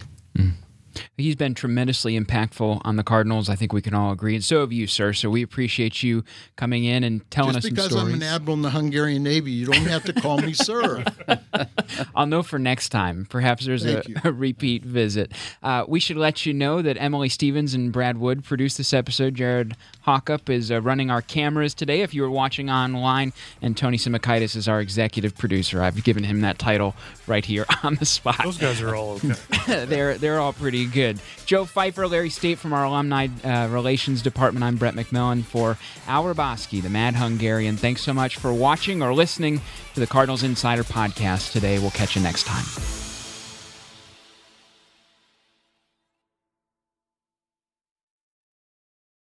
He's 1.18 1.36
been 1.36 1.54
tremendously 1.54 2.20
impactful 2.20 2.82
on 2.84 2.96
the 2.96 3.04
Cardinals. 3.04 3.50
I 3.50 3.56
think 3.56 3.74
we 3.74 3.82
can 3.82 3.93
all 3.93 4.12
agree, 4.12 4.36
and 4.36 4.43
so 4.43 4.62
have 4.62 4.72
you, 4.72 4.88
sir. 4.88 5.14
So 5.14 5.30
we 5.30 5.41
appreciate 5.41 6.04
you 6.04 6.24
coming 6.56 6.86
in 6.86 7.04
and 7.04 7.30
telling 7.32 7.54
Just 7.54 7.68
us 7.68 7.70
some 7.70 7.76
because. 7.76 7.96
I'm 7.96 8.14
an 8.14 8.24
admiral 8.24 8.56
in 8.56 8.62
the 8.62 8.70
Hungarian 8.70 9.24
Navy, 9.24 9.52
you 9.52 9.66
don't 9.66 9.88
have 9.88 10.04
to 10.06 10.14
call 10.14 10.38
me 10.38 10.54
sir. 10.54 11.04
I'll 12.16 12.26
know 12.26 12.43
for 12.43 12.60
next 12.60 12.89
time. 12.89 13.26
Perhaps 13.30 13.66
there's 13.66 13.86
a, 13.86 14.04
a 14.24 14.32
repeat 14.32 14.84
visit. 14.84 15.32
Uh, 15.64 15.86
we 15.88 16.00
should 16.00 16.18
let 16.18 16.46
you 16.46 16.54
know 16.54 16.82
that 16.82 16.98
Emily 17.00 17.30
Stevens 17.30 17.74
and 17.74 17.91
Brad 17.91 18.18
Wood 18.18 18.43
produced 18.43 18.78
this 18.78 18.93
episode. 18.93 19.36
Jared 19.36 19.76
Hawkup 20.06 20.50
is 20.50 20.72
uh, 20.72 20.82
running 20.82 21.10
our 21.10 21.22
cameras 21.22 21.74
today. 21.74 22.02
If 22.02 22.14
you 22.14 22.22
were 22.22 22.30
watching 22.30 22.70
online, 22.70 23.34
and 23.62 23.76
Tony 23.76 23.98
Simakaitis 23.98 24.56
is 24.56 24.68
our 24.68 24.80
executive 24.80 25.38
producer. 25.38 25.82
I've 25.82 26.04
given 26.04 26.24
him 26.24 26.41
that 26.41 26.60
title 26.60 26.96
right 27.28 27.46
here 27.46 27.66
on 27.84 27.96
the 27.96 28.06
spot. 28.06 28.43
Those 28.43 28.58
guys 28.58 28.82
are 28.82 28.96
all 28.96 29.20
okay. 29.24 29.86
they're 29.86 30.18
they're 30.18 30.39
all 30.39 30.54
pretty 30.54 30.85
good. 30.88 31.20
Joe 31.46 31.66
Pfeiffer, 31.66 32.08
Larry 32.08 32.30
State 32.30 32.60
from 32.60 32.74
our 32.74 32.84
alumni 32.84 33.28
uh, 33.44 33.68
relations 33.70 34.22
department. 34.22 34.64
I'm 34.64 34.78
Brett 34.78 34.94
McMillan 34.96 35.44
for 35.44 35.78
Hrabosky, 36.06 36.82
the 36.82 36.90
Mad 36.90 37.16
Hungarian. 37.16 37.78
Thanks 37.78 38.02
so 38.02 38.14
much 38.14 38.38
for 38.38 38.54
watching 38.54 39.02
or 39.02 39.14
listening 39.14 39.62
to 39.94 40.00
the 40.00 40.08
Cardinals 40.08 40.44
Insider 40.44 40.84
podcast 40.84 41.52
today. 41.52 41.80
We'll 41.80 41.92
catch 41.92 42.16
you 42.16 42.22
next 42.22 42.44
time. 42.46 43.05